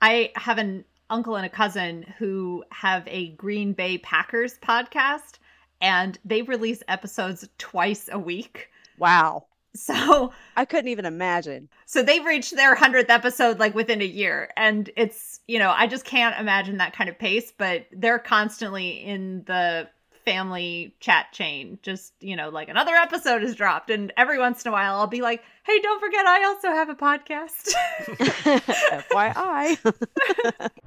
I 0.00 0.32
have 0.34 0.58
an 0.58 0.84
uncle 1.10 1.36
and 1.36 1.46
a 1.46 1.50
cousin 1.50 2.14
who 2.18 2.64
have 2.70 3.04
a 3.06 3.28
Green 3.32 3.72
Bay 3.72 3.98
Packers 3.98 4.58
podcast, 4.58 5.38
and 5.80 6.18
they 6.24 6.42
release 6.42 6.82
episodes 6.88 7.48
twice 7.58 8.08
a 8.10 8.18
week. 8.18 8.70
Wow. 8.98 9.44
So 9.74 10.32
I 10.56 10.64
couldn't 10.64 10.88
even 10.88 11.04
imagine. 11.04 11.68
So 11.84 12.02
they've 12.02 12.24
reached 12.24 12.56
their 12.56 12.74
100th 12.74 13.10
episode 13.10 13.58
like 13.58 13.74
within 13.74 14.00
a 14.00 14.06
year. 14.06 14.50
And 14.56 14.88
it's, 14.96 15.40
you 15.46 15.58
know, 15.58 15.70
I 15.70 15.86
just 15.86 16.04
can't 16.04 16.38
imagine 16.40 16.78
that 16.78 16.94
kind 16.94 17.10
of 17.10 17.18
pace, 17.18 17.52
but 17.56 17.86
they're 17.92 18.18
constantly 18.18 19.04
in 19.04 19.44
the 19.46 19.88
family 20.26 20.94
chat 21.00 21.32
chain. 21.32 21.78
Just, 21.82 22.12
you 22.20 22.36
know, 22.36 22.50
like 22.50 22.68
another 22.68 22.94
episode 22.94 23.42
is 23.42 23.54
dropped. 23.54 23.88
And 23.88 24.12
every 24.18 24.38
once 24.38 24.62
in 24.64 24.68
a 24.68 24.72
while 24.72 24.96
I'll 24.96 25.06
be 25.06 25.22
like, 25.22 25.42
hey, 25.64 25.78
don't 25.80 26.00
forget, 26.00 26.26
I 26.26 26.44
also 26.44 26.68
have 26.68 26.90
a 26.90 26.94
podcast. 26.94 27.72
FYI. 29.10 29.78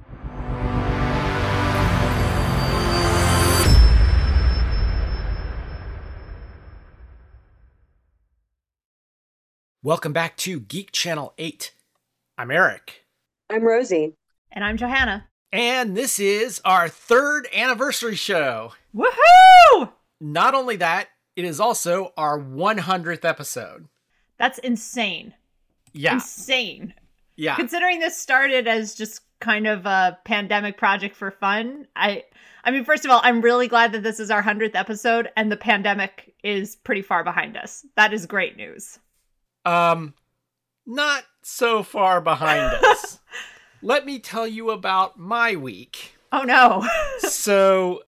Welcome 9.82 10.12
back 10.12 10.36
to 10.36 10.60
Geek 10.60 10.92
Channel 10.92 11.32
8. 11.38 11.72
I'm 12.36 12.50
Eric. 12.50 13.06
I'm 13.48 13.64
Rosie. 13.64 14.12
And 14.52 14.62
I'm 14.62 14.76
Johanna. 14.76 15.29
And 15.52 15.96
this 15.96 16.18
is 16.18 16.60
our 16.64 16.88
third 16.88 17.48
anniversary 17.54 18.14
show. 18.14 18.72
Woohoo! 18.94 19.92
Not 20.20 20.54
only 20.54 20.76
that, 20.76 21.08
it 21.34 21.44
is 21.44 21.58
also 21.58 22.12
our 22.16 22.38
100th 22.38 23.24
episode. 23.24 23.88
That's 24.38 24.58
insane. 24.58 25.34
Yeah. 25.92 26.14
Insane. 26.14 26.94
Yeah. 27.36 27.56
Considering 27.56 28.00
this 28.00 28.16
started 28.16 28.68
as 28.68 28.94
just 28.94 29.22
kind 29.40 29.66
of 29.66 29.86
a 29.86 30.18
pandemic 30.24 30.76
project 30.76 31.16
for 31.16 31.30
fun, 31.30 31.86
I 31.96 32.24
I 32.62 32.70
mean, 32.70 32.84
first 32.84 33.04
of 33.04 33.10
all, 33.10 33.20
I'm 33.24 33.40
really 33.40 33.68
glad 33.68 33.92
that 33.92 34.02
this 34.02 34.20
is 34.20 34.30
our 34.30 34.42
100th 34.42 34.74
episode 34.74 35.30
and 35.36 35.50
the 35.50 35.56
pandemic 35.56 36.34
is 36.44 36.76
pretty 36.76 37.02
far 37.02 37.24
behind 37.24 37.56
us. 37.56 37.86
That 37.96 38.12
is 38.12 38.26
great 38.26 38.56
news. 38.56 38.98
Um, 39.64 40.14
not 40.86 41.24
so 41.42 41.82
far 41.82 42.20
behind 42.20 42.60
us. 42.84 43.18
Let 43.82 44.04
me 44.04 44.18
tell 44.18 44.46
you 44.46 44.70
about 44.70 45.18
my 45.18 45.56
week. 45.56 46.16
Oh 46.32 46.42
no. 46.42 46.86
so, 47.18 48.02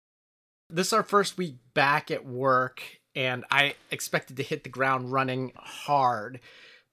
this 0.68 0.88
is 0.88 0.92
our 0.92 1.02
first 1.02 1.38
week 1.38 1.56
back 1.72 2.10
at 2.10 2.26
work, 2.26 2.82
and 3.14 3.44
I 3.50 3.74
expected 3.90 4.36
to 4.36 4.42
hit 4.42 4.64
the 4.64 4.70
ground 4.70 5.12
running 5.12 5.52
hard. 5.56 6.40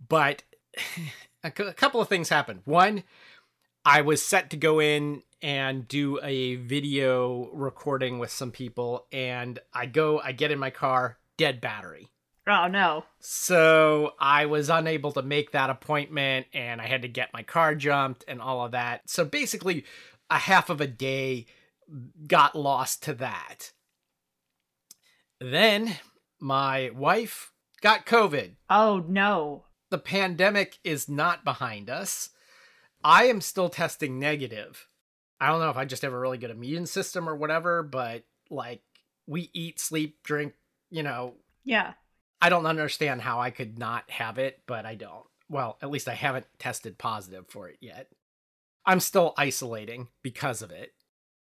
But 0.08 0.44
a 1.44 1.52
couple 1.52 1.99
of 1.99 2.08
things 2.08 2.30
happened. 2.30 2.61
One, 2.63 3.03
I 3.83 4.02
was 4.02 4.21
set 4.21 4.49
to 4.52 4.58
go 4.58 4.80
in 4.80 5.23
and 5.41 5.88
do 5.88 6.19
a 6.23 6.55
video 6.55 7.49
recording 7.52 8.17
with 8.17 8.31
some 8.31 8.52
people, 8.52 9.08
and 9.11 9.59
I 9.73 9.88
go, 9.88 10.19
I 10.19 10.31
get 10.31 10.52
in 10.52 10.59
my 10.59 10.69
car, 10.69 11.17
dead 11.38 11.59
battery. 11.59 12.09
Oh 12.50 12.67
no. 12.67 13.05
So 13.19 14.14
I 14.19 14.47
was 14.47 14.69
unable 14.69 15.11
to 15.11 15.22
make 15.22 15.52
that 15.52 15.69
appointment 15.69 16.47
and 16.52 16.81
I 16.81 16.88
had 16.88 17.03
to 17.03 17.08
get 17.08 17.33
my 17.33 17.44
car 17.44 17.75
jumped 17.75 18.25
and 18.28 18.42
all 18.42 18.66
of 18.66 18.72
that. 18.72 19.08
So 19.08 19.23
basically, 19.23 19.86
a 20.31 20.38
half 20.38 20.70
of 20.72 20.81
a 20.81 20.88
day 20.88 21.45
got 22.25 22.55
lost 22.55 23.03
to 23.03 23.14
that. 23.16 23.72
Then 25.39 25.97
my 26.39 26.89
wife 26.95 27.52
got 27.81 28.08
COVID. 28.08 28.55
Oh 28.70 29.03
no. 29.08 29.66
The 29.92 30.00
pandemic 30.00 30.80
is 30.83 31.08
not 31.08 31.44
behind 31.44 31.89
us. 31.89 32.30
I 33.03 33.25
am 33.25 33.42
still 33.42 33.70
testing 33.70 34.20
negative. 34.20 34.88
I 35.39 35.47
don't 35.47 35.59
know 35.59 35.70
if 35.70 35.77
I 35.77 35.86
just 35.86 36.02
have 36.02 36.14
a 36.14 36.20
really 36.20 36.38
good 36.39 36.52
immune 36.52 36.88
system 36.88 37.30
or 37.30 37.36
whatever, 37.36 37.83
but 37.83 38.23
like 38.50 38.81
we 39.27 39.52
eat, 39.53 39.80
sleep, 39.80 40.23
drink, 40.23 40.53
you 40.89 41.03
know. 41.03 41.36
Yeah 41.64 41.94
I 42.42 42.50
don't 42.50 42.66
understand 42.66 43.22
how 43.22 43.39
I 43.39 43.50
could 43.50 43.77
not 43.77 44.10
have 44.10 44.38
it, 44.38 44.61
but 44.66 44.86
I 44.86 44.95
don't. 44.95 45.26
Well, 45.50 45.77
at 45.82 45.89
least 45.89 46.08
I 46.08 46.14
haven't 46.14 46.45
tested 46.58 46.98
positive 46.98 47.45
for 47.50 47.67
it 47.67 47.77
yet. 47.82 48.08
I'm 48.86 49.00
still 49.00 49.33
isolating 49.38 50.08
because 50.23 50.61
of 50.61 50.72
it. 50.72 50.94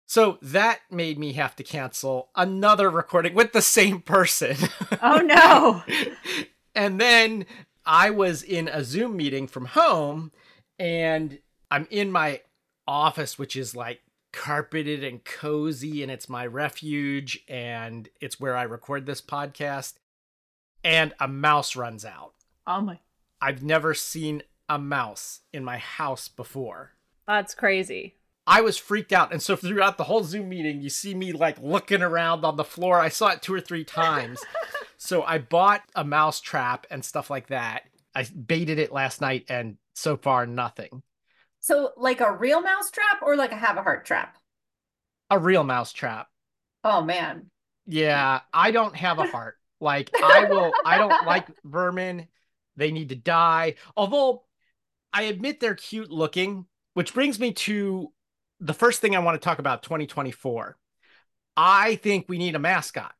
So 0.05 0.37
that 0.41 0.79
made 0.89 1.17
me 1.17 1.33
have 1.33 1.55
to 1.55 1.63
cancel 1.63 2.29
another 2.35 2.89
recording 2.89 3.33
with 3.33 3.53
the 3.53 3.61
same 3.61 4.01
person. 4.01 4.57
Oh 5.01 5.17
no. 5.25 5.83
and 6.75 6.99
then 6.99 7.45
I 7.85 8.09
was 8.09 8.43
in 8.43 8.67
a 8.67 8.83
Zoom 8.83 9.15
meeting 9.15 9.47
from 9.47 9.65
home 9.65 10.31
and 10.77 11.39
I'm 11.69 11.87
in 11.89 12.11
my 12.11 12.41
office, 12.85 13.39
which 13.39 13.55
is 13.55 13.75
like 13.75 14.01
carpeted 14.33 15.03
and 15.03 15.23
cozy, 15.23 16.03
and 16.03 16.11
it's 16.11 16.29
my 16.29 16.45
refuge, 16.45 17.39
and 17.47 18.09
it's 18.19 18.39
where 18.39 18.55
I 18.55 18.63
record 18.63 19.05
this 19.05 19.21
podcast 19.21 19.93
and 20.83 21.13
a 21.19 21.27
mouse 21.27 21.75
runs 21.75 22.05
out. 22.05 22.33
Oh 22.67 22.81
my. 22.81 22.99
I've 23.41 23.63
never 23.63 23.93
seen 23.93 24.43
a 24.69 24.77
mouse 24.77 25.41
in 25.51 25.63
my 25.63 25.77
house 25.77 26.27
before. 26.27 26.91
That's 27.27 27.55
crazy. 27.55 28.15
I 28.47 28.61
was 28.61 28.77
freaked 28.77 29.13
out. 29.13 29.31
And 29.31 29.41
so 29.41 29.55
throughout 29.57 29.97
the 29.97 30.05
whole 30.05 30.23
Zoom 30.23 30.49
meeting, 30.49 30.81
you 30.81 30.89
see 30.89 31.13
me 31.13 31.31
like 31.31 31.57
looking 31.61 32.01
around 32.01 32.45
on 32.45 32.57
the 32.57 32.63
floor. 32.63 32.99
I 32.99 33.09
saw 33.09 33.29
it 33.29 33.41
two 33.41 33.53
or 33.53 33.61
three 33.61 33.83
times. 33.83 34.43
so 34.97 35.23
I 35.23 35.37
bought 35.37 35.81
a 35.95 36.03
mouse 36.03 36.39
trap 36.41 36.87
and 36.89 37.03
stuff 37.03 37.29
like 37.29 37.47
that. 37.47 37.83
I 38.13 38.23
baited 38.23 38.79
it 38.79 38.91
last 38.91 39.21
night 39.21 39.45
and 39.49 39.77
so 39.93 40.17
far 40.17 40.45
nothing. 40.45 41.03
So 41.59 41.91
like 41.95 42.21
a 42.21 42.35
real 42.35 42.61
mouse 42.61 42.89
trap 42.91 43.21
or 43.21 43.35
like 43.35 43.51
a 43.51 43.55
have 43.55 43.77
a 43.77 43.83
heart 43.83 44.05
trap? 44.05 44.37
A 45.29 45.39
real 45.39 45.63
mouse 45.63 45.93
trap. 45.93 46.27
Oh 46.83 47.01
man. 47.01 47.51
Yeah, 47.85 48.41
I 48.53 48.71
don't 48.71 48.95
have 48.95 49.19
a 49.19 49.27
heart. 49.31 49.57
Like 49.81 50.09
I 50.23 50.45
will 50.45 50.71
I 50.85 50.97
don't 50.97 51.09
like 51.25 51.47
vermin. 51.65 52.27
They 52.77 52.91
need 52.91 53.09
to 53.09 53.15
die. 53.15 53.75
Although 53.97 54.43
I 55.11 55.23
admit 55.23 55.59
they're 55.59 55.75
cute 55.75 56.09
looking, 56.09 56.65
which 56.93 57.13
brings 57.13 57.39
me 57.39 57.51
to 57.53 58.13
the 58.59 58.73
first 58.73 59.01
thing 59.01 59.15
I 59.15 59.19
want 59.19 59.41
to 59.41 59.43
talk 59.43 59.59
about 59.59 59.83
2024. 59.83 60.77
I 61.57 61.95
think 61.95 62.27
we 62.29 62.37
need 62.37 62.55
a 62.55 62.59
mascot. 62.59 63.13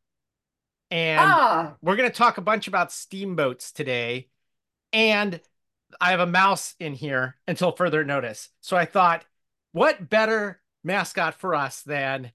And 0.89 1.19
ah. 1.21 1.75
we're 1.81 1.95
going 1.95 2.09
to 2.09 2.15
talk 2.15 2.37
a 2.37 2.41
bunch 2.41 2.67
about 2.67 2.91
steamboats 2.91 3.71
today. 3.71 4.29
And 4.93 5.39
I 5.99 6.11
have 6.11 6.19
a 6.19 6.25
mouse 6.25 6.75
in 6.79 6.93
here 6.93 7.37
until 7.47 7.71
further 7.71 8.03
notice. 8.03 8.49
So 8.61 8.77
I 8.77 8.85
thought, 8.85 9.25
what 9.71 10.09
better 10.09 10.61
mascot 10.83 11.35
for 11.35 11.55
us 11.55 11.81
than 11.81 12.31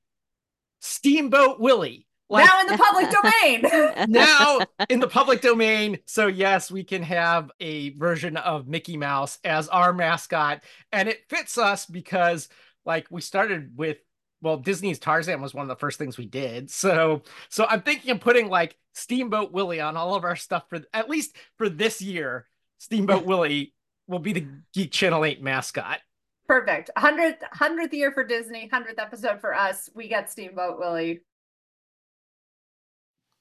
Steamboat 0.81 1.61
Willie? 1.61 2.06
Like, 2.29 2.47
now 2.47 2.61
in 2.61 2.67
the 2.67 2.79
public 2.83 3.11
domain. 3.11 4.09
now 4.09 4.61
in 4.89 5.01
the 5.01 5.09
public 5.09 5.41
domain. 5.41 5.99
So, 6.07 6.27
yes, 6.27 6.71
we 6.71 6.85
can 6.85 7.03
have 7.03 7.51
a 7.61 7.91
version 7.91 8.37
of 8.37 8.67
Mickey 8.67 8.97
Mouse 8.97 9.39
as 9.45 9.69
our 9.69 9.93
mascot. 9.93 10.63
And 10.93 11.09
it 11.09 11.29
fits 11.29 11.57
us 11.59 11.87
because, 11.87 12.49
like, 12.85 13.07
we 13.11 13.21
started 13.21 13.77
with, 13.77 13.99
well, 14.43 14.57
Disney's 14.57 14.99
Tarzan 14.99 15.41
was 15.41 15.55
one 15.55 15.63
of 15.63 15.69
the 15.69 15.77
first 15.77 15.99
things 15.99 16.19
we 16.19 16.27
did. 16.27 16.71
So, 16.71 17.23
so 17.49 17.67
I'm 17.69 17.83
thinking 17.83 18.11
of 18.11 18.21
putting 18.21 18.49
like 18.49 18.77
Steamboat 18.95 19.53
Willie 19.53 19.81
on 19.81 19.97
all 19.97 20.15
of 20.15 20.25
our 20.25 20.37
stuff 20.37 20.65
for 20.69 20.81
at 20.93 21.09
least 21.09 21.37
for 21.57 21.69
this 21.69 22.03
year. 22.03 22.47
Steamboat 22.79 23.25
Willie 23.27 23.75
will 24.07 24.19
be 24.19 24.33
the 24.33 24.47
Geek 24.73 24.93
Channel 24.93 25.25
8 25.25 25.43
mascot. 25.43 26.01
Perfect. 26.47 26.91
100th, 26.97 27.41
100th 27.55 27.93
year 27.93 28.13
for 28.13 28.23
Disney, 28.25 28.69
100th 28.73 28.99
episode 28.99 29.41
for 29.41 29.55
us. 29.55 29.91
We 29.95 30.09
got 30.09 30.31
Steamboat 30.31 30.79
Willie. 30.79 31.23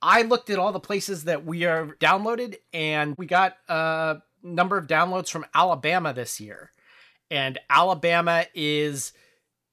I 0.05 0.21
looked 0.21 0.51
at 0.51 0.59
all 0.59 0.71
the 0.71 0.79
places 0.79 1.23
that 1.23 1.45
we 1.45 1.65
are 1.65 1.87
downloaded, 1.99 2.57
and 2.71 3.15
we 3.17 3.25
got 3.25 3.57
a 3.67 4.17
number 4.43 4.77
of 4.77 4.85
downloads 4.85 5.29
from 5.29 5.47
Alabama 5.55 6.13
this 6.13 6.39
year. 6.39 6.69
And 7.31 7.57
Alabama 7.71 8.45
is, 8.53 9.13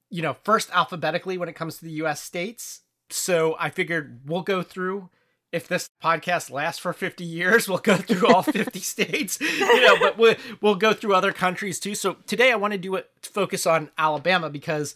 you 0.09 0.23
know, 0.23 0.35
first 0.43 0.71
alphabetically 0.71 1.37
when 1.37 1.51
it 1.51 1.55
comes 1.55 1.77
to 1.77 1.85
the 1.85 1.93
US 2.05 2.23
states. 2.23 2.81
So 3.11 3.57
I 3.61 3.69
figured 3.69 4.23
we'll 4.25 4.41
go 4.41 4.63
through 4.63 5.11
if 5.53 5.69
this 5.69 5.91
podcast 6.03 6.51
lasts 6.51 6.81
for 6.81 6.95
50 6.95 7.25
years, 7.25 7.69
we'll 7.69 7.77
go 7.77 7.97
through 7.97 8.27
all 8.27 8.43
50 8.43 8.79
states, 8.81 9.39
you 9.39 9.83
know, 9.83 9.99
but 10.01 10.17
we'll, 10.17 10.37
we'll 10.63 10.77
go 10.77 10.95
through 10.95 11.15
other 11.15 11.33
countries 11.33 11.79
too. 11.79 11.95
So 11.95 12.15
today 12.27 12.51
I 12.51 12.57
want 12.57 12.73
to 12.73 12.79
do 12.79 12.95
it, 12.95 13.11
focus 13.23 13.67
on 13.67 13.91
Alabama 13.99 14.49
because 14.49 14.95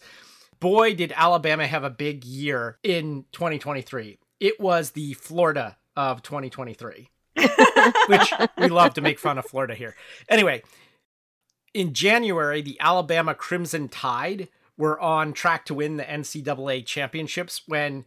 boy, 0.59 0.95
did 0.95 1.13
Alabama 1.15 1.67
have 1.67 1.83
a 1.83 1.91
big 1.91 2.25
year 2.25 2.79
in 2.81 3.25
2023 3.33 4.17
it 4.39 4.59
was 4.59 4.91
the 4.91 5.13
Florida 5.13 5.77
of 5.95 6.21
2023, 6.21 7.09
which 8.07 8.33
we 8.57 8.67
love 8.67 8.93
to 8.93 9.01
make 9.01 9.19
fun 9.19 9.37
of 9.37 9.45
Florida 9.45 9.75
here. 9.75 9.95
Anyway, 10.29 10.63
in 11.73 11.93
January, 11.93 12.61
the 12.61 12.79
Alabama 12.79 13.33
Crimson 13.33 13.87
Tide 13.89 14.47
were 14.77 14.99
on 14.99 15.33
track 15.33 15.65
to 15.65 15.73
win 15.73 15.97
the 15.97 16.03
NCAA 16.03 16.85
championships 16.85 17.61
when 17.67 18.05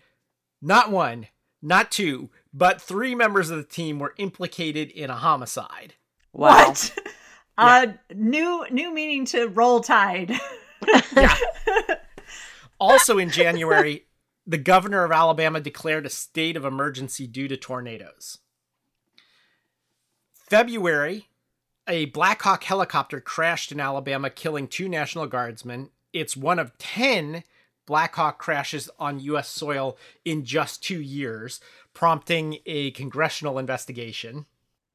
not 0.62 0.90
one, 0.90 1.26
not 1.60 1.90
two, 1.90 2.30
but 2.52 2.80
three 2.80 3.14
members 3.14 3.50
of 3.50 3.56
the 3.56 3.64
team 3.64 3.98
were 3.98 4.14
implicated 4.18 4.90
in 4.90 5.10
a 5.10 5.16
homicide. 5.16 5.94
Wow. 6.32 6.68
What? 6.68 6.94
Yeah. 6.96 7.04
Uh, 7.58 7.88
new 8.14 8.64
new 8.70 8.94
meaning 8.94 9.26
to 9.26 9.46
roll 9.48 9.80
tide. 9.80 10.32
Yeah. 11.14 11.36
Also 12.78 13.18
in 13.18 13.28
January, 13.28 14.06
the 14.46 14.58
governor 14.58 15.04
of 15.04 15.12
Alabama 15.12 15.60
declared 15.60 16.06
a 16.06 16.10
state 16.10 16.56
of 16.56 16.64
emergency 16.64 17.26
due 17.26 17.48
to 17.48 17.56
tornadoes. 17.56 18.38
February, 20.32 21.28
a 21.86 22.06
Black 22.06 22.42
Hawk 22.42 22.64
helicopter 22.64 23.20
crashed 23.20 23.70
in 23.70 23.80
Alabama, 23.80 24.30
killing 24.30 24.66
two 24.66 24.88
National 24.88 25.26
Guardsmen. 25.26 25.90
It's 26.12 26.36
one 26.36 26.58
of 26.58 26.76
10 26.78 27.44
Black 27.86 28.14
Hawk 28.14 28.38
crashes 28.38 28.90
on 28.98 29.20
U.S. 29.20 29.48
soil 29.48 29.96
in 30.24 30.44
just 30.44 30.82
two 30.82 31.00
years, 31.00 31.60
prompting 31.94 32.58
a 32.66 32.92
congressional 32.92 33.58
investigation. 33.58 34.46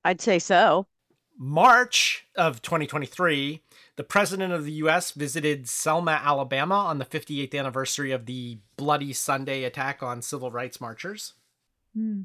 I'd 0.03 0.21
say 0.21 0.39
so. 0.39 0.87
March 1.37 2.25
of 2.35 2.61
2023, 2.61 3.61
the 3.97 4.03
president 4.03 4.53
of 4.53 4.63
the 4.65 4.71
U.S. 4.73 5.11
visited 5.11 5.67
Selma, 5.67 6.21
Alabama 6.23 6.75
on 6.75 6.97
the 6.97 7.05
58th 7.05 7.53
anniversary 7.57 8.11
of 8.11 8.25
the 8.25 8.59
Bloody 8.77 9.13
Sunday 9.13 9.63
attack 9.63 10.01
on 10.01 10.21
civil 10.21 10.51
rights 10.51 10.79
marchers. 10.79 11.33
Hmm. 11.93 12.21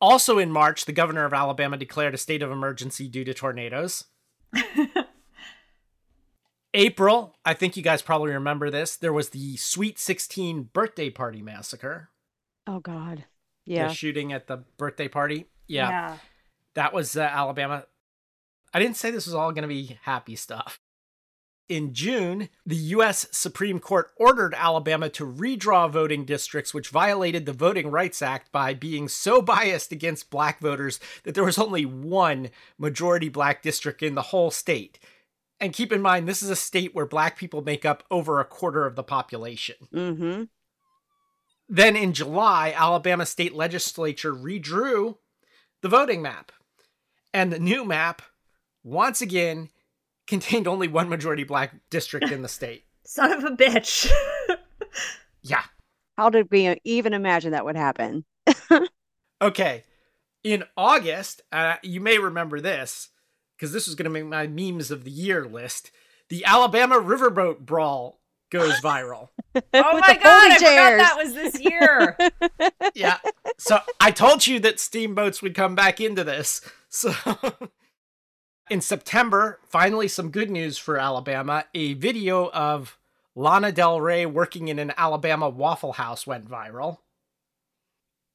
Also 0.00 0.38
in 0.38 0.50
March, 0.50 0.84
the 0.86 0.92
governor 0.92 1.24
of 1.24 1.32
Alabama 1.34 1.76
declared 1.76 2.14
a 2.14 2.18
state 2.18 2.42
of 2.42 2.50
emergency 2.50 3.06
due 3.08 3.24
to 3.24 3.34
tornadoes. 3.34 4.04
April, 6.72 7.36
I 7.44 7.54
think 7.54 7.76
you 7.76 7.82
guys 7.82 8.00
probably 8.00 8.30
remember 8.32 8.70
this. 8.70 8.96
There 8.96 9.12
was 9.12 9.30
the 9.30 9.56
Sweet 9.56 9.98
16 9.98 10.70
birthday 10.72 11.10
party 11.10 11.42
massacre. 11.42 12.10
Oh 12.66 12.78
God. 12.80 13.24
The 13.66 13.72
Yeah. 13.74 13.88
shooting 13.88 14.32
at 14.32 14.46
the 14.46 14.58
birthday 14.78 15.08
party. 15.08 15.46
Yeah, 15.66 16.16
that 16.74 16.92
was 16.92 17.16
uh, 17.16 17.20
Alabama. 17.22 17.84
I 18.72 18.78
didn't 18.78 18.96
say 18.96 19.10
this 19.10 19.26
was 19.26 19.34
all 19.34 19.52
going 19.52 19.62
to 19.62 19.68
be 19.68 19.98
happy 20.02 20.36
stuff. 20.36 20.80
In 21.68 21.94
June, 21.94 22.48
the 22.66 22.76
U.S. 22.76 23.28
Supreme 23.30 23.78
Court 23.78 24.10
ordered 24.16 24.54
Alabama 24.56 25.08
to 25.10 25.24
redraw 25.24 25.88
voting 25.88 26.24
districts, 26.24 26.74
which 26.74 26.88
violated 26.88 27.46
the 27.46 27.52
Voting 27.52 27.92
Rights 27.92 28.22
Act 28.22 28.50
by 28.50 28.74
being 28.74 29.06
so 29.06 29.40
biased 29.42 29.92
against 29.92 30.30
black 30.30 30.58
voters 30.58 30.98
that 31.22 31.34
there 31.34 31.44
was 31.44 31.58
only 31.58 31.84
one 31.84 32.50
majority 32.76 33.28
black 33.28 33.62
district 33.62 34.02
in 34.02 34.16
the 34.16 34.22
whole 34.22 34.50
state. 34.50 34.98
And 35.60 35.72
keep 35.72 35.92
in 35.92 36.02
mind, 36.02 36.26
this 36.26 36.42
is 36.42 36.50
a 36.50 36.56
state 36.56 36.94
where 36.94 37.06
black 37.06 37.36
people 37.36 37.62
make 37.62 37.84
up 37.84 38.02
over 38.10 38.40
a 38.40 38.44
quarter 38.44 38.84
of 38.84 38.96
the 38.96 39.04
population. 39.04 39.76
Mm-hmm. 39.94 40.44
Then 41.68 41.94
in 41.94 42.14
July, 42.14 42.74
Alabama 42.76 43.24
state 43.24 43.54
legislature 43.54 44.34
redrew 44.34 45.18
the 45.82 45.88
voting 45.88 46.20
map. 46.20 46.50
And 47.32 47.52
the 47.52 47.60
new 47.60 47.84
map, 47.84 48.22
once 48.82 49.20
again, 49.20 49.68
contained 50.26 50.66
only 50.68 50.88
one 50.88 51.08
majority 51.08 51.44
black 51.44 51.74
district 51.90 52.30
in 52.30 52.42
the 52.42 52.48
state. 52.48 52.84
Son 53.04 53.32
of 53.32 53.44
a 53.44 53.50
bitch. 53.56 54.10
Yeah. 55.42 55.62
How 56.18 56.28
did 56.28 56.50
we 56.50 56.78
even 56.84 57.14
imagine 57.14 57.52
that 57.52 57.64
would 57.64 57.76
happen? 57.76 58.24
Okay. 59.42 59.84
In 60.44 60.64
August, 60.76 61.40
uh, 61.50 61.76
you 61.82 61.98
may 62.00 62.18
remember 62.18 62.60
this 62.60 63.08
because 63.56 63.72
this 63.72 63.86
was 63.86 63.94
going 63.94 64.04
to 64.04 64.10
make 64.10 64.26
my 64.26 64.46
memes 64.46 64.90
of 64.90 65.04
the 65.04 65.10
year 65.10 65.46
list. 65.46 65.90
The 66.28 66.44
Alabama 66.44 66.96
riverboat 66.96 67.60
brawl 67.60 68.20
goes 68.50 68.74
viral. 68.82 69.28
oh 69.54 69.60
With 69.72 69.72
my 69.72 70.12
the 70.12 70.20
god, 70.22 70.50
I 70.52 70.58
folding 70.58 70.58
forgot 70.58 70.98
that 70.98 71.16
was 71.16 71.32
this 71.32 71.58
year. 71.60 72.18
yeah. 72.94 73.16
So 73.56 73.78
I 73.98 74.10
told 74.10 74.46
you 74.46 74.60
that 74.60 74.78
steamboats 74.78 75.40
would 75.40 75.54
come 75.54 75.74
back 75.74 76.00
into 76.02 76.22
this. 76.22 76.60
So 76.90 77.14
in 78.70 78.80
September, 78.80 79.58
finally 79.68 80.06
some 80.06 80.30
good 80.30 80.48
news 80.48 80.78
for 80.78 80.96
Alabama. 80.96 81.64
A 81.74 81.94
video 81.94 82.50
of 82.52 82.96
Lana 83.34 83.72
Del 83.72 84.00
Rey 84.00 84.24
working 84.24 84.68
in 84.68 84.78
an 84.78 84.92
Alabama 84.96 85.48
Waffle 85.48 85.94
House 85.94 86.26
went 86.26 86.48
viral. 86.48 86.98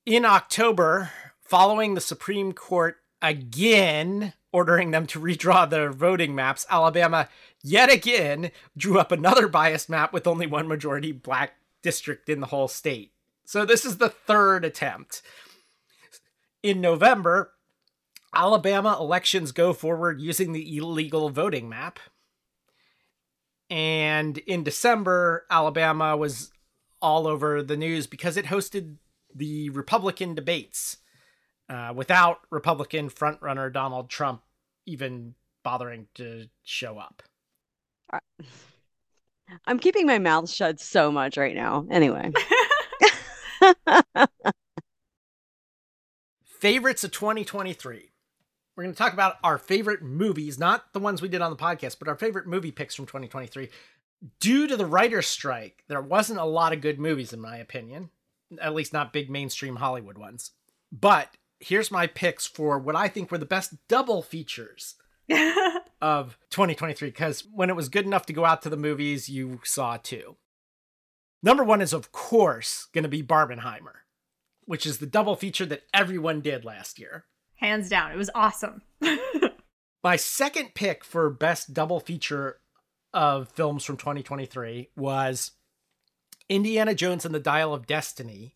In 0.05 0.25
October, 0.25 1.09
following 1.39 1.93
the 1.93 2.01
Supreme 2.01 2.51
Court 2.51 2.97
again 3.21 4.33
ordering 4.51 4.91
them 4.91 5.07
to 5.07 5.19
redraw 5.19 5.69
their 5.69 5.91
voting 5.91 6.35
maps, 6.35 6.65
Alabama 6.69 7.29
yet 7.63 7.91
again 7.91 8.51
drew 8.77 8.99
up 8.99 9.11
another 9.11 9.47
biased 9.47 9.89
map 9.89 10.11
with 10.11 10.27
only 10.27 10.45
one 10.45 10.67
majority 10.67 11.13
black 11.13 11.53
district 11.81 12.29
in 12.29 12.41
the 12.41 12.47
whole 12.47 12.67
state. 12.67 13.11
So 13.45 13.65
this 13.65 13.85
is 13.85 13.97
the 13.97 14.09
third 14.09 14.65
attempt. 14.65 15.21
In 16.61 16.81
November, 16.81 17.51
Alabama 18.35 18.97
elections 18.99 19.51
go 19.51 19.73
forward 19.73 20.19
using 20.21 20.51
the 20.51 20.77
illegal 20.77 21.29
voting 21.29 21.69
map. 21.69 21.99
And 23.69 24.37
in 24.39 24.63
December, 24.63 25.45
Alabama 25.49 26.15
was 26.15 26.51
all 27.01 27.27
over 27.27 27.63
the 27.63 27.77
news 27.77 28.07
because 28.07 28.37
it 28.37 28.45
hosted 28.45 28.97
the 29.33 29.69
Republican 29.71 30.35
debates 30.35 30.97
uh, 31.69 31.93
without 31.95 32.41
Republican 32.51 33.09
frontrunner 33.09 33.71
Donald 33.71 34.09
Trump 34.09 34.41
even 34.85 35.33
bothering 35.63 36.07
to 36.15 36.47
show 36.63 36.99
up. 36.99 37.23
I'm 39.65 39.79
keeping 39.79 40.05
my 40.05 40.19
mouth 40.19 40.49
shut 40.49 40.79
so 40.79 41.11
much 41.11 41.37
right 41.37 41.55
now. 41.55 41.85
Anyway. 41.89 42.31
Favorites 46.43 47.03
of 47.03 47.11
2023. 47.11 48.11
We're 48.75 48.83
going 48.83 48.93
to 48.93 48.97
talk 48.97 49.13
about 49.13 49.37
our 49.43 49.57
favorite 49.57 50.01
movies, 50.01 50.59
not 50.59 50.91
the 50.91 50.99
ones 50.99 51.21
we 51.21 51.29
did 51.29 51.41
on 51.41 51.51
the 51.51 51.57
podcast, 51.57 51.97
but 51.97 52.07
our 52.07 52.15
favorite 52.15 52.47
movie 52.47 52.71
picks 52.71 52.93
from 52.93 53.05
2023. 53.05 53.69
Due 54.39 54.67
to 54.67 54.75
the 54.75 54.85
writer's 54.85 55.27
strike, 55.27 55.83
there 55.87 56.01
wasn't 56.01 56.39
a 56.39 56.45
lot 56.45 56.73
of 56.73 56.81
good 56.81 56.99
movies, 56.99 57.31
in 57.31 57.39
my 57.39 57.57
opinion, 57.57 58.09
at 58.59 58.73
least 58.73 58.91
not 58.91 59.13
big 59.13 59.29
mainstream 59.29 59.77
Hollywood 59.77 60.17
ones. 60.17 60.51
But 60.91 61.29
here's 61.59 61.91
my 61.91 62.07
picks 62.07 62.45
for 62.45 62.77
what 62.77 62.95
I 62.95 63.07
think 63.07 63.31
were 63.31 63.37
the 63.37 63.45
best 63.45 63.75
double 63.87 64.21
features 64.21 64.95
of 66.01 66.37
2023 66.49 67.09
because 67.09 67.45
when 67.53 67.69
it 67.69 67.75
was 67.75 67.89
good 67.89 68.05
enough 68.05 68.25
to 68.25 68.33
go 68.33 68.45
out 68.45 68.61
to 68.63 68.69
the 68.69 68.77
movies, 68.77 69.29
you 69.29 69.61
saw 69.63 69.97
two. 69.97 70.35
Number 71.41 71.63
one 71.63 71.81
is, 71.81 71.93
of 71.93 72.11
course, 72.11 72.87
going 72.93 73.03
to 73.03 73.09
be 73.09 73.23
Barbenheimer, 73.23 74.03
which 74.65 74.85
is 74.85 74.97
the 74.97 75.05
double 75.05 75.35
feature 75.35 75.65
that 75.65 75.83
everyone 75.93 76.41
did 76.41 76.65
last 76.65 76.99
year. 76.99 77.25
Hands 77.65 77.89
down, 77.89 78.11
it 78.11 78.17
was 78.17 78.29
awesome. 78.35 78.83
My 80.03 80.17
second 80.17 80.75
pick 80.75 81.03
for 81.03 81.31
best 81.31 81.73
double 81.73 81.99
feature 81.99 82.59
of 83.11 83.49
films 83.49 83.83
from 83.83 83.97
2023 83.97 84.91
was 84.95 85.53
Indiana 86.47 86.93
Jones 86.93 87.25
and 87.25 87.33
the 87.33 87.39
Dial 87.39 87.73
of 87.73 87.87
Destiny 87.87 88.55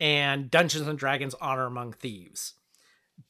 and 0.00 0.50
Dungeons 0.50 0.88
and 0.88 0.98
Dragons 0.98 1.36
Honor 1.40 1.66
Among 1.66 1.92
Thieves. 1.92 2.54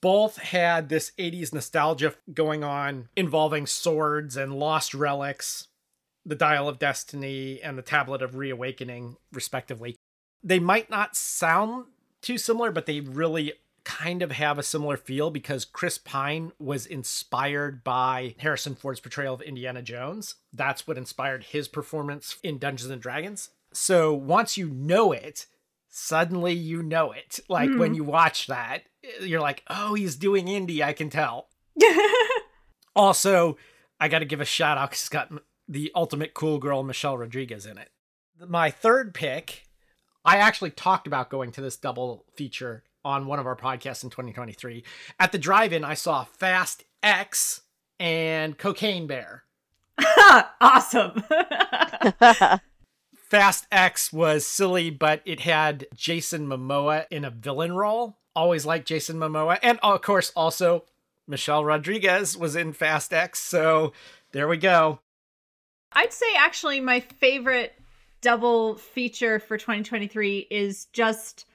Both 0.01 0.39
had 0.39 0.89
this 0.89 1.13
80s 1.19 1.53
nostalgia 1.53 2.15
going 2.33 2.65
on 2.65 3.11
involving 3.15 3.67
swords 3.67 4.35
and 4.35 4.55
lost 4.55 4.95
relics, 4.95 5.69
the 6.25 6.35
Dial 6.35 6.71
of 6.71 6.79
Destiny 6.79 7.61
and 7.63 7.77
the 7.77 7.83
Tablet 7.83 8.23
of 8.23 8.37
Reawakening, 8.37 9.17
respectively. 9.31 9.95
They 10.43 10.59
might 10.59 10.89
not 10.89 11.17
sound 11.17 11.85
too 12.23 12.39
similar, 12.39 12.73
but 12.73 12.87
they 12.87 13.01
really 13.01 13.53
kind 13.85 14.23
of 14.23 14.33
have 14.33 14.59
a 14.59 14.63
similar 14.63 14.97
feel 14.97 15.31
because 15.31 15.65
Chris 15.65 15.99
Pine 15.99 16.53
was 16.59 16.87
inspired 16.87 17.83
by 17.83 18.35
Harrison 18.39 18.75
Ford's 18.75 19.01
portrayal 19.01 19.35
of 19.35 19.43
Indiana 19.43 19.83
Jones. 19.83 20.37
That's 20.53 20.87
what 20.87 20.99
inspired 20.99 21.45
his 21.45 21.69
performance 21.69 22.37
in 22.43 22.59
Dungeons 22.59 22.91
and 22.91 23.03
Dragons. 23.03 23.51
So 23.73 24.15
once 24.15 24.57
you 24.57 24.69
know 24.69 25.13
it, 25.13 25.47
suddenly 25.89 26.53
you 26.53 26.83
know 26.83 27.13
it. 27.13 27.41
Like 27.49 27.71
when 27.71 27.91
hmm. 27.91 27.95
you 27.95 28.05
watch 28.05 28.47
that, 28.47 28.85
you're 29.21 29.41
like, 29.41 29.63
oh, 29.69 29.95
he's 29.95 30.17
doing 30.17 30.49
Indy, 30.49 30.83
I 30.83 30.93
can 30.93 31.11
tell. 31.11 31.49
Also, 32.95 33.57
I 34.01 34.09
got 34.09 34.21
to 34.21 34.25
give 34.25 34.41
a 34.41 34.45
shout 34.45 34.79
out 34.79 34.91
because 34.91 35.01
it's 35.01 35.09
got 35.09 35.33
the 35.69 35.91
ultimate 35.95 36.35
cool 36.35 36.59
girl, 36.59 36.83
Michelle 36.83 37.17
Rodriguez, 37.17 37.67
in 37.67 37.79
it. 37.79 37.91
My 38.47 38.71
third 38.71 39.15
pick, 39.15 39.65
I 40.25 40.37
actually 40.37 40.71
talked 40.71 41.07
about 41.07 41.31
going 41.31 41.53
to 41.53 41.61
this 41.61 41.77
double 41.77 42.27
feature 42.37 42.85
on 43.05 43.27
one 43.27 43.39
of 43.39 43.47
our 43.47 43.57
podcasts 43.57 44.05
in 44.05 44.11
2023. 44.11 44.85
At 45.19 45.33
the 45.33 45.39
drive 45.39 45.73
in, 45.73 45.85
I 45.85 45.95
saw 45.95 46.25
Fast 46.25 46.85
X 47.03 47.63
and 47.99 48.57
Cocaine 48.59 49.07
Bear. 49.07 49.45
awesome. 50.61 51.23
Fast 53.31 53.67
X 53.73 54.13
was 54.13 54.45
silly, 54.45 54.91
but 54.91 55.23
it 55.25 55.41
had 55.41 55.87
Jason 55.95 56.47
Momoa 56.47 57.07
in 57.11 57.25
a 57.25 57.31
villain 57.31 57.73
role. 57.73 58.19
Always 58.35 58.67
liked 58.67 58.89
Jason 58.89 59.17
Momoa. 59.17 59.59
And 59.63 59.79
of 59.83 60.03
course, 60.03 60.33
also 60.37 60.85
Michelle 61.27 61.65
Rodriguez 61.65 62.37
was 62.37 62.57
in 62.57 62.73
Fast 62.73 63.13
X. 63.13 63.39
So 63.39 63.93
there 64.33 64.49
we 64.49 64.57
go. 64.57 65.01
I'd 65.93 66.13
say 66.13 66.27
actually 66.37 66.81
my 66.81 67.01
favorite 67.01 67.75
double 68.21 68.77
feature 68.77 69.39
for 69.39 69.59
2023 69.59 70.47
is 70.51 70.87
just 70.93 71.47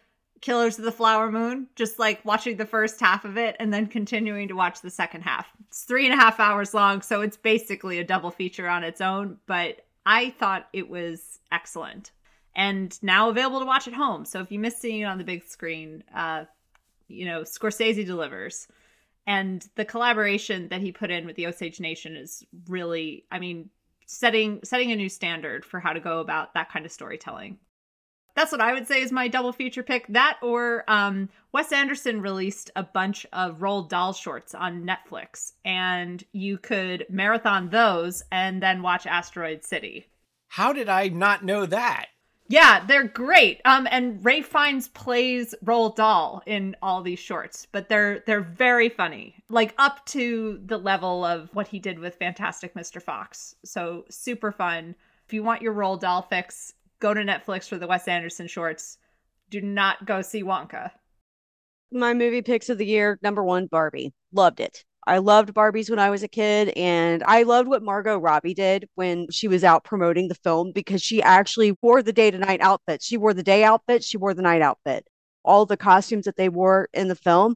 Killers 0.42 0.78
of 0.78 0.86
the 0.86 0.92
Flower 0.92 1.32
Moon. 1.32 1.68
Just 1.76 2.00
like 2.00 2.24
watching 2.26 2.58
the 2.58 2.66
first 2.66 3.00
half 3.00 3.26
of 3.26 3.38
it 3.38 3.56
and 3.60 3.74
then 3.74 3.88
continuing 3.88 4.48
to 4.48 4.56
watch 4.56 4.82
the 4.82 4.90
second 4.90 5.22
half. 5.22 5.48
It's 5.68 5.84
three 5.84 6.06
and 6.06 6.14
a 6.14 6.22
half 6.22 6.40
hours 6.40 6.74
long, 6.74 7.02
so 7.02 7.22
it's 7.22 7.38
basically 7.38 8.00
a 8.00 8.04
double 8.04 8.32
feature 8.32 8.68
on 8.68 8.84
its 8.84 9.02
own, 9.02 9.38
but 9.46 9.86
I 10.06 10.30
thought 10.32 10.70
it 10.74 10.90
was 10.90 11.40
excellent 11.52 12.12
and 12.56 12.98
now 13.04 13.30
available 13.30 13.60
to 13.60 13.66
watch 13.66 13.88
at 13.88 13.94
home. 13.94 14.26
So 14.26 14.42
if 14.42 14.52
you 14.52 14.60
miss 14.60 14.78
seeing 14.78 15.02
it 15.02 15.06
on 15.06 15.20
the 15.20 15.24
big 15.24 15.46
screen, 15.46 16.04
uh, 16.14 16.46
you 17.08 17.26
know, 17.26 17.42
Scorsese 17.42 18.06
delivers. 18.06 18.68
And 19.28 19.68
the 19.76 19.86
collaboration 19.86 20.70
that 20.70 20.82
he 20.82 20.92
put 20.92 21.12
in 21.12 21.26
with 21.26 21.36
the 21.36 21.48
Osage 21.48 21.80
Nation 21.80 22.16
is 22.16 22.44
really, 22.68 23.26
I 23.32 23.40
mean, 23.40 23.70
setting 24.06 24.62
setting 24.64 24.92
a 24.92 24.96
new 24.96 25.10
standard 25.10 25.66
for 25.66 25.80
how 25.80 25.94
to 25.94 26.00
go 26.00 26.20
about 26.20 26.54
that 26.54 26.72
kind 26.72 26.86
of 26.86 26.92
storytelling. 26.92 27.58
That's 28.38 28.52
what 28.52 28.62
I 28.62 28.72
would 28.72 28.88
say 28.88 29.02
is 29.02 29.12
my 29.12 29.28
double 29.28 29.52
feature 29.52 29.82
pick. 29.82 30.06
That 30.10 30.38
or 30.44 30.84
um, 30.88 31.28
Wes 31.54 31.72
Anderson 31.72 32.22
released 32.22 32.70
a 32.76 32.84
bunch 32.84 33.26
of 33.34 33.58
Roald 33.58 33.90
Dahl 33.90 34.14
shorts 34.14 34.54
on 34.54 34.86
Netflix, 34.86 35.54
and 35.66 36.24
you 36.34 36.60
could 36.60 37.08
marathon 37.10 37.70
those 37.70 38.22
and 38.32 38.62
then 38.62 38.84
watch 38.84 39.08
Asteroid 39.08 39.64
City. 39.64 40.06
How 40.50 40.72
did 40.72 40.88
I 40.88 41.08
not 41.08 41.44
know 41.44 41.66
that? 41.66 42.10
Yeah, 42.48 42.86
they're 42.86 43.08
great. 43.08 43.60
Um, 43.66 43.88
and 43.90 44.24
Ralph 44.24 44.46
Fiennes 44.46 44.90
plays 44.90 45.56
Roald 45.66 45.96
Dahl 45.96 46.44
in 46.46 46.76
all 46.84 47.02
these 47.02 47.18
shorts, 47.18 47.66
but 47.72 47.90
they're 47.90 48.24
they're 48.28 48.42
very 48.42 48.90
funny, 48.90 49.34
like 49.50 49.74
up 49.80 50.06
to 50.08 50.62
the 50.64 50.78
level 50.78 51.26
of 51.26 51.50
what 51.56 51.68
he 51.68 51.80
did 51.80 51.98
with 51.98 52.18
Fantastic 52.18 52.76
Mr. 52.76 53.02
Fox. 53.02 53.56
So 53.66 54.06
super 54.12 54.52
fun. 54.52 54.94
If 55.26 55.34
you 55.34 55.42
want 55.42 55.64
your 55.64 55.74
Roald 55.74 56.02
Dahl 56.02 56.22
fix, 56.22 56.76
go 57.00 57.14
to 57.14 57.22
Netflix 57.22 57.68
for 57.68 57.78
the 57.78 57.88
Wes 57.88 58.08
Anderson 58.08 58.48
shorts. 58.48 58.98
Do 59.50 59.62
not 59.62 60.06
go 60.06 60.22
see 60.22 60.44
Wonka. 60.44 60.92
My 61.92 62.14
movie 62.14 62.42
picks 62.42 62.70
of 62.70 62.78
the 62.78 62.86
year 62.86 63.18
number 63.22 63.44
one, 63.44 63.68
Barbie. 63.68 64.14
Loved 64.34 64.60
it. 64.60 64.84
I 65.06 65.20
loved 65.20 65.54
Barbies 65.54 65.90
when 65.90 66.00
I 66.00 66.10
was 66.10 66.22
a 66.22 66.28
kid, 66.28 66.70
and 66.76 67.24
I 67.24 67.44
loved 67.44 67.70
what 67.70 67.82
Margot 67.82 68.18
Robbie 68.18 68.54
did 68.54 68.90
when 68.96 69.32
she 69.32 69.48
was 69.48 69.64
out 69.64 69.86
promoting 69.86 70.28
the 70.28 70.36
film 70.36 70.74
because 70.74 71.02
she 71.02 71.24
actually 71.24 71.78
wore 71.82 72.04
the 72.04 72.12
day 72.12 72.30
to 72.30 72.38
night 72.38 72.60
outfit. 72.60 73.02
She 73.02 73.16
wore 73.16 73.34
the 73.34 73.42
day 73.42 73.64
outfit, 73.64 74.04
she 74.04 74.18
wore 74.18 74.34
the 74.34 74.42
night 74.42 74.62
outfit. 74.62 75.08
All 75.46 75.66
the 75.66 75.78
costumes 75.78 76.26
that 76.26 76.36
they 76.36 76.50
wore 76.50 76.90
in 76.94 77.08
the 77.08 77.16
film, 77.16 77.56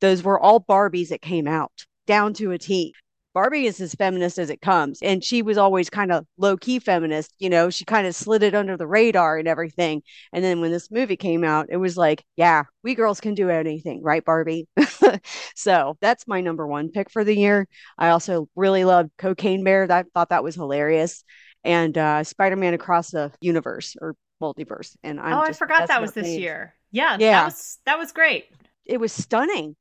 those 0.00 0.22
were 0.22 0.40
all 0.40 0.58
Barbies 0.58 1.08
that 1.08 1.20
came 1.20 1.46
out 1.46 1.84
down 2.06 2.32
to 2.34 2.52
a 2.52 2.58
T. 2.58 2.94
Barbie 3.36 3.66
is 3.66 3.82
as 3.82 3.94
feminist 3.94 4.38
as 4.38 4.48
it 4.48 4.62
comes. 4.62 5.02
And 5.02 5.22
she 5.22 5.42
was 5.42 5.58
always 5.58 5.90
kind 5.90 6.10
of 6.10 6.26
low 6.38 6.56
key 6.56 6.78
feminist. 6.78 7.34
You 7.38 7.50
know, 7.50 7.68
she 7.68 7.84
kind 7.84 8.06
of 8.06 8.14
slid 8.14 8.42
it 8.42 8.54
under 8.54 8.78
the 8.78 8.86
radar 8.86 9.36
and 9.36 9.46
everything. 9.46 10.02
And 10.32 10.42
then 10.42 10.62
when 10.62 10.72
this 10.72 10.90
movie 10.90 11.18
came 11.18 11.44
out, 11.44 11.66
it 11.68 11.76
was 11.76 11.98
like, 11.98 12.24
yeah, 12.36 12.62
we 12.82 12.94
girls 12.94 13.20
can 13.20 13.34
do 13.34 13.50
anything, 13.50 14.02
right, 14.02 14.24
Barbie? 14.24 14.68
so 15.54 15.98
that's 16.00 16.26
my 16.26 16.40
number 16.40 16.66
one 16.66 16.90
pick 16.90 17.10
for 17.10 17.24
the 17.24 17.36
year. 17.36 17.68
I 17.98 18.08
also 18.08 18.48
really 18.56 18.86
loved 18.86 19.10
Cocaine 19.18 19.62
Bear. 19.62 19.86
I 19.92 20.04
thought 20.14 20.30
that 20.30 20.42
was 20.42 20.54
hilarious. 20.54 21.22
And 21.62 21.98
uh, 21.98 22.24
Spider 22.24 22.56
Man 22.56 22.72
Across 22.72 23.10
the 23.10 23.32
Universe 23.42 23.96
or 24.00 24.16
multiverse. 24.42 24.96
And 25.02 25.20
I'm 25.20 25.34
oh, 25.34 25.46
just, 25.46 25.60
I 25.60 25.66
forgot 25.66 25.88
that 25.88 26.00
was 26.00 26.12
this 26.12 26.24
names. 26.24 26.40
year. 26.40 26.74
Yeah, 26.90 27.18
yeah, 27.20 27.32
that 27.32 27.44
was 27.44 27.78
that 27.84 27.98
was 27.98 28.12
great. 28.12 28.46
It 28.86 28.98
was 28.98 29.12
stunning 29.12 29.76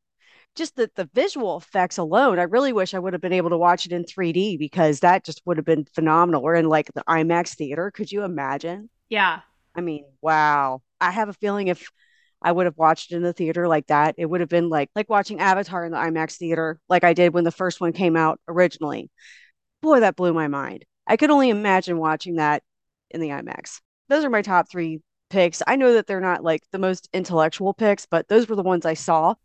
just 0.56 0.76
the, 0.76 0.90
the 0.96 1.10
visual 1.14 1.58
effects 1.58 1.98
alone, 1.98 2.40
I 2.40 2.44
really 2.44 2.74
wish 2.74 2.94
I 2.94 3.00
would 3.00 3.14
have 3.14 3.22
been 3.22 3.34
able 3.34 3.50
to 3.50 3.58
watch 3.58 3.86
it 3.86 3.92
in 3.92 4.04
3D 4.06 4.58
because 4.58 5.02
that 5.02 5.24
just 5.24 5.42
would 5.46 5.58
have 5.58 5.66
been 5.66 5.86
phenomenal. 5.94 6.42
Or 6.42 6.56
in 6.56 6.68
like 6.68 6.92
the 6.94 7.04
IMAX 7.08 7.56
theater. 7.56 7.92
Could 7.92 8.12
you 8.12 8.24
imagine? 8.24 8.90
Yeah. 9.10 9.42
I 9.76 9.82
mean, 9.82 10.06
wow. 10.22 10.82
I 11.02 11.12
have 11.12 11.30
a 11.30 11.34
feeling 11.34 11.68
if 11.68 11.90
I 12.42 12.52
would 12.52 12.66
have 12.66 12.78
watched 12.78 13.12
it 13.12 13.16
in 13.16 13.24
the 13.24 13.34
theater 13.34 13.68
like 13.68 13.88
that, 13.88 14.16
it 14.18 14.26
would 14.26 14.40
have 14.40 14.50
been 14.50 14.70
like 14.70 14.90
like 14.96 15.10
watching 15.10 15.40
Avatar 15.40 15.86
in 15.86 15.92
the 15.92 15.98
IMAX 15.98 16.38
theater, 16.38 16.80
like 16.88 17.04
I 17.04 17.14
did 17.14 17.34
when 17.34 17.44
the 17.44 17.52
first 17.52 17.82
one 17.82 17.92
came 17.92 18.16
out 18.16 18.40
originally. 18.48 19.10
Boy, 19.82 20.00
that 20.02 20.16
blew 20.16 20.34
my 20.34 20.48
mind. 20.48 20.86
I 21.08 21.18
could 21.18 21.32
only 21.32 21.50
imagine 21.50 21.98
watching 21.98 22.36
that 22.36 22.64
in 23.10 23.20
the 23.20 23.30
IMAX. 23.30 23.82
Those 24.10 24.24
are 24.24 24.30
my 24.30 24.42
top 24.42 24.70
three 24.70 25.02
picks. 25.30 25.62
I 25.66 25.76
know 25.76 25.94
that 25.94 26.08
they're 26.08 26.22
not 26.22 26.44
like 26.44 26.62
the 26.72 26.80
most 26.80 27.10
intellectual 27.14 27.74
picks, 27.74 28.06
but 28.06 28.28
those 28.28 28.48
were 28.48 28.56
the 28.56 28.64
ones 28.64 28.86
I 28.86 28.94
saw 28.94 29.36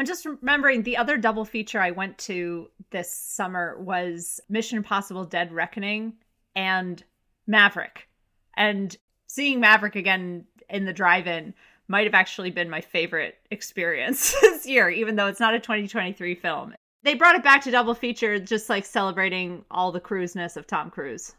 I'm 0.00 0.06
just 0.06 0.24
remembering 0.24 0.82
the 0.82 0.96
other 0.96 1.18
double 1.18 1.44
feature 1.44 1.78
I 1.78 1.90
went 1.90 2.16
to 2.20 2.70
this 2.90 3.12
summer 3.12 3.76
was 3.78 4.40
Mission 4.48 4.78
Impossible 4.78 5.26
Dead 5.26 5.52
Reckoning 5.52 6.14
and 6.56 7.04
Maverick. 7.46 8.08
And 8.56 8.96
seeing 9.26 9.60
Maverick 9.60 9.96
again 9.96 10.46
in 10.70 10.86
the 10.86 10.94
drive 10.94 11.26
in 11.26 11.52
might 11.86 12.06
have 12.06 12.14
actually 12.14 12.50
been 12.50 12.70
my 12.70 12.80
favorite 12.80 13.36
experience 13.50 14.34
this 14.40 14.64
year, 14.64 14.88
even 14.88 15.16
though 15.16 15.26
it's 15.26 15.38
not 15.38 15.52
a 15.52 15.60
2023 15.60 16.34
film. 16.34 16.72
They 17.02 17.12
brought 17.12 17.36
it 17.36 17.44
back 17.44 17.62
to 17.64 17.70
double 17.70 17.92
feature, 17.92 18.38
just 18.38 18.70
like 18.70 18.86
celebrating 18.86 19.66
all 19.70 19.92
the 19.92 20.00
cruiseness 20.00 20.56
of 20.56 20.66
Tom 20.66 20.88
Cruise. 20.88 21.34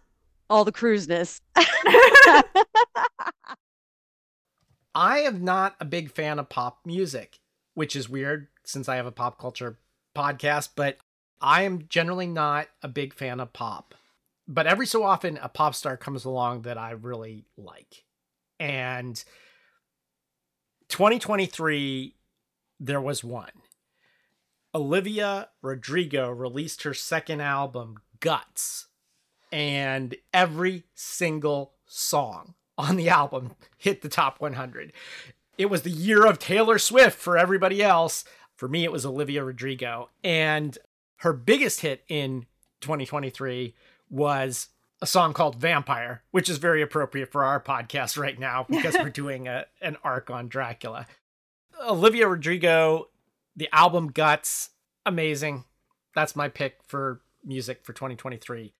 All 0.52 0.66
the 0.66 0.72
cruiseness. 0.72 1.42
I 4.94 5.22
am 5.22 5.44
not 5.44 5.78
a 5.80 5.86
big 5.86 6.12
fan 6.12 6.38
of 6.38 6.48
pop 6.48 6.82
music, 6.86 7.40
which 7.74 7.96
is 7.96 8.10
weird 8.10 8.48
since 8.64 8.90
I 8.90 8.96
have 8.96 9.06
a 9.06 9.12
pop 9.12 9.40
culture 9.40 9.78
podcast, 10.16 10.70
but 10.76 10.98
I 11.40 11.64
am 11.64 11.86
generally 11.90 12.28
not 12.28 12.68
a 12.82 12.88
big 12.88 13.14
fan 13.14 13.40
of 13.40 13.54
pop. 13.54 13.96
But 14.48 14.68
every 14.68 14.86
so 14.86 15.04
often, 15.04 15.40
a 15.42 15.50
pop 15.50 15.76
star 15.76 15.98
comes 15.98 16.26
along 16.26 16.64
that 16.64 16.78
I 16.78 16.92
really 16.92 17.46
like. 17.58 18.04
And 18.60 19.24
2023, 20.90 22.16
there 22.80 23.02
was 23.02 23.24
one. 23.24 23.52
Olivia 24.74 25.50
Rodrigo 25.62 26.30
released 26.30 26.84
her 26.84 26.94
second 26.94 27.42
album, 27.42 28.00
Guts, 28.20 28.88
and 29.52 30.16
every 30.34 30.84
single 30.94 31.74
song 31.86 32.56
on 32.78 32.96
the 32.96 33.10
album 33.22 33.56
hit 33.78 34.02
the 34.02 34.10
top 34.10 34.40
100. 34.40 34.94
It 35.62 35.70
was 35.70 35.84
the 35.84 35.92
year 35.92 36.26
of 36.26 36.40
Taylor 36.40 36.80
Swift 36.80 37.20
for 37.20 37.38
everybody 37.38 37.84
else. 37.84 38.26
For 38.56 38.68
me, 38.68 38.84
it 38.84 38.92
was 38.92 39.06
Olivia 39.06 39.44
Rodrigo. 39.44 40.10
And 40.24 40.76
her 41.18 41.34
biggest 41.34 41.82
hit 41.82 42.04
in 42.10 42.48
2023 42.80 43.76
was 44.10 44.70
a 45.04 45.06
song 45.06 45.34
called 45.34 45.58
Vampire, 45.58 46.24
which 46.32 46.50
is 46.50 46.58
very 46.58 46.82
appropriate 46.82 47.32
for 47.32 47.44
our 47.44 47.60
podcast 47.60 48.18
right 48.18 48.40
now 48.40 48.66
because 48.70 48.96
we're 48.98 49.12
doing 49.12 49.48
a, 49.48 49.68
an 49.84 49.98
arc 50.04 50.32
on 50.32 50.48
Dracula. 50.48 51.06
Olivia 51.88 52.28
Rodrigo, 52.28 53.10
the 53.56 53.70
album 53.72 54.08
Guts, 54.08 54.72
amazing. 55.06 55.66
That's 56.16 56.36
my 56.36 56.50
pick 56.50 56.78
for 56.88 57.22
music 57.46 57.86
for 57.86 57.94
2023. 57.94 58.74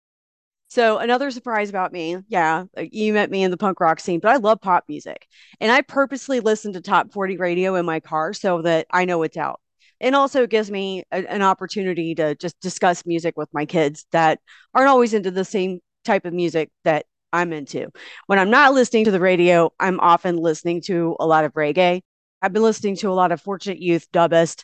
So 0.72 1.00
another 1.00 1.32
surprise 1.32 1.70
about 1.70 1.92
me, 1.92 2.16
yeah, 2.30 2.64
you 2.78 3.12
met 3.12 3.30
me 3.30 3.44
in 3.44 3.52
the 3.52 3.58
punk 3.58 3.82
rock 3.82 4.00
scene, 4.00 4.22
but 4.22 4.32
I 4.32 4.38
love 4.38 4.62
pop 4.62 4.86
music. 4.88 5.28
And 5.60 5.70
I 5.70 5.82
purposely 5.82 6.40
listen 6.40 6.72
to 6.72 6.80
top 6.80 7.12
40 7.12 7.36
radio 7.36 7.76
in 7.76 7.86
my 7.86 8.00
car 8.00 8.32
so 8.32 8.62
that 8.62 8.88
I 8.90 9.04
know 9.04 9.22
it's 9.24 9.36
out 9.36 9.60
and 10.00 10.16
also 10.16 10.48
gives 10.48 10.72
me 10.72 11.04
a, 11.12 11.30
an 11.30 11.42
opportunity 11.42 12.16
to 12.16 12.36
just 12.36 12.58
discuss 12.62 13.06
music 13.06 13.36
with 13.36 13.50
my 13.52 13.66
kids 13.66 14.06
that 14.14 14.40
aren't 14.74 14.88
always 14.88 15.14
into 15.14 15.30
the 15.30 15.44
same 15.44 15.82
type 16.06 16.24
of 16.24 16.32
music 16.32 16.70
that 16.86 17.06
I'm 17.34 17.52
into. 17.52 17.90
When 18.28 18.40
I'm 18.40 18.50
not 18.50 18.74
listening 18.74 19.04
to 19.04 19.12
the 19.12 19.20
radio, 19.20 19.74
I'm 19.78 20.00
often 20.00 20.38
listening 20.38 20.80
to 20.84 21.18
a 21.20 21.28
lot 21.28 21.44
of 21.44 21.52
reggae. 21.52 22.00
I've 22.42 22.54
been 22.54 22.64
listening 22.64 22.96
to 22.96 23.10
a 23.10 23.12
lot 23.12 23.34
of 23.34 23.42
Fortunate 23.42 23.82
Youth, 23.82 24.10
Dubbest, 24.14 24.64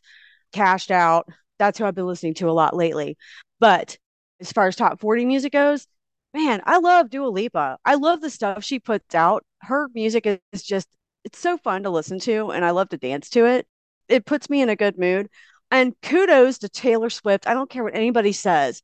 Cashed 0.54 0.90
Out. 0.90 1.28
That's 1.60 1.78
who 1.78 1.84
I've 1.84 1.96
been 1.96 2.08
listening 2.08 2.36
to 2.36 2.50
a 2.50 2.52
lot 2.52 2.74
lately. 2.74 3.18
But 3.60 3.98
as 4.40 4.54
far 4.54 4.70
as 4.70 4.78
top 4.78 5.02
40 5.02 5.26
music 5.26 5.52
goes, 5.52 5.86
man, 6.34 6.62
I 6.66 6.78
love 6.80 7.10
Dua 7.10 7.28
Lipa. 7.28 7.78
I 7.86 7.96
love 7.96 8.22
the 8.22 8.30
stuff 8.30 8.64
she 8.64 8.80
puts 8.80 9.16
out. 9.16 9.46
Her 9.62 9.90
music 9.94 10.42
is 10.52 10.64
just, 10.64 10.88
it's 11.24 11.40
so 11.40 11.58
fun 11.58 11.84
to 11.84 11.90
listen 11.90 12.20
to, 12.22 12.52
and 12.52 12.64
I 12.64 12.72
love 12.72 12.90
to 12.90 12.98
dance 12.98 13.30
to 13.32 13.46
it 13.46 13.68
it 14.08 14.26
puts 14.26 14.50
me 14.50 14.62
in 14.62 14.70
a 14.70 14.76
good 14.76 14.98
mood. 14.98 15.30
And 15.72 15.94
kudos 16.02 16.60
to 16.60 16.70
Taylor 16.70 17.10
Swift. 17.10 17.48
I 17.48 17.54
don't 17.54 17.70
care 17.70 17.84
what 17.84 17.96
anybody 17.96 18.32
says. 18.32 18.82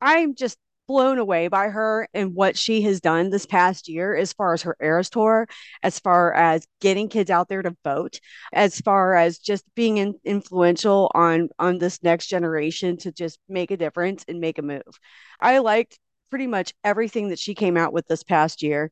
I'm 0.00 0.34
just 0.34 0.58
blown 0.88 1.18
away 1.18 1.48
by 1.48 1.68
her 1.68 2.08
and 2.12 2.34
what 2.34 2.56
she 2.56 2.82
has 2.82 3.00
done 3.00 3.30
this 3.30 3.46
past 3.46 3.88
year 3.88 4.14
as 4.16 4.32
far 4.32 4.52
as 4.52 4.62
her 4.62 4.76
Eras 4.80 5.10
tour, 5.10 5.48
as 5.82 5.98
far 5.98 6.34
as 6.34 6.66
getting 6.80 7.08
kids 7.08 7.30
out 7.30 7.48
there 7.48 7.62
to 7.62 7.76
vote, 7.84 8.20
as 8.52 8.80
far 8.80 9.14
as 9.14 9.38
just 9.38 9.64
being 9.74 9.98
in, 9.98 10.14
influential 10.24 11.10
on 11.14 11.48
on 11.58 11.78
this 11.78 12.02
next 12.02 12.26
generation 12.28 12.96
to 12.98 13.12
just 13.12 13.38
make 13.48 13.70
a 13.70 13.76
difference 13.76 14.24
and 14.28 14.40
make 14.40 14.58
a 14.58 14.62
move. 14.62 14.82
I 15.40 15.58
liked 15.58 15.98
pretty 16.32 16.46
much 16.46 16.72
everything 16.82 17.28
that 17.28 17.38
she 17.38 17.54
came 17.54 17.76
out 17.76 17.92
with 17.92 18.08
this 18.08 18.22
past 18.22 18.62
year. 18.62 18.90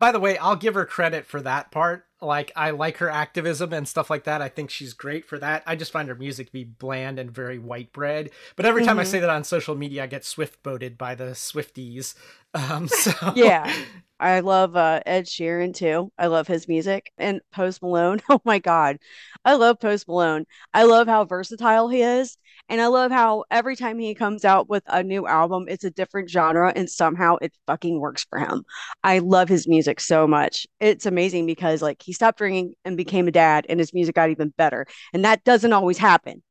By 0.00 0.10
the 0.10 0.18
way, 0.18 0.36
I'll 0.36 0.56
give 0.56 0.74
her 0.74 0.84
credit 0.84 1.24
for 1.24 1.40
that 1.42 1.70
part 1.70 2.06
like 2.20 2.50
I 2.56 2.70
like 2.70 2.96
her 2.98 3.10
activism 3.10 3.72
and 3.72 3.86
stuff 3.86 4.10
like 4.10 4.24
that. 4.24 4.40
I 4.40 4.48
think 4.48 4.70
she's 4.70 4.94
great 4.94 5.24
for 5.26 5.38
that. 5.38 5.62
I 5.66 5.76
just 5.76 5.92
find 5.92 6.08
her 6.08 6.14
music 6.14 6.46
to 6.46 6.52
be 6.52 6.64
bland 6.64 7.18
and 7.18 7.30
very 7.30 7.58
white 7.58 7.92
bread. 7.92 8.30
But 8.56 8.66
every 8.66 8.84
time 8.84 8.94
mm-hmm. 8.94 9.00
I 9.00 9.04
say 9.04 9.20
that 9.20 9.30
on 9.30 9.44
social 9.44 9.74
media, 9.74 10.04
I 10.04 10.06
get 10.06 10.24
swift 10.24 10.62
boated 10.62 10.96
by 10.98 11.14
the 11.14 11.34
Swifties. 11.34 12.14
Um, 12.54 12.88
so 12.88 13.12
yeah, 13.36 13.70
I 14.18 14.40
love 14.40 14.76
uh, 14.76 15.00
Ed 15.04 15.26
Sheeran 15.26 15.74
too. 15.74 16.10
I 16.16 16.28
love 16.28 16.46
his 16.46 16.68
music 16.68 17.12
and 17.18 17.42
Post 17.52 17.82
Malone. 17.82 18.22
Oh 18.30 18.40
my 18.46 18.60
god, 18.60 18.96
I 19.44 19.56
love 19.56 19.78
Post 19.78 20.08
Malone. 20.08 20.46
I 20.72 20.84
love 20.84 21.06
how 21.06 21.26
versatile 21.26 21.90
he 21.90 22.00
is, 22.00 22.38
And 22.68 22.80
I 22.80 22.88
love 22.88 23.12
how 23.12 23.44
every 23.50 23.76
time 23.76 23.98
he 23.98 24.14
comes 24.14 24.44
out 24.44 24.68
with 24.68 24.82
a 24.88 25.02
new 25.02 25.26
album, 25.26 25.66
it's 25.68 25.84
a 25.84 25.90
different 25.90 26.28
genre 26.28 26.72
and 26.74 26.90
somehow 26.90 27.36
it 27.40 27.52
fucking 27.66 28.00
works 28.00 28.26
for 28.28 28.38
him. 28.38 28.64
I 29.04 29.20
love 29.20 29.48
his 29.48 29.68
music 29.68 30.00
so 30.00 30.26
much. 30.26 30.66
It's 30.80 31.06
amazing 31.06 31.46
because 31.46 31.80
like 31.82 32.02
he 32.02 32.12
stopped 32.12 32.38
drinking 32.38 32.74
and 32.84 32.96
became 32.96 33.28
a 33.28 33.32
dad 33.32 33.66
and 33.68 33.78
his 33.78 33.94
music 33.94 34.16
got 34.16 34.30
even 34.30 34.52
better. 34.56 34.86
And 35.12 35.24
that 35.24 35.44
doesn't 35.44 35.72
always 35.72 35.98
happen. 35.98 36.42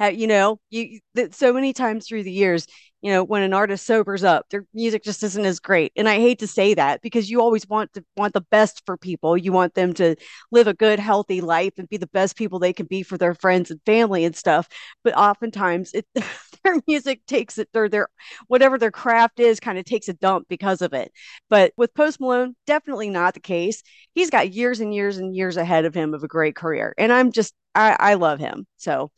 You 0.00 0.26
know, 0.26 0.58
you 0.70 1.00
so 1.32 1.52
many 1.52 1.74
times 1.74 2.08
through 2.08 2.22
the 2.22 2.32
years, 2.32 2.66
you 3.02 3.10
know, 3.10 3.24
when 3.24 3.42
an 3.42 3.54
artist 3.54 3.86
sobers 3.86 4.24
up, 4.24 4.46
their 4.50 4.66
music 4.74 5.02
just 5.02 5.22
isn't 5.22 5.44
as 5.46 5.58
great. 5.58 5.92
And 5.96 6.08
I 6.08 6.16
hate 6.16 6.40
to 6.40 6.46
say 6.46 6.74
that 6.74 7.00
because 7.00 7.30
you 7.30 7.40
always 7.40 7.66
want 7.66 7.92
to 7.94 8.04
want 8.16 8.34
the 8.34 8.42
best 8.50 8.82
for 8.84 8.96
people. 8.96 9.38
You 9.38 9.52
want 9.52 9.74
them 9.74 9.94
to 9.94 10.16
live 10.50 10.66
a 10.66 10.74
good, 10.74 10.98
healthy 10.98 11.40
life 11.40 11.72
and 11.78 11.88
be 11.88 11.96
the 11.96 12.06
best 12.08 12.36
people 12.36 12.58
they 12.58 12.74
can 12.74 12.86
be 12.86 13.02
for 13.02 13.16
their 13.16 13.34
friends 13.34 13.70
and 13.70 13.80
family 13.86 14.24
and 14.24 14.36
stuff. 14.36 14.68
But 15.02 15.16
oftentimes 15.16 15.92
it 15.94 16.06
their 16.64 16.80
music 16.86 17.24
takes 17.26 17.56
it 17.56 17.68
or 17.74 17.88
their 17.88 18.08
whatever 18.48 18.76
their 18.76 18.90
craft 18.90 19.40
is 19.40 19.60
kind 19.60 19.78
of 19.78 19.86
takes 19.86 20.08
a 20.08 20.12
dump 20.12 20.46
because 20.48 20.82
of 20.82 20.92
it. 20.92 21.10
But 21.48 21.72
with 21.78 21.94
Post 21.94 22.20
Malone, 22.20 22.54
definitely 22.66 23.08
not 23.08 23.32
the 23.32 23.40
case. 23.40 23.82
He's 24.14 24.30
got 24.30 24.52
years 24.52 24.80
and 24.80 24.94
years 24.94 25.16
and 25.16 25.34
years 25.34 25.56
ahead 25.56 25.86
of 25.86 25.94
him 25.94 26.12
of 26.12 26.22
a 26.22 26.28
great 26.28 26.54
career. 26.54 26.94
And 26.98 27.12
I'm 27.12 27.32
just 27.32 27.54
I, 27.74 27.96
I 27.98 28.14
love 28.14 28.40
him. 28.40 28.66
So 28.76 29.10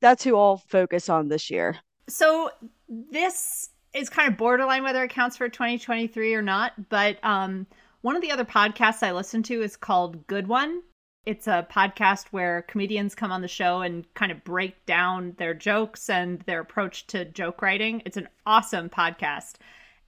that's 0.00 0.22
who 0.22 0.36
I'll 0.36 0.58
focus 0.68 1.08
on 1.08 1.28
this 1.28 1.50
year. 1.50 1.76
So 2.08 2.50
this 2.88 3.70
is 3.94 4.08
kind 4.08 4.30
of 4.30 4.36
borderline 4.36 4.82
whether 4.82 5.04
it 5.04 5.10
counts 5.10 5.36
for 5.36 5.48
2023 5.48 6.34
or 6.34 6.42
not, 6.42 6.72
but 6.88 7.18
um, 7.24 7.66
one 8.02 8.16
of 8.16 8.22
the 8.22 8.32
other 8.32 8.44
podcasts 8.44 9.02
I 9.02 9.12
listen 9.12 9.42
to 9.44 9.62
is 9.62 9.76
called 9.76 10.26
Good 10.26 10.48
One. 10.48 10.82
It's 11.24 11.46
a 11.46 11.66
podcast 11.70 12.26
where 12.32 12.62
comedians 12.62 13.14
come 13.14 13.32
on 13.32 13.40
the 13.40 13.48
show 13.48 13.80
and 13.80 14.04
kind 14.14 14.30
of 14.30 14.44
break 14.44 14.84
down 14.84 15.34
their 15.38 15.54
jokes 15.54 16.10
and 16.10 16.40
their 16.40 16.60
approach 16.60 17.06
to 17.08 17.24
joke 17.24 17.62
writing. 17.62 18.02
It's 18.04 18.18
an 18.18 18.28
awesome 18.44 18.90
podcast. 18.90 19.54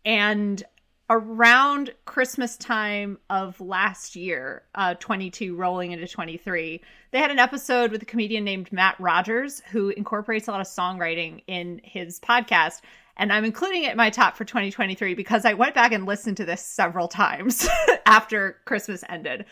And 0.05 0.63
around 1.09 1.95
Christmas 2.05 2.57
time 2.57 3.19
of 3.31 3.61
last 3.61 4.17
year, 4.17 4.63
uh, 4.75 4.95
22 4.95 5.55
rolling 5.55 5.93
into 5.93 6.07
23, 6.07 6.81
they 7.13 7.19
had 7.19 7.31
an 7.31 7.39
episode 7.39 7.93
with 7.93 8.03
a 8.03 8.07
comedian 8.07 8.45
named 8.45 8.73
Matt 8.73 8.99
Rogers 8.99 9.63
who 9.71 9.91
incorporates 9.91 10.49
a 10.49 10.51
lot 10.51 10.61
of 10.61 10.67
songwriting 10.67 11.43
in 11.47 11.81
his 11.85 12.19
podcast. 12.21 12.81
And 13.17 13.33
I'm 13.33 13.45
including 13.45 13.85
it 13.85 13.93
in 13.93 13.97
my 13.97 14.11
top 14.11 14.37
for 14.37 14.45
2023 14.45 15.15
because 15.15 15.45
I 15.45 15.55
went 15.55 15.75
back 15.75 15.93
and 15.93 16.07
listened 16.07 16.37
to 16.39 16.45
this 16.45 16.63
several 16.63 17.09
times 17.09 17.69
after 18.07 18.59
Christmas 18.65 19.05
ended. 19.09 19.45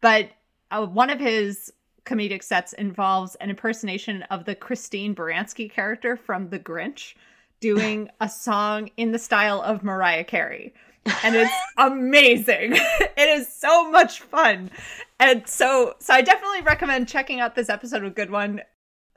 But 0.00 0.30
uh, 0.70 0.86
one 0.86 1.10
of 1.10 1.20
his 1.20 1.72
comedic 2.04 2.42
sets 2.42 2.72
involves 2.72 3.34
an 3.36 3.50
impersonation 3.50 4.22
of 4.24 4.44
the 4.44 4.54
Christine 4.54 5.14
Baranski 5.14 5.70
character 5.70 6.16
from 6.16 6.48
The 6.48 6.58
Grinch 6.58 7.14
doing 7.60 8.08
a 8.20 8.28
song 8.28 8.90
in 8.96 9.12
the 9.12 9.18
style 9.18 9.60
of 9.60 9.84
Mariah 9.84 10.24
Carey 10.24 10.72
and 11.22 11.34
it's 11.34 11.52
amazing. 11.78 12.72
it 13.00 13.28
is 13.28 13.52
so 13.52 13.90
much 13.90 14.20
fun. 14.20 14.70
And 15.18 15.46
so 15.46 15.94
so 15.98 16.14
I 16.14 16.22
definitely 16.22 16.62
recommend 16.62 17.08
checking 17.08 17.40
out 17.40 17.54
this 17.54 17.68
episode 17.68 18.04
of 18.04 18.14
Good 18.14 18.30
One. 18.30 18.62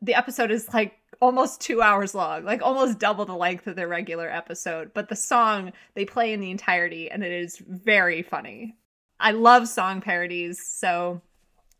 The 0.01 0.15
episode 0.15 0.51
is 0.51 0.73
like 0.73 0.93
almost 1.21 1.61
2 1.61 1.81
hours 1.81 2.13
long, 2.13 2.43
like 2.43 2.61
almost 2.61 2.99
double 2.99 3.25
the 3.25 3.35
length 3.35 3.67
of 3.67 3.75
the 3.75 3.87
regular 3.87 4.29
episode, 4.29 4.91
but 4.93 5.09
the 5.09 5.15
song 5.15 5.71
they 5.93 6.05
play 6.05 6.33
in 6.33 6.41
the 6.41 6.51
entirety 6.51 7.09
and 7.09 7.23
it 7.23 7.31
is 7.31 7.57
very 7.57 8.21
funny. 8.21 8.75
I 9.19 9.31
love 9.31 9.67
song 9.67 10.01
parodies, 10.01 10.61
so 10.65 11.21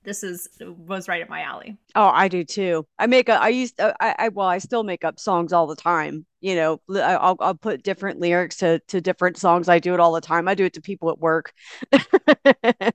this 0.06 0.24
is 0.24 0.48
was 0.62 1.08
right 1.08 1.22
at 1.22 1.30
my 1.30 1.42
alley. 1.42 1.78
Oh, 1.96 2.10
I 2.14 2.28
do 2.28 2.44
too. 2.44 2.88
I 2.98 3.08
make 3.08 3.28
a. 3.28 3.34
I 3.34 3.50
used. 3.50 3.80
Uh, 3.80 3.94
I, 4.00 4.16
I 4.18 4.30
well, 4.30 4.48
I 4.48 4.60
still 4.60 4.84
make 4.84 5.04
up 5.04 5.20
songs 5.20 5.52
all 5.52 5.68
the 5.68 5.76
time. 5.76 6.26
You 6.40 6.56
know, 6.56 6.82
I'll 6.96 7.36
I'll 7.40 7.56
put 7.56 7.84
different 7.84 8.20
lyrics 8.20 8.58
to 8.58 8.80
to 8.88 9.02
different 9.02 9.38
songs. 9.38 9.68
I 9.68 9.80
do 9.80 9.94
it 9.94 10.00
all 10.00 10.14
the 10.14 10.22
time. 10.22 10.48
I 10.48 10.56
do 10.56 10.66
it 10.66 10.74
to 10.74 10.82
people 10.82 11.10
at 11.10 11.20
work. 11.20 11.54
I 11.94 12.92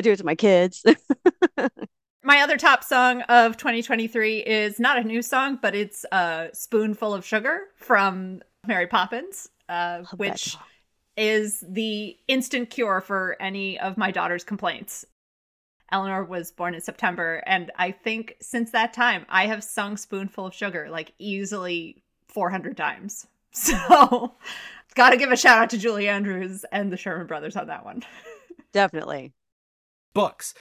do 0.00 0.12
it 0.12 0.16
to 0.16 0.24
my 0.24 0.34
kids. 0.34 0.84
my 2.24 2.40
other 2.40 2.56
top 2.56 2.82
song 2.82 3.22
of 3.22 3.56
2023 3.56 4.38
is 4.38 4.80
not 4.80 4.98
a 4.98 5.04
new 5.04 5.22
song, 5.22 5.58
but 5.60 5.74
it's 5.74 6.04
a 6.10 6.48
spoonful 6.52 7.14
of 7.14 7.24
sugar 7.24 7.60
from 7.76 8.42
Mary 8.66 8.86
Poppins, 8.86 9.48
uh, 9.68 10.02
which 10.16 10.56
is 11.16 11.64
the 11.68 12.16
instant 12.28 12.70
cure 12.70 13.00
for 13.00 13.36
any 13.40 13.78
of 13.80 13.96
my 13.96 14.10
daughter's 14.10 14.44
complaints. 14.44 15.04
Eleanor 15.90 16.24
was 16.24 16.50
born 16.50 16.74
in 16.74 16.80
September, 16.80 17.42
and 17.46 17.70
I 17.76 17.92
think 17.92 18.36
since 18.40 18.70
that 18.72 18.92
time 18.92 19.26
I 19.28 19.46
have 19.46 19.64
sung 19.64 19.96
Spoonful 19.96 20.46
of 20.46 20.54
Sugar 20.54 20.88
like 20.90 21.12
easily 21.18 22.02
400 22.28 22.76
times. 22.76 23.26
So, 23.50 24.34
got 24.94 25.10
to 25.10 25.16
give 25.16 25.32
a 25.32 25.36
shout 25.36 25.58
out 25.58 25.70
to 25.70 25.78
Julie 25.78 26.06
Andrews 26.06 26.66
and 26.70 26.92
the 26.92 26.98
Sherman 26.98 27.26
Brothers 27.26 27.56
on 27.56 27.68
that 27.68 27.84
one. 27.84 28.04
Definitely. 28.72 29.32
Books. 30.12 30.52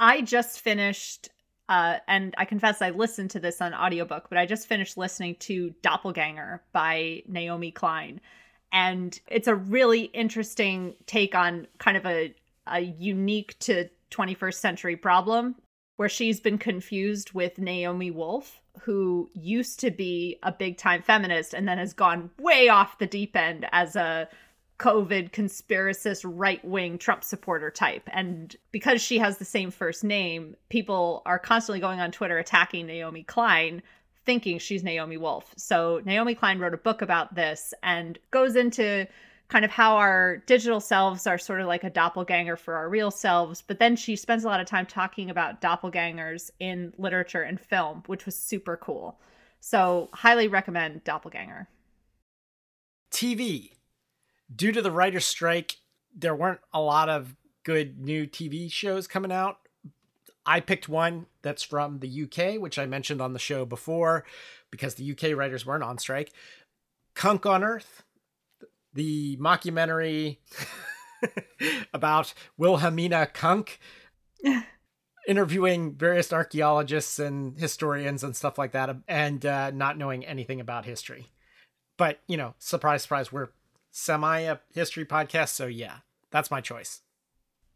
I 0.00 0.20
just 0.20 0.60
finished 0.60 1.30
uh, 1.68 1.98
and 2.06 2.34
I 2.36 2.44
confess 2.44 2.82
I 2.82 2.90
listened 2.90 3.30
to 3.30 3.40
this 3.40 3.60
on 3.60 3.72
audiobook, 3.72 4.28
but 4.28 4.38
I 4.38 4.46
just 4.46 4.66
finished 4.66 4.96
listening 4.96 5.36
to 5.40 5.74
Doppelganger 5.82 6.62
by 6.72 7.22
Naomi 7.26 7.70
Klein. 7.70 8.20
And 8.72 9.18
it's 9.28 9.48
a 9.48 9.54
really 9.54 10.02
interesting 10.02 10.94
take 11.06 11.34
on 11.34 11.66
kind 11.78 11.96
of 11.96 12.04
a, 12.04 12.34
a 12.66 12.80
unique 12.80 13.58
to 13.60 13.88
21st 14.14 14.54
century 14.54 14.96
problem 14.96 15.56
where 15.96 16.08
she's 16.08 16.40
been 16.40 16.58
confused 16.58 17.32
with 17.32 17.58
Naomi 17.58 18.10
Wolf, 18.10 18.60
who 18.80 19.30
used 19.34 19.78
to 19.80 19.90
be 19.90 20.38
a 20.42 20.50
big 20.50 20.76
time 20.76 21.02
feminist 21.02 21.54
and 21.54 21.68
then 21.68 21.78
has 21.78 21.92
gone 21.92 22.30
way 22.38 22.68
off 22.68 22.98
the 22.98 23.06
deep 23.06 23.36
end 23.36 23.66
as 23.70 23.94
a 23.94 24.28
COVID 24.80 25.30
conspiracist 25.30 26.22
right 26.24 26.64
wing 26.64 26.98
Trump 26.98 27.22
supporter 27.22 27.70
type. 27.70 28.08
And 28.12 28.54
because 28.72 29.00
she 29.00 29.18
has 29.18 29.38
the 29.38 29.44
same 29.44 29.70
first 29.70 30.02
name, 30.02 30.56
people 30.68 31.22
are 31.26 31.38
constantly 31.38 31.80
going 31.80 32.00
on 32.00 32.10
Twitter 32.10 32.38
attacking 32.38 32.86
Naomi 32.86 33.22
Klein, 33.22 33.82
thinking 34.26 34.58
she's 34.58 34.82
Naomi 34.82 35.16
Wolf. 35.16 35.54
So 35.56 36.00
Naomi 36.04 36.34
Klein 36.34 36.58
wrote 36.58 36.74
a 36.74 36.78
book 36.78 37.02
about 37.02 37.36
this 37.36 37.72
and 37.84 38.18
goes 38.32 38.56
into 38.56 39.06
kind 39.48 39.64
of 39.64 39.70
how 39.70 39.96
our 39.96 40.38
digital 40.46 40.80
selves 40.80 41.26
are 41.26 41.38
sort 41.38 41.60
of 41.60 41.66
like 41.66 41.84
a 41.84 41.90
doppelganger 41.90 42.56
for 42.56 42.74
our 42.74 42.88
real 42.88 43.10
selves. 43.10 43.62
But 43.62 43.78
then 43.78 43.96
she 43.96 44.16
spends 44.16 44.44
a 44.44 44.48
lot 44.48 44.60
of 44.60 44.66
time 44.66 44.86
talking 44.86 45.30
about 45.30 45.60
doppelgangers 45.60 46.50
in 46.58 46.92
literature 46.98 47.42
and 47.42 47.60
film, 47.60 48.02
which 48.06 48.26
was 48.26 48.36
super 48.36 48.76
cool. 48.76 49.18
So, 49.60 50.10
highly 50.12 50.46
recommend 50.46 51.04
Doppelganger. 51.04 51.68
TV. 53.10 53.70
Due 54.54 54.72
to 54.72 54.82
the 54.82 54.90
writer's 54.90 55.24
strike, 55.24 55.76
there 56.14 56.34
weren't 56.34 56.60
a 56.72 56.80
lot 56.80 57.08
of 57.08 57.34
good 57.64 57.98
new 57.98 58.26
TV 58.26 58.70
shows 58.70 59.06
coming 59.06 59.32
out. 59.32 59.56
I 60.46 60.60
picked 60.60 60.88
one 60.88 61.26
that's 61.40 61.62
from 61.62 62.00
the 62.00 62.24
UK, 62.24 62.60
which 62.60 62.78
I 62.78 62.84
mentioned 62.84 63.22
on 63.22 63.32
the 63.32 63.38
show 63.38 63.64
before 63.64 64.24
because 64.70 64.96
the 64.96 65.10
UK 65.12 65.34
writers 65.36 65.64
weren't 65.64 65.82
on 65.82 65.96
strike. 65.96 66.30
Cunk 67.14 67.46
on 67.46 67.64
Earth 67.64 68.03
the 68.94 69.36
mockumentary 69.36 70.38
about 71.94 72.32
Wilhelmina 72.56 73.26
Cunk 73.26 73.78
interviewing 75.26 75.94
various 75.94 76.32
archaeologists 76.32 77.18
and 77.18 77.58
historians 77.58 78.22
and 78.22 78.36
stuff 78.36 78.58
like 78.58 78.72
that 78.72 78.96
and 79.08 79.44
uh, 79.44 79.70
not 79.70 79.98
knowing 79.98 80.24
anything 80.24 80.60
about 80.60 80.84
history. 80.84 81.30
But, 81.96 82.20
you 82.26 82.36
know, 82.36 82.54
surprise, 82.58 83.02
surprise, 83.02 83.32
we're 83.32 83.48
semi 83.90 84.40
a 84.40 84.58
history 84.72 85.04
podcast. 85.04 85.50
So, 85.50 85.66
yeah, 85.66 85.98
that's 86.30 86.50
my 86.50 86.60
choice. 86.60 87.02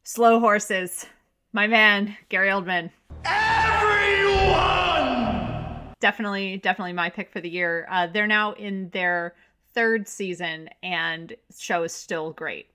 Slow 0.03 0.41
Horses. 0.41 1.07
My 1.53 1.67
man, 1.67 2.17
Gary 2.29 2.49
Oldman. 2.49 2.91
Everyone! 3.25 4.69
Definitely, 6.01 6.59
definitely 6.59 6.93
my 6.93 7.11
pick 7.11 7.33
for 7.33 7.41
the 7.41 7.49
year. 7.49 7.87
Uh, 7.91 8.07
they're 8.07 8.27
now 8.27 8.53
in 8.53 8.91
their 8.91 9.35
third 9.75 10.09
season, 10.09 10.69
and 10.83 11.35
show 11.57 11.83
is 11.83 11.93
still 11.93 12.33
great. 12.33 12.71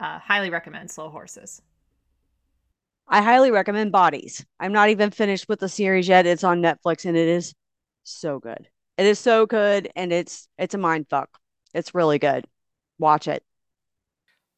Uh, 0.00 0.18
highly 0.18 0.50
recommend 0.50 0.90
Slow 0.90 1.08
Horses. 1.08 1.62
I 3.08 3.22
highly 3.22 3.50
recommend 3.50 3.92
Bodies. 3.92 4.44
I'm 4.58 4.72
not 4.72 4.88
even 4.88 5.10
finished 5.10 5.48
with 5.48 5.60
the 5.60 5.68
series 5.68 6.08
yet. 6.08 6.26
It's 6.26 6.44
on 6.44 6.62
Netflix 6.62 7.04
and 7.04 7.16
it 7.16 7.28
is 7.28 7.54
so 8.02 8.38
good. 8.38 8.68
It 8.96 9.06
is 9.06 9.18
so 9.18 9.46
good 9.46 9.90
and 9.94 10.12
it's 10.12 10.48
it's 10.58 10.74
a 10.74 10.78
mind 10.78 11.06
fuck. 11.10 11.28
It's 11.74 11.94
really 11.94 12.18
good. 12.18 12.46
Watch 12.98 13.28
it. 13.28 13.42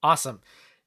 Awesome. 0.02 0.40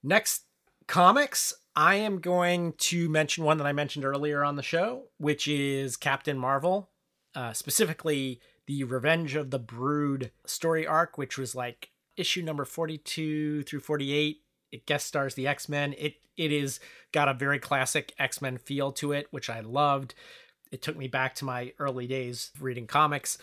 Next 0.03 0.45
comics, 0.87 1.53
I 1.75 1.95
am 1.95 2.19
going 2.19 2.73
to 2.73 3.09
mention 3.09 3.43
one 3.43 3.57
that 3.57 3.67
I 3.67 3.73
mentioned 3.73 4.05
earlier 4.05 4.43
on 4.43 4.55
the 4.55 4.63
show, 4.63 5.03
which 5.17 5.47
is 5.47 5.97
Captain 5.97 6.37
Marvel, 6.37 6.89
uh, 7.35 7.53
specifically 7.53 8.39
the 8.69 8.83
Revenge 8.83 9.35
of 9.35 9.49
the 9.49 9.57
Brood 9.57 10.29
story 10.45 10.85
arc, 10.85 11.17
which 11.17 11.39
was 11.39 11.55
like 11.55 11.89
issue 12.15 12.43
number 12.43 12.65
42 12.65 13.63
through 13.63 13.79
48. 13.79 14.43
It 14.71 14.85
guest 14.85 15.07
stars 15.07 15.33
the 15.33 15.47
X-Men. 15.47 15.95
It 15.97 16.17
it 16.37 16.51
is 16.51 16.79
got 17.11 17.27
a 17.27 17.33
very 17.33 17.57
classic 17.57 18.13
X-Men 18.19 18.59
feel 18.59 18.91
to 18.91 19.11
it, 19.11 19.25
which 19.31 19.49
I 19.49 19.61
loved. 19.61 20.13
It 20.71 20.83
took 20.83 20.95
me 20.95 21.07
back 21.07 21.33
to 21.35 21.45
my 21.45 21.73
early 21.79 22.05
days 22.05 22.51
reading 22.59 22.85
comics. 22.85 23.39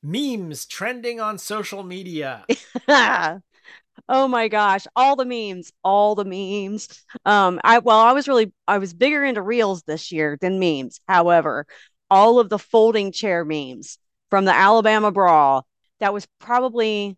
memes 0.00 0.64
trending 0.64 1.18
on 1.18 1.36
social 1.36 1.82
media. 1.82 2.46
oh 2.88 4.28
my 4.28 4.46
gosh, 4.46 4.86
all 4.94 5.16
the 5.16 5.24
memes, 5.24 5.72
all 5.82 6.14
the 6.14 6.24
memes. 6.24 7.04
Um, 7.24 7.60
I 7.64 7.80
well, 7.80 7.98
I 7.98 8.12
was 8.12 8.28
really 8.28 8.52
I 8.68 8.78
was 8.78 8.94
bigger 8.94 9.24
into 9.24 9.42
reels 9.42 9.82
this 9.82 10.12
year 10.12 10.38
than 10.40 10.60
memes. 10.60 11.00
However, 11.08 11.66
all 12.10 12.38
of 12.38 12.48
the 12.48 12.58
folding 12.58 13.12
chair 13.12 13.44
memes 13.44 13.98
from 14.30 14.44
the 14.44 14.54
Alabama 14.54 15.10
brawl, 15.10 15.66
that 16.00 16.12
was 16.12 16.26
probably 16.38 17.16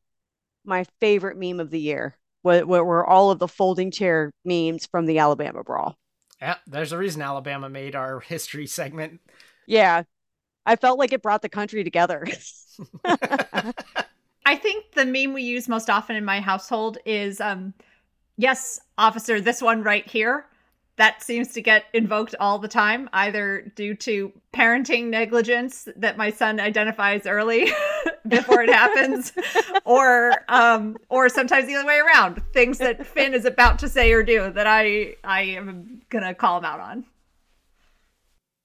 my 0.64 0.84
favorite 1.00 1.36
meme 1.38 1.60
of 1.60 1.70
the 1.70 1.80
year. 1.80 2.16
What 2.42 2.66
were 2.66 3.06
all 3.06 3.30
of 3.30 3.38
the 3.38 3.48
folding 3.48 3.90
chair 3.90 4.32
memes 4.44 4.86
from 4.86 5.06
the 5.06 5.18
Alabama 5.18 5.62
brawl. 5.62 5.96
Yeah, 6.40 6.56
there's 6.66 6.92
a 6.92 6.98
reason 6.98 7.20
Alabama 7.20 7.68
made 7.68 7.94
our 7.94 8.20
history 8.20 8.66
segment. 8.66 9.20
Yeah. 9.66 10.04
I 10.64 10.76
felt 10.76 10.98
like 10.98 11.12
it 11.12 11.22
brought 11.22 11.42
the 11.42 11.48
country 11.48 11.84
together. 11.84 12.26
I 13.04 14.56
think 14.56 14.92
the 14.92 15.04
meme 15.04 15.34
we 15.34 15.42
use 15.42 15.68
most 15.68 15.90
often 15.90 16.16
in 16.16 16.24
my 16.24 16.40
household 16.40 16.98
is 17.04 17.40
um 17.40 17.74
yes, 18.36 18.80
officer, 18.96 19.40
this 19.40 19.60
one 19.60 19.82
right 19.82 20.06
here. 20.06 20.46
That 21.00 21.22
seems 21.22 21.54
to 21.54 21.62
get 21.62 21.84
invoked 21.94 22.34
all 22.38 22.58
the 22.58 22.68
time, 22.68 23.08
either 23.14 23.72
due 23.74 23.94
to 23.94 24.34
parenting 24.52 25.06
negligence 25.06 25.88
that 25.96 26.18
my 26.18 26.28
son 26.28 26.60
identifies 26.60 27.24
early 27.24 27.72
before 28.28 28.60
it 28.60 28.68
happens, 28.68 29.32
or 29.86 30.44
um, 30.50 30.98
or 31.08 31.30
sometimes 31.30 31.66
the 31.66 31.76
other 31.76 31.86
way 31.86 32.00
around. 32.00 32.42
Things 32.52 32.76
that 32.76 33.06
Finn 33.06 33.32
is 33.32 33.46
about 33.46 33.78
to 33.78 33.88
say 33.88 34.12
or 34.12 34.22
do 34.22 34.52
that 34.52 34.66
I 34.66 35.14
I 35.24 35.40
am 35.40 36.02
gonna 36.10 36.34
call 36.34 36.58
him 36.58 36.66
out 36.66 36.80
on. 36.80 37.06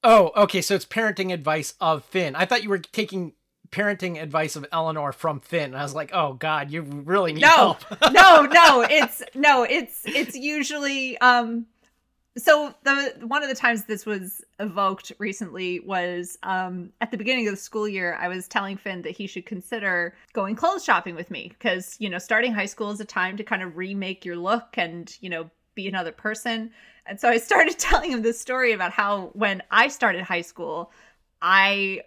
Oh, 0.04 0.34
okay. 0.36 0.62
So 0.62 0.76
it's 0.76 0.84
parenting 0.84 1.32
advice 1.32 1.76
of 1.80 2.04
Finn. 2.04 2.36
I 2.36 2.44
thought 2.44 2.64
you 2.64 2.70
were 2.70 2.80
taking 2.80 3.32
parenting 3.72 4.22
advice 4.22 4.58
of 4.58 4.66
Eleanor 4.74 5.14
from 5.14 5.40
Finn. 5.40 5.74
I 5.74 5.84
was 5.84 5.96
like, 5.96 6.12
oh 6.14 6.34
God, 6.34 6.70
you 6.70 6.82
really 6.82 7.32
need 7.32 7.44
no, 7.44 7.48
help. 7.48 7.86
no, 8.12 8.42
no. 8.42 8.82
It's 8.90 9.24
no, 9.34 9.64
it's 9.64 10.02
it's 10.06 10.36
usually 10.36 11.18
um 11.20 11.68
so 12.38 12.74
the 12.84 13.14
one 13.28 13.44
of 13.44 13.50
the 13.50 13.56
times 13.56 13.86
this 13.86 14.06
was 14.06 14.42
evoked 14.60 15.12
recently 15.20 15.80
was 15.80 16.38
um, 16.44 16.92
at 17.00 17.10
the 17.12 17.18
beginning 17.18 17.48
of 17.48 17.54
the 17.54 17.60
school 17.60 17.88
year 17.88 18.18
i 18.20 18.28
was 18.28 18.48
telling 18.48 18.78
finn 18.78 19.02
that 19.02 19.12
he 19.12 19.28
should 19.28 19.46
consider 19.46 20.16
going 20.34 20.56
clothes 20.56 20.84
shopping 20.84 21.16
with 21.16 21.32
me 21.32 21.48
because 21.58 21.96
you 22.00 22.10
know 22.10 22.18
starting 22.18 22.54
high 22.54 22.66
school 22.66 22.92
is 22.92 23.00
a 23.00 23.06
time 23.06 23.38
to 23.38 23.44
kind 23.44 23.64
of 23.64 23.78
remake 23.78 24.26
your 24.26 24.36
look 24.36 24.78
and 24.78 25.18
you 25.22 25.30
know 25.30 25.50
be 25.76 25.88
another 25.88 26.12
person. 26.12 26.72
And 27.06 27.20
so 27.20 27.30
i 27.30 27.38
started 27.38 27.78
telling 27.80 28.12
him 28.12 28.24
this 28.24 28.40
story 28.40 28.72
about 28.72 28.92
how 28.92 29.30
when 29.34 29.62
i 29.70 29.88
started 29.88 30.24
high 30.24 30.42
school 30.42 30.92
i 31.42 32.02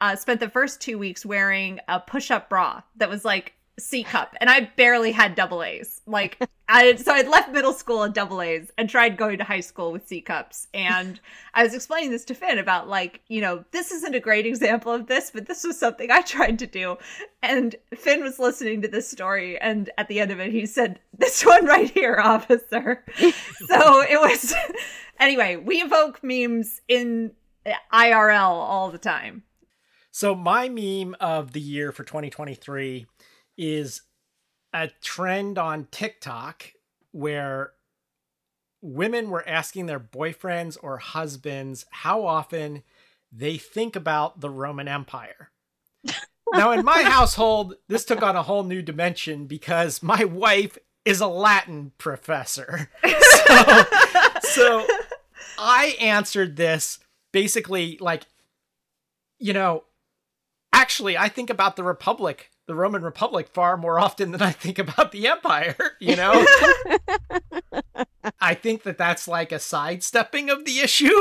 uh, 0.00 0.14
spent 0.14 0.38
the 0.38 0.48
first 0.48 0.80
two 0.80 0.96
weeks 0.96 1.26
wearing 1.26 1.80
a 1.88 1.98
push-up 1.98 2.48
bra 2.48 2.80
that 2.96 3.10
was 3.10 3.24
like 3.24 3.54
C 3.78 4.02
cup, 4.04 4.34
and 4.40 4.50
I 4.50 4.70
barely 4.76 5.12
had 5.12 5.34
double 5.34 5.62
A's. 5.62 6.00
Like, 6.06 6.38
I 6.68 6.96
so 6.96 7.12
I'd 7.12 7.28
left 7.28 7.50
middle 7.50 7.72
school 7.72 8.04
at 8.04 8.12
double 8.12 8.42
A's 8.42 8.70
and 8.76 8.90
tried 8.90 9.16
going 9.16 9.38
to 9.38 9.44
high 9.44 9.60
school 9.60 9.92
with 9.92 10.06
C 10.06 10.20
cups. 10.20 10.68
And 10.74 11.20
I 11.54 11.62
was 11.62 11.74
explaining 11.74 12.10
this 12.10 12.24
to 12.26 12.34
Finn 12.34 12.58
about 12.58 12.88
like, 12.88 13.22
you 13.28 13.40
know, 13.40 13.64
this 13.70 13.90
isn't 13.90 14.14
a 14.14 14.20
great 14.20 14.46
example 14.46 14.92
of 14.92 15.06
this, 15.06 15.30
but 15.30 15.46
this 15.46 15.64
was 15.64 15.78
something 15.78 16.10
I 16.10 16.20
tried 16.22 16.58
to 16.58 16.66
do. 16.66 16.98
And 17.42 17.74
Finn 17.94 18.22
was 18.22 18.38
listening 18.38 18.82
to 18.82 18.88
this 18.88 19.10
story, 19.10 19.58
and 19.58 19.90
at 19.96 20.08
the 20.08 20.20
end 20.20 20.30
of 20.30 20.40
it, 20.40 20.52
he 20.52 20.66
said, 20.66 21.00
"This 21.16 21.44
one 21.44 21.66
right 21.66 21.90
here, 21.90 22.18
officer." 22.22 23.04
so 23.16 24.02
it 24.02 24.20
was. 24.20 24.54
anyway, 25.20 25.56
we 25.56 25.76
evoke 25.76 26.22
memes 26.22 26.80
in 26.88 27.32
IRL 27.92 28.50
all 28.50 28.90
the 28.90 28.98
time. 28.98 29.44
So 30.10 30.34
my 30.34 30.68
meme 30.68 31.14
of 31.20 31.52
the 31.52 31.60
year 31.60 31.92
for 31.92 32.02
2023 32.02 33.06
is 33.58 34.02
a 34.72 34.88
trend 35.02 35.58
on 35.58 35.88
TikTok 35.90 36.72
where 37.12 37.72
women 38.80 39.28
were 39.28 39.46
asking 39.46 39.86
their 39.86 40.00
boyfriends 40.00 40.78
or 40.80 40.98
husbands 40.98 41.84
how 41.90 42.24
often 42.24 42.82
they 43.32 43.58
think 43.58 43.96
about 43.96 44.40
the 44.40 44.48
Roman 44.50 44.88
Empire. 44.88 45.50
now, 46.52 46.70
in 46.72 46.84
my 46.84 47.02
household, 47.02 47.74
this 47.88 48.04
took 48.04 48.22
on 48.22 48.36
a 48.36 48.42
whole 48.42 48.62
new 48.62 48.80
dimension 48.80 49.46
because 49.46 50.02
my 50.02 50.24
wife 50.24 50.78
is 51.04 51.20
a 51.20 51.26
Latin 51.26 51.92
professor. 51.98 52.90
So, 53.48 53.84
so 54.42 54.86
I 55.58 55.96
answered 55.98 56.56
this 56.56 56.98
basically 57.32 57.96
like, 57.98 58.24
you 59.38 59.54
know, 59.54 59.84
actually, 60.70 61.16
I 61.16 61.30
think 61.30 61.48
about 61.48 61.76
the 61.76 61.82
Republic 61.82 62.50
the 62.68 62.74
Roman 62.74 63.02
Republic 63.02 63.48
far 63.48 63.76
more 63.76 63.98
often 63.98 64.30
than 64.30 64.42
I 64.42 64.52
think 64.52 64.78
about 64.78 65.10
the 65.10 65.26
Empire, 65.26 65.96
you 65.98 66.14
know? 66.14 66.46
I 68.40 68.54
think 68.54 68.82
that 68.82 68.98
that's 68.98 69.26
like 69.26 69.50
a 69.50 69.58
sidestepping 69.58 70.50
of 70.50 70.64
the 70.66 70.78
issue. 70.78 71.14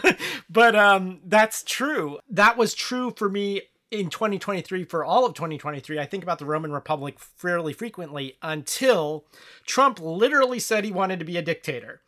but 0.50 0.74
um 0.74 1.20
that's 1.24 1.62
true. 1.62 2.18
That 2.28 2.58
was 2.58 2.74
true 2.74 3.14
for 3.16 3.28
me 3.30 3.62
in 3.90 4.10
2023 4.10 4.84
for 4.84 5.04
all 5.04 5.24
of 5.24 5.34
2023. 5.34 6.00
I 6.00 6.04
think 6.04 6.24
about 6.24 6.40
the 6.40 6.44
Roman 6.44 6.72
Republic 6.72 7.18
fairly 7.20 7.72
frequently 7.72 8.36
until 8.42 9.24
Trump 9.64 10.00
literally 10.00 10.58
said 10.58 10.84
he 10.84 10.90
wanted 10.90 11.20
to 11.20 11.24
be 11.24 11.36
a 11.36 11.42
dictator. 11.42 12.00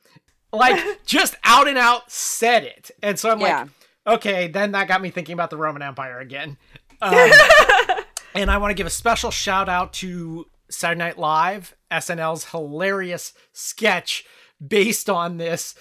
Like 0.52 0.84
just 1.06 1.36
out 1.44 1.68
and 1.68 1.78
out 1.78 2.10
said 2.10 2.64
it. 2.64 2.90
And 3.02 3.18
so 3.20 3.30
I'm 3.30 3.40
yeah. 3.40 3.60
like 3.60 3.70
okay, 4.06 4.48
then 4.48 4.72
that 4.72 4.88
got 4.88 5.00
me 5.00 5.10
thinking 5.10 5.34
about 5.34 5.50
the 5.50 5.56
Roman 5.56 5.82
Empire 5.82 6.18
again. 6.18 6.56
Um, 7.00 7.30
and 8.34 8.50
I 8.50 8.58
want 8.58 8.70
to 8.70 8.74
give 8.74 8.86
a 8.86 8.90
special 8.90 9.30
shout 9.30 9.68
out 9.68 9.92
to 9.94 10.46
Saturday 10.68 10.98
Night 10.98 11.18
Live, 11.18 11.74
SNL's 11.90 12.50
hilarious 12.50 13.32
sketch 13.52 14.24
based 14.64 15.10
on 15.10 15.38
this 15.38 15.74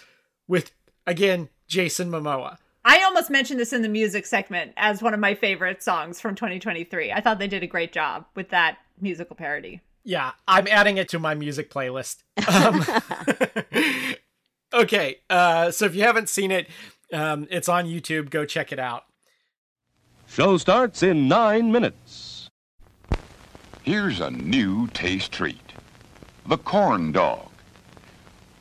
with, 0.47 0.71
again, 1.05 1.49
Jason 1.67 2.09
Momoa. 2.09 2.57
I 2.85 3.03
almost 3.03 3.29
mentioned 3.29 3.59
this 3.59 3.73
in 3.73 3.81
the 3.81 3.89
music 3.89 4.25
segment 4.25 4.73
as 4.77 5.01
one 5.01 5.13
of 5.13 5.19
my 5.19 5.35
favorite 5.35 5.83
songs 5.83 6.19
from 6.19 6.35
2023. 6.35 7.11
I 7.11 7.21
thought 7.21 7.37
they 7.37 7.47
did 7.47 7.61
a 7.61 7.67
great 7.67 7.91
job 7.91 8.25
with 8.35 8.49
that 8.49 8.77
musical 8.99 9.35
parody. 9.35 9.81
Yeah, 10.03 10.31
I'm 10.47 10.67
adding 10.67 10.97
it 10.97 11.09
to 11.09 11.19
my 11.19 11.35
music 11.35 11.69
playlist. 11.69 12.23
Um, 12.47 14.15
okay, 14.73 15.17
uh, 15.29 15.71
so 15.71 15.85
if 15.85 15.93
you 15.93 16.03
haven't 16.03 16.29
seen 16.29 16.51
it, 16.51 16.67
um, 17.13 17.47
it's 17.51 17.69
on 17.69 17.85
YouTube. 17.85 18.29
Go 18.29 18.45
check 18.45 18.71
it 18.71 18.79
out. 18.79 19.03
Show 20.27 20.57
starts 20.57 21.03
in 21.03 21.27
nine 21.27 21.71
minutes. 21.71 22.28
Here's 23.89 24.19
a 24.19 24.29
new 24.29 24.85
taste 24.89 25.31
treat. 25.31 25.73
The 26.45 26.59
corn 26.59 27.11
dog. 27.11 27.49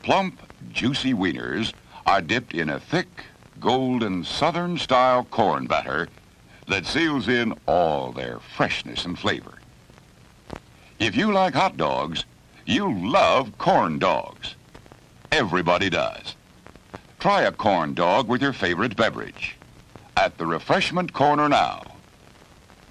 Plump, 0.01 0.41
juicy 0.71 1.13
wieners 1.13 1.71
are 2.07 2.19
dipped 2.19 2.55
in 2.55 2.67
a 2.67 2.79
thick, 2.79 3.25
golden 3.59 4.23
southern-style 4.23 5.25
corn 5.25 5.67
batter 5.67 6.09
that 6.67 6.87
seals 6.87 7.27
in 7.27 7.53
all 7.67 8.11
their 8.11 8.39
freshness 8.39 9.05
and 9.05 9.19
flavor. 9.19 9.59
If 10.97 11.15
you 11.15 11.31
like 11.31 11.53
hot 11.53 11.77
dogs, 11.77 12.25
you'll 12.65 12.99
love 12.99 13.55
corn 13.59 13.99
dogs. 13.99 14.55
Everybody 15.31 15.91
does. 15.91 16.35
Try 17.19 17.43
a 17.43 17.51
corn 17.51 17.93
dog 17.93 18.27
with 18.27 18.41
your 18.41 18.53
favorite 18.53 18.95
beverage. 18.95 19.57
At 20.17 20.39
the 20.39 20.47
refreshment 20.47 21.13
corner 21.13 21.47
now. 21.47 21.83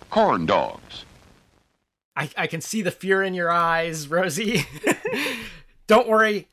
Corn 0.09 0.47
dogs. 0.47 1.05
I, 2.19 2.29
I 2.37 2.47
can 2.49 2.61
see 2.61 2.83
the 2.83 2.91
fear 2.91 3.23
in 3.23 3.33
your 3.33 3.49
eyes, 3.49 4.09
Rosie. 4.09 4.67
Don't 5.87 6.09
worry. 6.09 6.49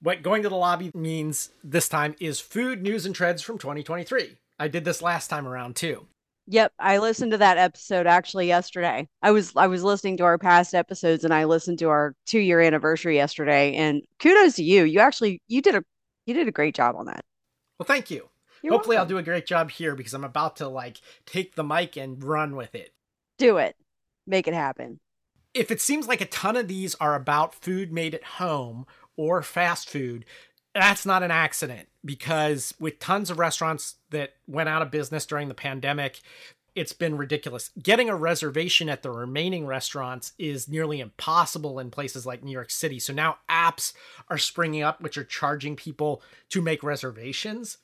What 0.00 0.22
going 0.22 0.44
to 0.44 0.48
the 0.48 0.54
lobby 0.54 0.92
means 0.94 1.50
this 1.64 1.88
time 1.88 2.14
is 2.20 2.38
food 2.38 2.80
news 2.80 3.04
and 3.04 3.12
trends 3.12 3.42
from 3.42 3.58
2023. 3.58 4.36
I 4.60 4.68
did 4.68 4.84
this 4.84 5.02
last 5.02 5.26
time 5.26 5.48
around 5.48 5.74
too. 5.74 6.06
Yep, 6.46 6.72
I 6.78 6.98
listened 6.98 7.32
to 7.32 7.38
that 7.38 7.58
episode 7.58 8.06
actually 8.06 8.46
yesterday. 8.46 9.08
I 9.22 9.32
was 9.32 9.52
I 9.56 9.66
was 9.66 9.82
listening 9.82 10.16
to 10.18 10.24
our 10.24 10.38
past 10.38 10.72
episodes 10.72 11.24
and 11.24 11.34
I 11.34 11.44
listened 11.44 11.80
to 11.80 11.88
our 11.88 12.14
2-year 12.28 12.60
anniversary 12.60 13.16
yesterday 13.16 13.74
and 13.74 14.02
kudos 14.20 14.54
to 14.54 14.62
you. 14.62 14.84
You 14.84 15.00
actually 15.00 15.42
you 15.48 15.62
did 15.62 15.74
a 15.74 15.82
you 16.26 16.34
did 16.34 16.46
a 16.46 16.52
great 16.52 16.76
job 16.76 16.94
on 16.94 17.06
that. 17.06 17.24
Well, 17.78 17.86
thank 17.86 18.08
you. 18.08 18.28
You're 18.62 18.74
Hopefully 18.74 18.96
welcome. 18.96 19.16
I'll 19.16 19.16
do 19.16 19.18
a 19.18 19.22
great 19.24 19.46
job 19.46 19.72
here 19.72 19.96
because 19.96 20.14
I'm 20.14 20.24
about 20.24 20.56
to 20.56 20.68
like 20.68 21.00
take 21.26 21.56
the 21.56 21.64
mic 21.64 21.96
and 21.96 22.22
run 22.22 22.54
with 22.54 22.76
it. 22.76 22.94
Do 23.36 23.56
it 23.56 23.74
make 24.30 24.48
it 24.48 24.54
happen. 24.54 25.00
If 25.52 25.70
it 25.70 25.80
seems 25.80 26.06
like 26.06 26.20
a 26.20 26.26
ton 26.26 26.56
of 26.56 26.68
these 26.68 26.94
are 26.96 27.14
about 27.14 27.54
food 27.54 27.92
made 27.92 28.14
at 28.14 28.24
home 28.24 28.86
or 29.16 29.42
fast 29.42 29.90
food, 29.90 30.24
that's 30.74 31.04
not 31.04 31.22
an 31.22 31.30
accident 31.30 31.88
because 32.04 32.72
with 32.78 33.00
tons 33.00 33.30
of 33.30 33.38
restaurants 33.38 33.96
that 34.10 34.34
went 34.46 34.68
out 34.68 34.82
of 34.82 34.90
business 34.90 35.26
during 35.26 35.48
the 35.48 35.54
pandemic, 35.54 36.20
it's 36.74 36.92
been 36.92 37.16
ridiculous. 37.16 37.70
Getting 37.82 38.08
a 38.08 38.14
reservation 38.14 38.88
at 38.88 39.02
the 39.02 39.10
remaining 39.10 39.66
restaurants 39.66 40.32
is 40.38 40.68
nearly 40.68 41.00
impossible 41.00 41.80
in 41.80 41.90
places 41.90 42.24
like 42.24 42.44
New 42.44 42.52
York 42.52 42.70
City. 42.70 43.00
So 43.00 43.12
now 43.12 43.38
apps 43.48 43.92
are 44.28 44.38
springing 44.38 44.82
up 44.82 45.00
which 45.00 45.18
are 45.18 45.24
charging 45.24 45.74
people 45.74 46.22
to 46.50 46.62
make 46.62 46.84
reservations. 46.84 47.78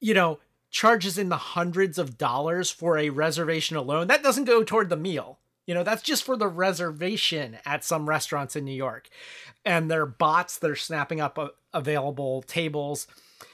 You 0.00 0.14
know, 0.14 0.38
charges 0.70 1.18
in 1.18 1.28
the 1.28 1.36
hundreds 1.36 1.98
of 1.98 2.16
dollars 2.16 2.70
for 2.70 2.96
a 2.96 3.10
reservation 3.10 3.76
alone. 3.76 4.06
That 4.06 4.22
doesn't 4.22 4.44
go 4.44 4.64
toward 4.64 4.88
the 4.88 4.96
meal. 4.96 5.39
You 5.70 5.74
know, 5.74 5.84
that's 5.84 6.02
just 6.02 6.24
for 6.24 6.36
the 6.36 6.48
reservation 6.48 7.58
at 7.64 7.84
some 7.84 8.08
restaurants 8.08 8.56
in 8.56 8.64
New 8.64 8.74
York. 8.74 9.08
And 9.64 9.88
their 9.88 10.04
bots, 10.04 10.58
they're 10.58 10.74
snapping 10.74 11.20
up 11.20 11.38
uh, 11.38 11.50
available 11.72 12.42
tables. 12.42 13.06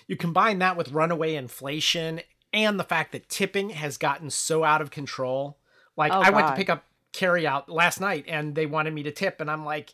You 0.07 0.16
combine 0.16 0.59
that 0.61 0.79
with 0.79 0.92
runaway 0.92 1.35
inflation 1.35 2.22
and 2.55 2.81
the 2.81 2.85
fact 2.85 3.12
that 3.12 3.29
tipping 3.29 3.68
has 3.68 3.98
gotten 3.98 4.31
so 4.31 4.64
out 4.64 4.81
of 4.81 4.90
control. 4.90 5.59
Like, 5.94 6.11
Oh, 6.11 6.22
I 6.22 6.31
went 6.31 6.46
to 6.46 6.55
pick 6.55 6.70
up 6.70 6.85
carry 7.12 7.46
out 7.46 7.68
last 7.68 8.00
night 8.00 8.24
and 8.26 8.55
they 8.55 8.64
wanted 8.64 8.94
me 8.94 9.02
to 9.02 9.11
tip, 9.12 9.38
and 9.42 9.50
I'm 9.50 9.66
like, 9.66 9.92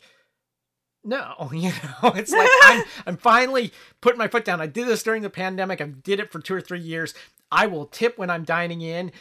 no, 1.03 1.49
you 1.51 1.71
know, 1.71 2.13
it's 2.15 2.31
like 2.31 2.49
I'm 2.63 2.85
I'm 3.05 3.17
finally 3.17 3.73
putting 3.99 4.17
my 4.17 4.29
foot 4.29 4.45
down. 4.45 4.61
I 4.61 4.67
did 4.67 4.87
this 4.87 5.03
during 5.03 5.23
the 5.23 5.29
pandemic. 5.29 5.81
I 5.81 5.87
did 5.87 6.21
it 6.21 6.31
for 6.31 6.39
two 6.39 6.55
or 6.55 6.61
three 6.61 6.79
years. 6.79 7.13
I 7.51 7.67
will 7.67 7.85
tip 7.85 8.17
when 8.17 8.29
I'm 8.29 8.45
dining 8.45 8.79
in 8.81 9.11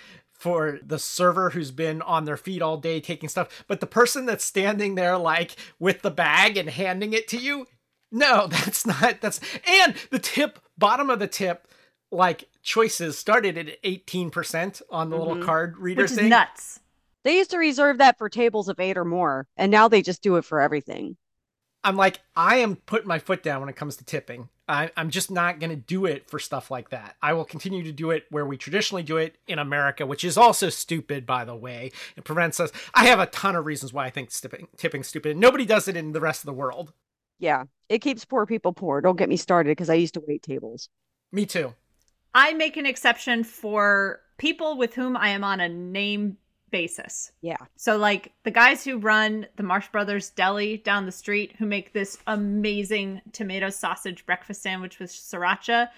for 0.43 0.81
the 0.85 0.99
server 0.99 1.51
who's 1.51 1.71
been 1.71 2.03
on 2.03 2.25
their 2.25 2.37
feet 2.37 2.61
all 2.63 2.77
day 2.77 2.99
taking 3.01 3.29
stuff. 3.29 3.65
But 3.69 3.79
the 3.79 3.87
person 3.87 4.27
that's 4.27 4.45
standing 4.45 4.97
there 4.97 5.17
like 5.17 5.55
with 5.79 6.03
the 6.03 6.11
bag 6.11 6.57
and 6.57 6.69
handing 6.69 7.13
it 7.13 7.29
to 7.29 7.37
you, 7.37 7.69
no, 8.11 8.47
that's 8.51 8.85
not 8.85 9.21
that's 9.21 9.39
and 9.69 9.95
the 10.11 10.19
tip, 10.19 10.59
bottom 10.77 11.11
of 11.11 11.21
the 11.21 11.29
tip, 11.29 11.69
like 12.11 12.49
choices 12.61 13.17
started 13.17 13.57
at 13.57 13.81
18% 13.85 14.83
on 14.91 15.11
the 15.11 15.17
little 15.17 15.37
Mhm. 15.37 15.45
card 15.45 15.79
reader 15.79 16.03
Which 16.03 16.11
is 16.11 16.19
thing. 16.19 16.29
nuts. 16.29 16.81
They 17.23 17.37
used 17.37 17.53
to 17.53 17.59
reserve 17.59 17.99
that 17.99 18.19
for 18.19 18.29
tables 18.29 18.69
of 18.69 18.81
eight 18.81 18.99
or 18.99 19.05
more, 19.05 19.47
and 19.57 19.71
now 19.71 19.87
they 19.87 20.03
just 20.03 20.23
do 20.23 20.35
it 20.37 20.45
for 20.45 20.61
everything. 20.61 21.17
I'm 21.85 21.95
like, 21.97 22.19
I 22.35 22.57
am 22.57 22.75
putting 22.77 23.07
my 23.07 23.21
foot 23.21 23.45
down 23.45 23.61
when 23.61 23.69
it 23.69 23.77
comes 23.77 23.97
to 23.99 24.05
tipping. 24.05 24.49
I, 24.69 24.91
I'm 24.97 25.11
just 25.11 25.31
not 25.31 25.59
going 25.59 25.71
to 25.71 25.77
do 25.77 26.07
it 26.07 26.31
for 26.31 26.39
stuff 26.39 26.71
like 26.71 26.91
that. 26.91 27.17
I 27.21 27.33
will 27.33 27.45
continue 27.45 27.83
to 27.85 27.93
do 27.93 28.11
it 28.11 28.25
where 28.31 28.47
we 28.47 28.57
traditionally 28.57 29.03
do 29.03 29.17
it 29.17 29.37
in 29.47 29.59
America, 29.59 30.07
which 30.07 30.25
is 30.25 30.37
also 30.37 30.69
stupid, 30.69 31.27
by 31.27 31.45
the 31.45 31.57
way. 31.57 31.91
It 32.17 32.25
prevents 32.25 32.61
us. 32.61 32.71
I 32.95 33.07
have 33.07 33.19
a 33.19 33.27
ton 33.27 33.57
of 33.57 33.67
reasons 33.67 33.93
why 33.93 34.07
I 34.07 34.11
think 34.11 34.31
tipping 34.31 34.69
tipping's 34.77 35.09
stupid. 35.09 35.37
Nobody 35.37 35.65
does 35.65 35.89
it 35.89 35.97
in 35.97 36.13
the 36.13 36.21
rest 36.21 36.43
of 36.43 36.47
the 36.47 36.53
world. 36.53 36.93
Yeah, 37.39 37.65
it 37.89 37.99
keeps 37.99 38.25
poor 38.25 38.47
people 38.47 38.73
poor. 38.73 39.01
Don't 39.01 39.17
get 39.17 39.29
me 39.29 39.37
started 39.37 39.71
because 39.71 39.91
I 39.91 39.95
used 39.95 40.15
to 40.15 40.23
wait 40.27 40.43
tables. 40.43 40.89
Me 41.33 41.45
too. 41.45 41.75
I 42.35 42.55
make 42.55 42.77
an 42.77 42.87
exception 42.87 43.45
for 43.45 44.21
people 44.39 44.79
with 44.79 44.95
whom 44.95 45.17
I 45.17 45.31
am 45.31 45.45
on 45.45 45.61
a 45.61 45.69
name 45.69 46.39
basis. 46.73 47.31
Yeah. 47.41 47.59
So, 47.77 47.97
like 47.97 48.33
the 48.43 48.51
guys 48.51 48.83
who 48.85 48.99
run 48.99 49.47
the 49.55 49.63
Marsh 49.63 49.87
Brothers 49.89 50.31
Deli 50.31 50.79
down 50.79 51.07
the 51.07 51.13
street, 51.13 51.55
who 51.59 51.67
make 51.67 51.93
this 51.93 52.19
amazing 52.27 53.23
tomato 53.33 53.71
sausage 53.71 54.27
breakfast 54.27 54.63
sandwich 54.63 54.99
with 54.99 55.13
sriracha. 55.13 55.89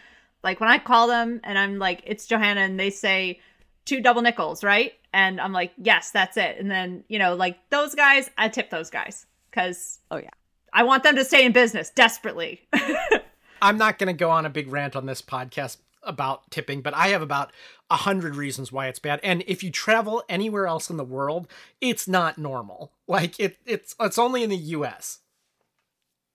Like 0.43 0.61
when 0.61 0.69
I 0.69 0.77
call 0.77 1.07
them 1.09 1.41
and 1.45 1.59
I'm 1.59 1.79
like, 1.79 2.03
"It's 2.05 2.27
Johanna," 2.27 2.61
and 2.61 2.79
they 2.79 2.91
say 2.91 3.41
two 3.87 4.03
double 4.03 4.21
nickels, 4.21 4.63
right? 4.63 4.93
And 5.15 5.41
I'm 5.41 5.53
like, 5.53 5.73
"Yes, 5.79 6.11
that's 6.11 6.37
it." 6.37 6.59
And 6.59 6.71
then 6.71 7.05
you 7.09 7.19
know, 7.19 7.35
like 7.35 7.57
those 7.71 7.95
guys, 7.95 8.29
I 8.37 8.51
tip 8.51 8.69
those 8.69 8.91
guys 8.91 9.25
because 9.51 10.01
Oh, 10.11 10.19
yeah. 10.19 10.29
I 10.73 10.83
want 10.83 11.05
them 11.05 11.15
to 11.17 11.25
stay 11.25 11.47
in 11.47 11.53
business 11.53 11.89
desperately. 11.91 12.69
I'm 13.63 13.79
not 13.79 13.99
going 13.99 14.09
to 14.09 14.13
go 14.13 14.31
on 14.31 14.45
a 14.45 14.51
big 14.51 14.71
rant 14.71 14.97
on 14.97 15.07
this 15.07 15.23
podcast 15.23 15.77
about 16.07 16.51
tipping, 16.51 16.81
but 16.81 16.95
I 16.95 17.09
have 17.09 17.23
about 17.23 17.53
a 17.91 17.97
hundred 17.97 18.37
reasons 18.37 18.73
why 18.73 18.89
it's 18.89 18.99
bad. 18.99 19.21
And 19.23 19.43
if 19.47 19.63
you 19.63 19.71
travel 19.71 20.23
anywhere 20.29 20.67
else 20.67 20.91
in 20.91 20.97
the 20.97 21.05
world, 21.05 21.49
it's 21.81 22.09
not 22.09 22.39
normal. 22.39 22.93
Like 23.07 23.39
it, 23.39 23.59
it's 23.67 23.95
it's 24.01 24.19
only 24.19 24.43
in 24.43 24.51
the 24.51 24.57
U.S. 24.57 25.19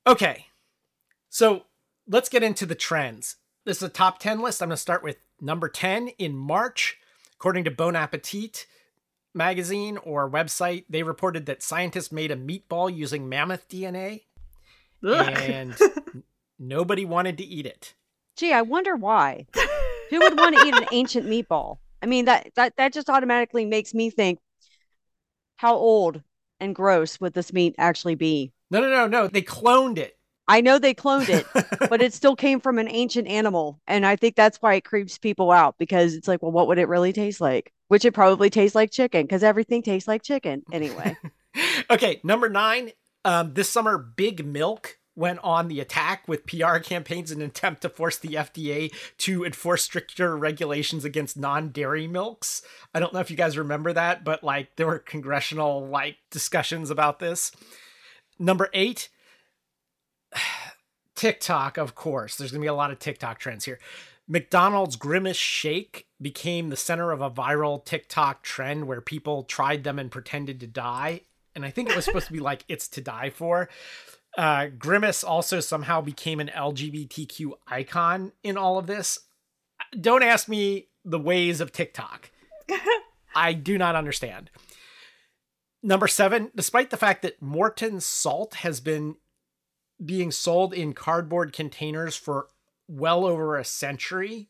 Okay, 0.05 0.47
so 1.29 1.63
let's 2.07 2.29
get 2.29 2.43
into 2.43 2.65
the 2.65 2.75
trends. 2.75 3.37
This 3.65 3.77
is 3.77 3.83
a 3.83 3.89
top 3.89 4.19
ten 4.19 4.39
list. 4.41 4.61
I'm 4.61 4.69
going 4.69 4.75
to 4.75 4.81
start 4.81 5.03
with 5.03 5.17
number 5.41 5.69
ten 5.69 6.09
in 6.19 6.35
March, 6.35 6.97
according 7.35 7.63
to 7.65 7.71
Bon 7.71 7.95
Appetit 7.95 8.67
magazine 9.33 9.97
or 9.97 10.29
website. 10.29 10.85
They 10.89 11.03
reported 11.03 11.45
that 11.47 11.63
scientists 11.63 12.11
made 12.11 12.31
a 12.31 12.35
meatball 12.35 12.95
using 12.95 13.29
mammoth 13.29 13.67
DNA, 13.67 14.23
and 15.03 15.75
nobody 16.59 17.05
wanted 17.05 17.37
to 17.39 17.43
eat 17.43 17.65
it. 17.65 17.93
Gee, 18.39 18.53
I 18.53 18.61
wonder 18.61 18.95
why. 18.95 19.47
Who 20.09 20.19
would 20.19 20.37
want 20.37 20.55
to 20.55 20.65
eat 20.65 20.73
an 20.73 20.87
ancient 20.93 21.27
meatball? 21.27 21.79
I 22.01 22.05
mean, 22.05 22.23
that 22.23 22.49
that 22.55 22.77
that 22.77 22.93
just 22.93 23.09
automatically 23.09 23.65
makes 23.65 23.93
me 23.93 24.09
think, 24.09 24.39
how 25.57 25.75
old 25.75 26.23
and 26.61 26.73
gross 26.73 27.19
would 27.19 27.33
this 27.33 27.51
meat 27.51 27.75
actually 27.77 28.15
be? 28.15 28.53
No, 28.71 28.79
no, 28.79 28.89
no, 28.89 29.07
no. 29.07 29.27
They 29.27 29.41
cloned 29.41 29.97
it. 29.97 30.17
I 30.47 30.61
know 30.61 30.79
they 30.79 30.93
cloned 30.93 31.27
it, 31.27 31.45
but 31.89 32.01
it 32.01 32.13
still 32.13 32.37
came 32.37 32.61
from 32.61 32.79
an 32.79 32.87
ancient 32.89 33.27
animal, 33.27 33.81
and 33.87 34.05
I 34.05 34.15
think 34.15 34.37
that's 34.37 34.61
why 34.61 34.75
it 34.75 34.85
creeps 34.85 35.17
people 35.17 35.51
out 35.51 35.75
because 35.77 36.13
it's 36.13 36.27
like, 36.29 36.41
well, 36.41 36.53
what 36.53 36.69
would 36.69 36.79
it 36.79 36.87
really 36.87 37.11
taste 37.11 37.41
like? 37.41 37.73
Which 37.89 38.05
it 38.05 38.13
probably 38.13 38.49
tastes 38.49 38.73
like 38.73 38.89
chicken 38.89 39.23
because 39.23 39.43
everything 39.43 39.83
tastes 39.83 40.07
like 40.07 40.23
chicken 40.23 40.63
anyway. 40.71 41.17
okay, 41.91 42.21
number 42.23 42.47
nine. 42.47 42.91
Um, 43.25 43.53
this 43.53 43.69
summer, 43.69 43.97
Big 43.97 44.45
Milk 44.45 44.97
went 45.19 45.39
on 45.43 45.67
the 45.67 45.81
attack 45.81 46.27
with 46.27 46.45
PR 46.45 46.77
campaigns 46.77 47.31
in 47.31 47.41
an 47.41 47.47
attempt 47.47 47.81
to 47.81 47.89
force 47.89 48.17
the 48.17 48.29
FDA 48.29 48.91
to 49.17 49.43
enforce 49.43 49.83
stricter 49.83 50.37
regulations 50.37 51.03
against 51.03 51.37
non-dairy 51.37 52.07
milks. 52.07 52.61
I 52.95 52.99
don't 52.99 53.13
know 53.13 53.19
if 53.19 53.29
you 53.29 53.35
guys 53.35 53.57
remember 53.57 53.91
that, 53.93 54.23
but 54.23 54.43
like 54.43 54.77
there 54.77 54.87
were 54.87 54.97
congressional 54.97 55.85
like 55.85 56.15
discussions 56.31 56.89
about 56.89 57.19
this. 57.19 57.51
Number 58.39 58.69
eight, 58.73 59.09
TikTok, 61.15 61.77
of 61.77 61.95
course. 61.95 62.37
There's 62.37 62.51
going 62.51 62.61
to 62.61 62.63
be 62.63 62.67
a 62.67 62.73
lot 62.73 62.91
of 62.91 62.99
TikTok 62.99 63.39
trends 63.39 63.65
here. 63.65 63.79
McDonald's 64.25 64.95
Grimace 64.95 65.35
Shake 65.35 66.05
became 66.21 66.69
the 66.69 66.77
center 66.77 67.11
of 67.11 67.19
a 67.19 67.31
viral 67.31 67.83
TikTok 67.83 68.43
trend 68.43 68.87
where 68.87 69.01
people 69.01 69.43
tried 69.43 69.83
them 69.83 69.99
and 69.99 70.09
pretended 70.11 70.59
to 70.61 70.67
die. 70.67 71.21
And 71.55 71.65
I 71.65 71.71
think 71.71 71.89
it 71.89 71.95
was 71.95 72.05
supposed 72.05 72.27
to 72.27 72.33
be 72.33 72.39
like 72.39 72.63
it's 72.69 72.87
to 72.89 73.01
die 73.01 73.31
for. 73.31 73.69
Uh, 74.37 74.67
Grimace 74.67 75.23
also 75.23 75.59
somehow 75.59 76.01
became 76.01 76.39
an 76.39 76.51
LGBTQ 76.55 77.51
icon 77.67 78.31
in 78.43 78.57
all 78.57 78.77
of 78.77 78.87
this. 78.87 79.19
Don't 79.99 80.23
ask 80.23 80.47
me 80.47 80.87
the 81.03 81.19
ways 81.19 81.61
of 81.61 81.71
TikTok. 81.71 82.29
I 83.35 83.53
do 83.53 83.77
not 83.77 83.95
understand. 83.95 84.49
Number 85.81 86.07
seven, 86.07 86.51
despite 86.55 86.89
the 86.89 86.97
fact 86.97 87.21
that 87.21 87.41
Morton 87.41 88.01
salt 88.01 88.55
has 88.55 88.79
been 88.79 89.15
being 90.03 90.31
sold 90.31 90.73
in 90.73 90.93
cardboard 90.93 91.53
containers 91.53 92.15
for 92.15 92.47
well 92.87 93.25
over 93.25 93.55
a 93.55 93.65
century, 93.65 94.49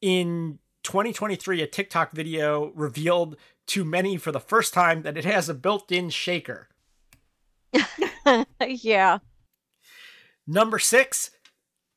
in 0.00 0.58
2023, 0.82 1.62
a 1.62 1.66
TikTok 1.66 2.12
video 2.12 2.72
revealed 2.74 3.36
to 3.68 3.84
many 3.84 4.18
for 4.18 4.32
the 4.32 4.40
first 4.40 4.74
time 4.74 5.02
that 5.02 5.16
it 5.16 5.24
has 5.24 5.48
a 5.48 5.54
built 5.54 5.90
in 5.90 6.10
shaker. 6.10 6.68
yeah. 8.66 9.18
Number 10.46 10.78
six, 10.78 11.30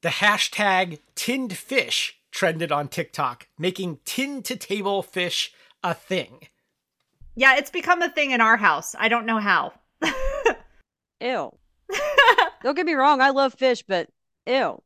the 0.01 0.09
hashtag 0.09 0.99
tinned 1.15 1.57
fish 1.57 2.19
trended 2.31 2.71
on 2.71 2.87
TikTok, 2.87 3.47
making 3.57 3.99
tin 4.05 4.43
to 4.43 4.55
table 4.55 5.01
fish 5.03 5.51
a 5.83 5.93
thing. 5.93 6.47
yeah, 7.35 7.55
it's 7.57 7.69
become 7.69 8.01
a 8.01 8.09
thing 8.09 8.31
in 8.31 8.41
our 8.41 8.57
house. 8.57 8.95
I 8.97 9.09
don't 9.09 9.25
know 9.25 9.39
how. 9.39 9.73
Ew. 11.21 11.51
Don't 12.63 12.75
get 12.75 12.85
me 12.85 12.93
wrong, 12.93 13.21
I 13.21 13.29
love 13.29 13.53
fish, 13.53 13.83
but 13.87 14.09
ew. 14.45 14.81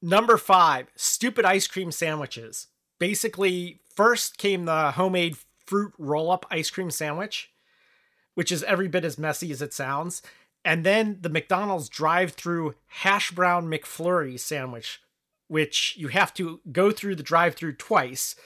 Number 0.00 0.36
five, 0.36 0.88
stupid 0.96 1.44
ice 1.44 1.66
cream 1.68 1.92
sandwiches. 1.92 2.66
Basically, 2.98 3.80
first 3.94 4.36
came 4.36 4.64
the 4.64 4.92
homemade 4.92 5.36
fruit 5.64 5.92
roll 5.98 6.30
up 6.30 6.44
ice 6.50 6.70
cream 6.70 6.90
sandwich, 6.90 7.51
which 8.34 8.52
is 8.52 8.62
every 8.64 8.88
bit 8.88 9.04
as 9.04 9.18
messy 9.18 9.50
as 9.52 9.62
it 9.62 9.72
sounds. 9.72 10.22
And 10.64 10.84
then 10.84 11.18
the 11.20 11.28
McDonald's 11.28 11.88
drive 11.88 12.32
through 12.32 12.74
hash 12.86 13.30
brown 13.32 13.68
McFlurry 13.68 14.38
sandwich, 14.38 15.00
which 15.48 15.94
you 15.96 16.08
have 16.08 16.32
to 16.34 16.60
go 16.70 16.90
through 16.90 17.16
the 17.16 17.22
drive 17.22 17.54
through 17.54 17.74
twice. 17.74 18.36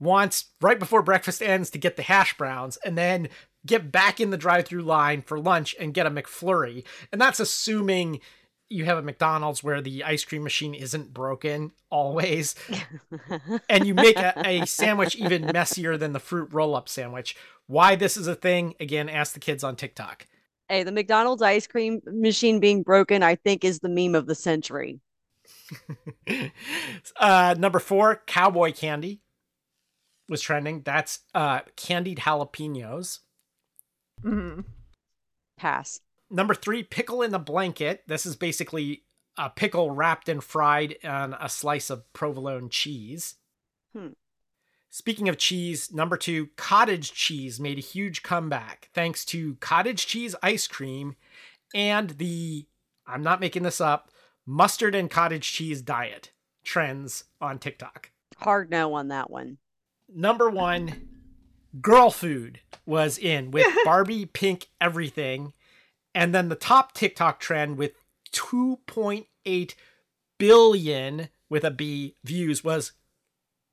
Once 0.00 0.46
right 0.60 0.78
before 0.78 1.02
breakfast 1.02 1.42
ends 1.42 1.70
to 1.70 1.78
get 1.78 1.96
the 1.96 2.02
hash 2.02 2.36
browns, 2.36 2.76
and 2.84 2.96
then 2.96 3.28
get 3.66 3.90
back 3.92 4.20
in 4.20 4.30
the 4.30 4.36
drive 4.36 4.64
through 4.64 4.82
line 4.82 5.22
for 5.22 5.38
lunch 5.38 5.74
and 5.78 5.92
get 5.92 6.06
a 6.06 6.10
McFlurry. 6.10 6.84
And 7.12 7.20
that's 7.20 7.40
assuming 7.40 8.20
you 8.70 8.84
have 8.84 8.98
a 8.98 9.02
McDonald's 9.02 9.62
where 9.64 9.80
the 9.80 10.04
ice 10.04 10.24
cream 10.24 10.42
machine 10.42 10.74
isn't 10.74 11.14
broken 11.14 11.72
always, 11.90 12.54
and 13.68 13.86
you 13.86 13.94
make 13.94 14.18
a, 14.18 14.34
a 14.44 14.66
sandwich 14.66 15.16
even 15.16 15.46
messier 15.46 15.96
than 15.96 16.12
the 16.12 16.20
fruit 16.20 16.52
roll 16.52 16.74
up 16.74 16.88
sandwich. 16.88 17.36
Why 17.66 17.96
this 17.96 18.16
is 18.16 18.26
a 18.26 18.34
thing, 18.34 18.74
again, 18.80 19.08
ask 19.08 19.32
the 19.32 19.40
kids 19.40 19.64
on 19.64 19.76
TikTok. 19.76 20.26
Hey, 20.68 20.82
the 20.82 20.92
McDonald's 20.92 21.42
ice 21.42 21.66
cream 21.66 22.02
machine 22.06 22.60
being 22.60 22.82
broken, 22.82 23.22
I 23.22 23.36
think, 23.36 23.64
is 23.64 23.78
the 23.80 23.88
meme 23.88 24.14
of 24.14 24.26
the 24.26 24.34
century. 24.34 25.00
uh, 27.16 27.54
number 27.58 27.78
four, 27.78 28.22
cowboy 28.26 28.72
candy 28.72 29.20
was 30.28 30.42
trending. 30.42 30.82
That's 30.82 31.20
uh, 31.34 31.60
candied 31.76 32.18
jalapenos. 32.18 33.20
Mhm. 34.22 34.64
Pass. 35.56 36.00
Number 36.30 36.54
three, 36.54 36.82
pickle 36.82 37.22
in 37.22 37.30
the 37.30 37.38
blanket. 37.38 38.04
This 38.06 38.26
is 38.26 38.36
basically 38.36 39.04
a 39.36 39.48
pickle 39.48 39.90
wrapped 39.90 40.28
and 40.28 40.42
fried 40.42 40.96
on 41.04 41.34
a 41.40 41.48
slice 41.48 41.90
of 41.90 42.12
provolone 42.12 42.68
cheese. 42.68 43.36
Hmm. 43.94 44.08
Speaking 44.90 45.28
of 45.28 45.38
cheese, 45.38 45.92
number 45.92 46.16
two, 46.16 46.48
cottage 46.56 47.12
cheese 47.12 47.60
made 47.60 47.78
a 47.78 47.82
huge 47.82 48.22
comeback 48.22 48.88
thanks 48.94 49.24
to 49.26 49.56
cottage 49.56 50.06
cheese 50.06 50.34
ice 50.42 50.66
cream 50.66 51.14
and 51.74 52.10
the, 52.10 52.66
I'm 53.06 53.22
not 53.22 53.40
making 53.40 53.62
this 53.62 53.80
up, 53.80 54.10
mustard 54.46 54.94
and 54.94 55.10
cottage 55.10 55.52
cheese 55.52 55.82
diet 55.82 56.32
trends 56.64 57.24
on 57.40 57.58
TikTok. 57.58 58.10
Hard 58.38 58.70
no 58.70 58.94
on 58.94 59.08
that 59.08 59.30
one. 59.30 59.58
Number 60.08 60.48
one, 60.48 61.08
girl 61.80 62.10
food 62.10 62.60
was 62.86 63.18
in 63.18 63.50
with 63.50 63.66
Barbie 63.84 64.24
pink 64.24 64.68
everything. 64.80 65.52
And 66.18 66.34
then 66.34 66.48
the 66.48 66.56
top 66.56 66.94
TikTok 66.94 67.38
trend 67.38 67.78
with 67.78 67.92
2.8 68.32 69.74
billion 70.36 71.28
with 71.48 71.62
a 71.62 71.70
B 71.70 72.16
views 72.24 72.64
was 72.64 72.90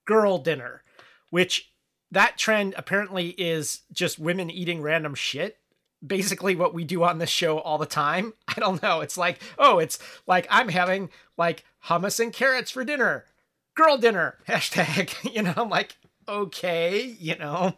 girl 0.05 0.37
dinner, 0.37 0.83
which 1.31 1.73
that 2.11 2.37
trend 2.37 2.75
apparently 2.77 3.29
is 3.29 3.81
just 3.91 4.19
women 4.19 4.51
eating 4.51 4.83
random 4.83 5.15
shit. 5.15 5.57
Basically, 6.05 6.55
what 6.55 6.75
we 6.75 6.83
do 6.83 7.03
on 7.03 7.17
this 7.17 7.31
show 7.31 7.57
all 7.57 7.79
the 7.79 7.87
time. 7.87 8.35
I 8.47 8.59
don't 8.59 8.83
know. 8.83 9.01
It's 9.01 9.17
like, 9.17 9.39
oh, 9.57 9.79
it's 9.79 9.97
like 10.27 10.45
I'm 10.51 10.69
having 10.69 11.09
like 11.39 11.63
hummus 11.85 12.19
and 12.19 12.31
carrots 12.31 12.69
for 12.69 12.83
dinner. 12.83 13.25
Girl 13.73 13.97
dinner. 13.97 14.37
Hashtag. 14.47 15.15
You 15.33 15.41
know, 15.41 15.53
I'm 15.57 15.69
like, 15.69 15.97
okay, 16.27 17.01
you 17.19 17.37
know. 17.37 17.73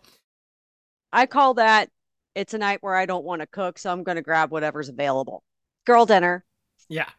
I 1.13 1.25
call 1.25 1.53
that 1.53 1.89
it's 2.37 2.53
a 2.53 2.57
night 2.59 2.77
where 2.81 2.93
I 2.93 3.07
don't 3.07 3.25
want 3.25 3.41
to 3.41 3.47
cook, 3.47 3.79
so 3.79 3.91
I'm 3.91 4.03
going 4.03 4.15
to 4.15 4.21
grab 4.21 4.51
whatever's 4.51 4.89
available. 4.89 5.43
Girl 5.85 6.05
dinner. 6.05 6.45
Yeah. 6.87 7.09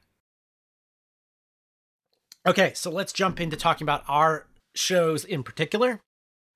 Okay, 2.47 2.73
so 2.75 2.89
let's 2.89 3.13
jump 3.13 3.41
into 3.41 3.57
talking 3.57 3.85
about 3.85 4.05
our 4.07 4.47
shows 4.77 5.25
in 5.25 5.43
particular. 5.43 6.01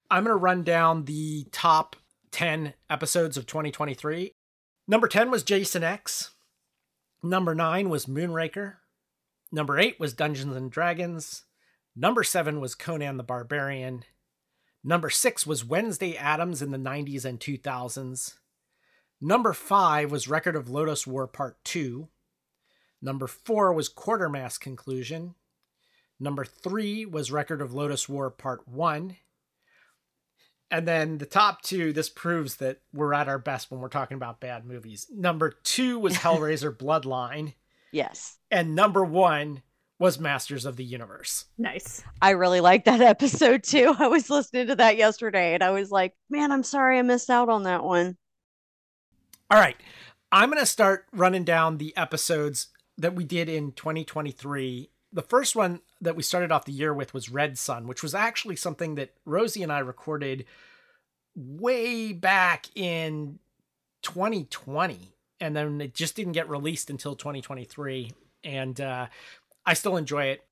I'm 0.08 0.22
going 0.22 0.32
to 0.32 0.40
run 0.40 0.62
down 0.62 1.06
the 1.06 1.48
top 1.50 1.96
10 2.30 2.74
episodes 2.88 3.36
of 3.36 3.46
2023. 3.46 4.32
Number 4.86 5.08
10 5.08 5.32
was 5.32 5.42
Jason 5.42 5.82
X. 5.82 6.30
Number 7.20 7.56
9 7.56 7.90
was 7.90 8.06
Moonraker. 8.06 8.74
Number 9.50 9.76
8 9.76 9.98
was 9.98 10.14
Dungeons 10.14 10.54
and 10.54 10.70
Dragons. 10.70 11.44
Number 11.96 12.22
7 12.22 12.60
was 12.60 12.76
Conan 12.76 13.16
the 13.16 13.24
Barbarian. 13.24 14.04
Number 14.84 15.10
6 15.10 15.46
was 15.46 15.64
Wednesday 15.64 16.16
Addams 16.16 16.62
in 16.62 16.70
the 16.70 16.78
90s 16.78 17.24
and 17.24 17.40
2000s. 17.40 18.34
Number 19.22 19.54
5 19.54 20.10
was 20.10 20.28
Record 20.28 20.56
of 20.56 20.66
Lodoss 20.66 21.06
War 21.06 21.26
Part 21.26 21.56
2. 21.64 22.08
Number 23.00 23.26
4 23.26 23.72
was 23.72 23.88
Quatermass 23.88 24.60
Conclusion. 24.60 25.34
Number 26.22 26.44
three 26.44 27.04
was 27.04 27.32
Record 27.32 27.60
of 27.60 27.72
Lodoss 27.72 28.08
War 28.08 28.30
Part 28.30 28.68
One. 28.68 29.16
And 30.70 30.86
then 30.86 31.18
the 31.18 31.26
top 31.26 31.62
two, 31.62 31.92
this 31.92 32.08
proves 32.08 32.56
that 32.56 32.78
we're 32.94 33.12
at 33.12 33.26
our 33.26 33.40
best 33.40 33.72
when 33.72 33.80
we're 33.80 33.88
talking 33.88 34.16
about 34.16 34.40
bad 34.40 34.64
movies. 34.64 35.08
Number 35.12 35.50
two 35.64 35.98
was 35.98 36.14
Hellraiser 36.18 36.74
Bloodline. 36.74 37.54
Yes. 37.90 38.38
And 38.52 38.76
number 38.76 39.04
one 39.04 39.62
was 39.98 40.20
Masters 40.20 40.64
of 40.64 40.76
the 40.76 40.84
Universe. 40.84 41.46
Nice. 41.58 42.04
I 42.22 42.30
really 42.30 42.60
like 42.60 42.84
that 42.84 43.00
episode 43.02 43.64
too. 43.64 43.92
I 43.98 44.06
was 44.06 44.30
listening 44.30 44.68
to 44.68 44.76
that 44.76 44.96
yesterday 44.96 45.54
and 45.54 45.62
I 45.62 45.70
was 45.70 45.90
like, 45.90 46.14
man, 46.30 46.52
I'm 46.52 46.62
sorry 46.62 47.00
I 47.00 47.02
missed 47.02 47.30
out 47.30 47.48
on 47.48 47.64
that 47.64 47.82
one. 47.82 48.16
All 49.52 49.60
right. 49.60 49.76
I'm 50.32 50.48
going 50.48 50.62
to 50.62 50.66
start 50.66 51.06
running 51.12 51.44
down 51.44 51.76
the 51.76 51.96
episodes 51.96 52.68
that 52.96 53.14
we 53.14 53.22
did 53.22 53.48
in 53.48 53.72
2023 53.72 54.88
the 55.12 55.22
first 55.22 55.54
one 55.54 55.80
that 56.00 56.16
we 56.16 56.22
started 56.22 56.50
off 56.50 56.64
the 56.64 56.72
year 56.72 56.94
with 56.94 57.12
was 57.12 57.28
Red 57.28 57.58
Sun, 57.58 57.86
which 57.86 58.02
was 58.02 58.14
actually 58.14 58.56
something 58.56 58.94
that 58.94 59.12
Rosie 59.26 59.62
and 59.62 59.70
I 59.70 59.80
recorded 59.80 60.46
way 61.36 62.12
back 62.12 62.66
in 62.74 63.38
2020. 64.02 65.14
And 65.40 65.54
then 65.54 65.80
it 65.80 65.94
just 65.94 66.16
didn't 66.16 66.32
get 66.32 66.48
released 66.48 66.88
until 66.88 67.14
2023. 67.14 68.12
And 68.44 68.80
uh, 68.80 69.08
I 69.66 69.74
still 69.74 69.96
enjoy 69.96 70.26
it. 70.26 70.44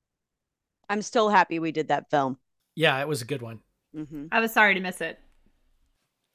I'm 0.89 1.03
still 1.03 1.31
happy 1.31 1.59
we 1.59 1.73
did 1.73 1.89
that 1.89 2.11
film. 2.11 2.37
Yeah, 2.75 3.01
it 3.01 3.09
was 3.09 3.23
a 3.23 3.27
good 3.27 3.43
one. 3.43 3.61
Mm-hmm. 3.97 4.27
I 4.31 4.41
was 4.41 4.53
sorry 4.53 4.75
to 4.75 4.81
miss 4.81 5.01
it. 5.01 5.19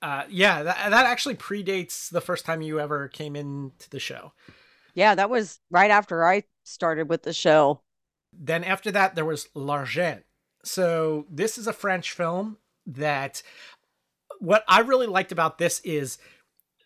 Uh, 0.05 0.23
yeah, 0.29 0.61
that, 0.61 0.91
that 0.91 1.07
actually 1.07 1.33
predates 1.33 2.11
the 2.11 2.21
first 2.21 2.45
time 2.45 2.61
you 2.61 2.79
ever 2.79 3.07
came 3.07 3.35
into 3.35 3.89
the 3.89 3.99
show. 3.99 4.33
Yeah, 4.93 5.15
that 5.15 5.31
was 5.31 5.59
right 5.71 5.89
after 5.89 6.23
I 6.23 6.43
started 6.63 7.09
with 7.09 7.23
the 7.23 7.33
show. 7.33 7.81
Then 8.31 8.63
after 8.63 8.91
that, 8.91 9.15
there 9.15 9.25
was 9.25 9.49
L'Argent. 9.55 10.23
So 10.63 11.25
this 11.27 11.57
is 11.57 11.65
a 11.65 11.73
French 11.73 12.11
film 12.11 12.57
that 12.85 13.41
what 14.37 14.63
I 14.67 14.81
really 14.81 15.07
liked 15.07 15.31
about 15.31 15.57
this 15.57 15.79
is 15.79 16.19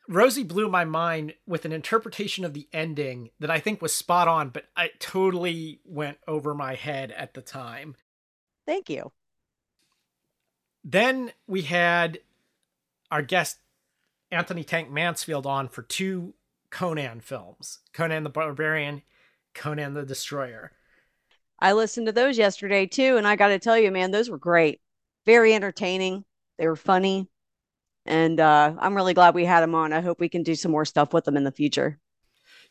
Rosie 0.08 0.46
blew 0.46 0.70
my 0.70 0.86
mind 0.86 1.34
with 1.46 1.66
an 1.66 1.74
interpretation 1.74 2.46
of 2.46 2.54
the 2.54 2.70
ending 2.72 3.32
that 3.42 3.52
I 3.52 3.60
think 3.60 3.82
was 3.82 3.94
spot 3.94 4.30
on, 4.30 4.48
but 4.48 4.68
I 4.78 4.92
totally 4.98 5.82
went 5.84 6.20
over 6.26 6.56
my 6.56 6.76
head 6.76 7.12
at 7.12 7.34
the 7.34 7.42
time. 7.42 7.98
Thank 8.66 8.90
you. 8.90 9.12
Then 10.86 11.34
we 11.48 11.64
had 11.64 12.20
our 13.12 13.22
guest 13.22 13.60
Anthony 14.32 14.64
Tank 14.64 14.90
Mansfield 14.92 15.46
on 15.46 15.68
for 15.68 15.82
two 15.82 16.34
Conan 16.70 17.22
films 17.22 17.80
Conan 17.94 18.24
the 18.24 18.30
Barbarian, 18.30 19.02
Conan 19.54 19.94
the 19.94 20.06
Destroyer. 20.06 20.72
I 21.60 21.74
listened 21.74 22.06
to 22.06 22.14
those 22.14 22.38
yesterday 22.38 22.86
too, 22.86 23.18
and 23.18 23.28
I 23.28 23.36
got 23.36 23.50
to 23.50 23.60
tell 23.60 23.78
you, 23.78 23.92
man, 23.92 24.12
those 24.12 24.30
were 24.30 24.38
great. 24.38 24.80
Very 25.26 25.54
entertaining. 25.54 26.24
They 26.58 26.68
were 26.68 26.76
funny, 26.76 27.28
and 28.06 28.40
uh, 28.40 28.76
I'm 28.80 28.96
really 28.96 29.14
glad 29.14 29.36
we 29.36 29.46
had 29.46 29.64
him 29.64 29.76
on. 29.76 29.94
I 29.94 30.02
hope 30.02 30.20
we 30.20 30.30
can 30.30 30.44
do 30.44 30.56
some 30.56 30.72
more 30.72 30.86
stuff 30.86 31.14
with 31.14 31.26
them 31.26 31.38
in 31.38 31.44
the 31.44 31.52
future. 31.52 32.00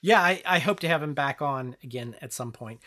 Yeah, 0.00 0.20
I, 0.20 0.42
I 0.46 0.58
hope 0.58 0.80
to 0.80 0.88
have 0.88 1.02
him 1.02 1.14
back 1.14 1.42
on 1.42 1.76
again 1.82 2.16
at 2.22 2.32
some 2.32 2.52
point. 2.52 2.80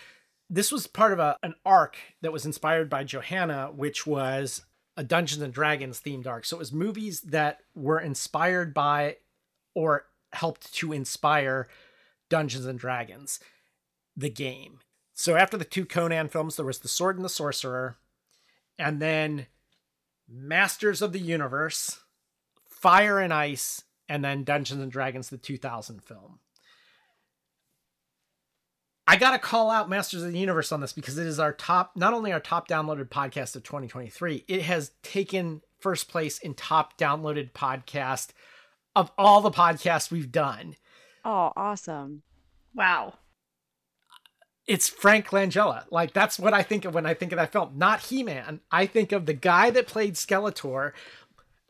This 0.49 0.71
was 0.71 0.87
part 0.87 1.13
of 1.13 1.19
a, 1.19 1.37
an 1.43 1.55
arc 1.65 1.97
that 2.21 2.31
was 2.31 2.45
inspired 2.45 2.89
by 2.89 3.03
Johanna, 3.03 3.71
which 3.73 4.05
was 4.07 4.63
a 4.97 5.03
Dungeons 5.03 5.41
and 5.41 5.53
Dragons 5.53 5.99
themed 5.99 6.27
arc. 6.27 6.45
So 6.45 6.57
it 6.57 6.59
was 6.59 6.73
movies 6.73 7.21
that 7.21 7.59
were 7.75 7.99
inspired 7.99 8.73
by 8.73 9.17
or 9.73 10.05
helped 10.33 10.73
to 10.75 10.93
inspire 10.93 11.67
Dungeons 12.29 12.65
and 12.65 12.79
Dragons, 12.79 13.39
the 14.15 14.29
game. 14.29 14.79
So 15.13 15.35
after 15.35 15.57
the 15.57 15.65
two 15.65 15.85
Conan 15.85 16.29
films, 16.29 16.55
there 16.55 16.65
was 16.65 16.79
The 16.79 16.87
Sword 16.87 17.17
and 17.17 17.25
the 17.25 17.29
Sorcerer, 17.29 17.97
and 18.79 19.01
then 19.01 19.47
Masters 20.27 21.01
of 21.01 21.13
the 21.13 21.19
Universe, 21.19 21.99
Fire 22.65 23.19
and 23.19 23.33
Ice, 23.33 23.83
and 24.09 24.23
then 24.23 24.43
Dungeons 24.43 24.81
and 24.81 24.91
Dragons, 24.91 25.29
the 25.29 25.37
2000 25.37 26.03
film. 26.03 26.39
I 29.11 29.17
got 29.17 29.31
to 29.31 29.39
call 29.39 29.69
out 29.69 29.89
Masters 29.89 30.23
of 30.23 30.31
the 30.31 30.39
Universe 30.39 30.71
on 30.71 30.79
this 30.79 30.93
because 30.93 31.17
it 31.17 31.27
is 31.27 31.37
our 31.37 31.51
top, 31.51 31.97
not 31.97 32.13
only 32.13 32.31
our 32.31 32.39
top 32.39 32.69
downloaded 32.69 33.09
podcast 33.09 33.57
of 33.57 33.63
2023, 33.63 34.45
it 34.47 34.61
has 34.61 34.93
taken 35.03 35.61
first 35.81 36.07
place 36.07 36.39
in 36.39 36.53
top 36.53 36.97
downloaded 36.97 37.51
podcast 37.51 38.29
of 38.95 39.11
all 39.17 39.41
the 39.41 39.51
podcasts 39.51 40.11
we've 40.11 40.31
done. 40.31 40.77
Oh, 41.25 41.51
awesome. 41.57 42.21
Wow 42.73 43.15
it's 44.71 44.87
Frank 44.87 45.27
Langella. 45.29 45.83
Like 45.91 46.13
that's 46.13 46.39
what 46.39 46.53
I 46.53 46.63
think 46.63 46.85
of 46.85 46.93
when 46.93 47.05
I 47.05 47.13
think 47.13 47.33
of 47.33 47.37
that 47.37 47.51
film. 47.51 47.73
Not 47.75 48.01
He-Man. 48.01 48.61
I 48.71 48.85
think 48.85 49.11
of 49.11 49.25
the 49.25 49.33
guy 49.33 49.69
that 49.71 49.87
played 49.87 50.15
Skeletor 50.15 50.93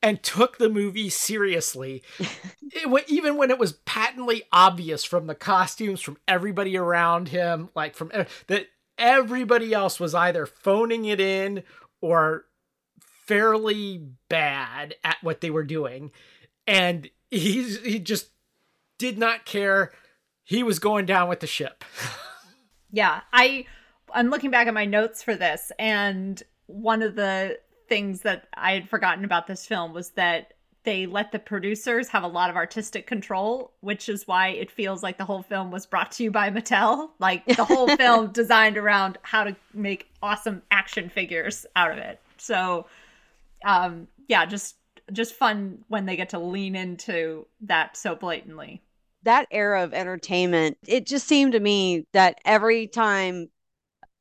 and 0.03 0.21
took 0.23 0.57
the 0.57 0.69
movie 0.69 1.09
seriously. 1.09 2.03
it, 2.61 3.05
even 3.07 3.37
when 3.37 3.51
it 3.51 3.59
was 3.59 3.73
patently 3.73 4.43
obvious 4.51 5.03
from 5.03 5.27
the 5.27 5.35
costumes, 5.35 6.01
from 6.01 6.17
everybody 6.27 6.77
around 6.77 7.29
him, 7.29 7.69
like 7.75 7.95
from 7.95 8.11
that 8.47 8.67
everybody 8.97 9.73
else 9.73 9.99
was 9.99 10.15
either 10.15 10.45
phoning 10.45 11.05
it 11.05 11.19
in 11.19 11.63
or 12.01 12.45
fairly 13.25 14.07
bad 14.29 14.95
at 15.03 15.17
what 15.21 15.41
they 15.41 15.49
were 15.49 15.63
doing. 15.63 16.11
And 16.67 17.09
he's 17.29 17.81
he 17.81 17.99
just 17.99 18.29
did 18.97 19.17
not 19.17 19.45
care. 19.45 19.91
He 20.43 20.63
was 20.63 20.79
going 20.79 21.05
down 21.05 21.29
with 21.29 21.39
the 21.39 21.47
ship. 21.47 21.83
Yeah, 22.91 23.21
I 23.31 23.65
I'm 24.13 24.29
looking 24.29 24.51
back 24.51 24.67
at 24.67 24.73
my 24.73 24.85
notes 24.85 25.23
for 25.23 25.35
this 25.35 25.71
and 25.79 26.41
one 26.67 27.01
of 27.01 27.15
the 27.15 27.57
things 27.91 28.21
that 28.21 28.47
I 28.53 28.71
had 28.71 28.87
forgotten 28.87 29.25
about 29.25 29.47
this 29.47 29.65
film 29.65 29.91
was 29.91 30.11
that 30.11 30.53
they 30.85 31.05
let 31.05 31.33
the 31.33 31.39
producers 31.39 32.07
have 32.07 32.23
a 32.23 32.27
lot 32.27 32.49
of 32.49 32.55
artistic 32.55 33.05
control, 33.05 33.73
which 33.81 34.07
is 34.07 34.25
why 34.25 34.47
it 34.47 34.71
feels 34.71 35.03
like 35.03 35.17
the 35.17 35.25
whole 35.25 35.43
film 35.43 35.71
was 35.71 35.85
brought 35.85 36.09
to 36.13 36.23
you 36.23 36.31
by 36.31 36.49
Mattel. 36.49 37.09
Like 37.19 37.45
the 37.45 37.65
whole 37.65 37.89
film 37.97 38.31
designed 38.31 38.77
around 38.77 39.17
how 39.23 39.43
to 39.43 39.57
make 39.73 40.09
awesome 40.23 40.61
action 40.71 41.09
figures 41.09 41.65
out 41.75 41.91
of 41.91 41.97
it. 41.97 42.21
So 42.37 42.85
um 43.65 44.07
yeah, 44.29 44.45
just 44.45 44.77
just 45.11 45.33
fun 45.33 45.83
when 45.89 46.05
they 46.05 46.15
get 46.15 46.29
to 46.29 46.39
lean 46.39 46.77
into 46.77 47.45
that 47.59 47.97
so 47.97 48.15
blatantly 48.15 48.81
that 49.23 49.47
era 49.51 49.83
of 49.83 49.93
entertainment, 49.93 50.77
it 50.87 51.05
just 51.05 51.27
seemed 51.27 51.51
to 51.51 51.59
me 51.59 52.07
that 52.13 52.39
every 52.45 52.87
time 52.87 53.49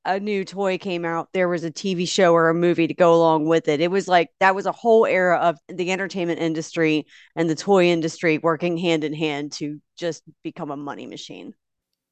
a 0.05 0.19
new 0.19 0.45
toy 0.45 0.79
came 0.79 1.05
out, 1.05 1.29
there 1.33 1.49
was 1.49 1.63
a 1.65 1.71
TV 1.71 2.09
show 2.09 2.33
or 2.33 2.49
a 2.49 2.55
movie 2.55 2.87
to 2.87 2.95
go 2.95 3.15
along 3.15 3.47
with 3.47 3.69
it. 3.69 3.81
It 3.81 3.91
was 3.91 4.09
like 4.09 4.31
that 4.41 4.55
was 4.55 4.67
a 4.67 4.73
whole 4.73 5.05
era 5.07 5.37
of 5.39 5.59
the 5.69 5.93
entertainment 5.93 6.41
industry 6.41 7.07
and 7.37 7.51
the 7.51 7.55
toy 7.55 7.85
industry 7.87 8.39
working 8.39 8.77
hand 8.79 9.05
in 9.05 9.13
hand 9.13 9.53
to 9.53 9.81
just 9.99 10.23
become 10.43 10.71
a 10.71 10.77
money 10.77 11.07
machine. 11.07 11.55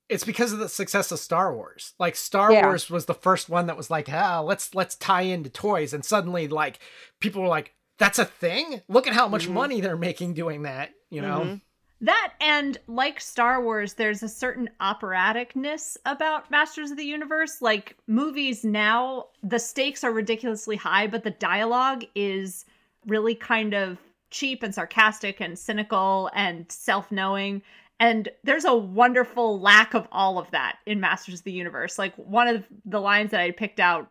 It's 0.09 0.24
because 0.24 0.53
of 0.53 0.59
the 0.59 0.68
success 0.68 1.12
of 1.12 1.18
Star 1.18 1.55
Wars. 1.55 1.95
Like 1.99 2.16
Star 2.16 2.53
Yeah. 2.53 2.66
Wars 2.66 2.89
was 2.91 3.07
the 3.07 3.14
first 3.14 3.49
one 3.49 3.66
that 3.66 3.76
was 3.76 3.91
like, 3.91 4.09
ah, 4.11 4.41
let's 4.41 4.74
let's 4.74 4.95
tie 4.97 5.22
into 5.22 5.51
toys, 5.51 5.93
and 5.93 6.05
suddenly 6.05 6.49
like 6.49 6.78
people 7.20 7.43
were 7.43 7.49
like, 7.49 7.74
that's 7.99 8.18
a 8.18 8.24
thing. 8.24 8.82
Look 8.89 9.07
at 9.07 9.12
how 9.12 9.28
much 9.28 9.49
Mhm. 9.49 9.53
money 9.53 9.80
they're 9.80 9.97
making 9.97 10.34
doing 10.34 10.62
that. 10.62 10.91
You 11.11 11.22
know. 11.22 11.41
Mhm. 11.41 11.61
That 12.01 12.34
and 12.40 12.78
like 12.86 13.20
Star 13.20 13.62
Wars, 13.62 13.94
there's 13.94 14.22
a 14.22 14.28
certain 14.28 14.70
operaticness 14.80 15.96
about 16.07 16.51
Masters 16.51 16.92
of 16.92 16.96
the 16.96 17.05
Universe. 17.05 17.61
Like 17.61 17.96
movies 18.07 18.64
now, 18.64 19.26
the 19.42 19.59
stakes 19.59 20.05
are 20.05 20.12
ridiculously 20.12 20.76
high, 20.76 21.09
but 21.09 21.24
the 21.24 21.32
dialogue 21.32 22.05
is 22.14 22.64
really 23.07 23.34
kind 23.34 23.74
of 23.74 23.99
cheap 24.30 24.62
and 24.62 24.74
sarcastic 24.74 25.40
and 25.40 25.59
cynical 25.59 26.30
and 26.34 26.70
self 26.70 27.11
knowing. 27.11 27.62
And 27.99 28.28
there's 28.44 28.64
a 28.64 28.76
wonderful 28.76 29.61
lack 29.61 29.94
of 29.94 30.07
all 30.12 30.38
of 30.38 30.49
that 30.53 30.78
in 30.86 31.01
Masters 31.01 31.40
of 31.40 31.44
the 31.44 31.53
Universe. 31.53 31.99
Like 31.99 32.14
one 32.14 32.46
of 32.46 32.64
the 32.84 33.01
lines 33.01 33.32
that 33.32 33.40
I 33.40 33.51
picked 33.51 33.80
out 33.80 34.09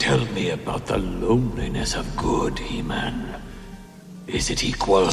Tell 0.00 0.24
me 0.32 0.50
about 0.50 0.86
the 0.86 0.98
loneliness 0.98 1.94
of 1.94 2.16
good, 2.16 2.58
He 2.58 2.82
Man. 2.82 3.40
Is 4.26 4.50
it 4.50 4.64
equal 4.64 5.12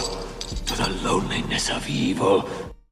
to 0.49 0.75
the 0.75 0.89
loneliness 1.03 1.69
of 1.69 1.87
evil? 1.89 2.49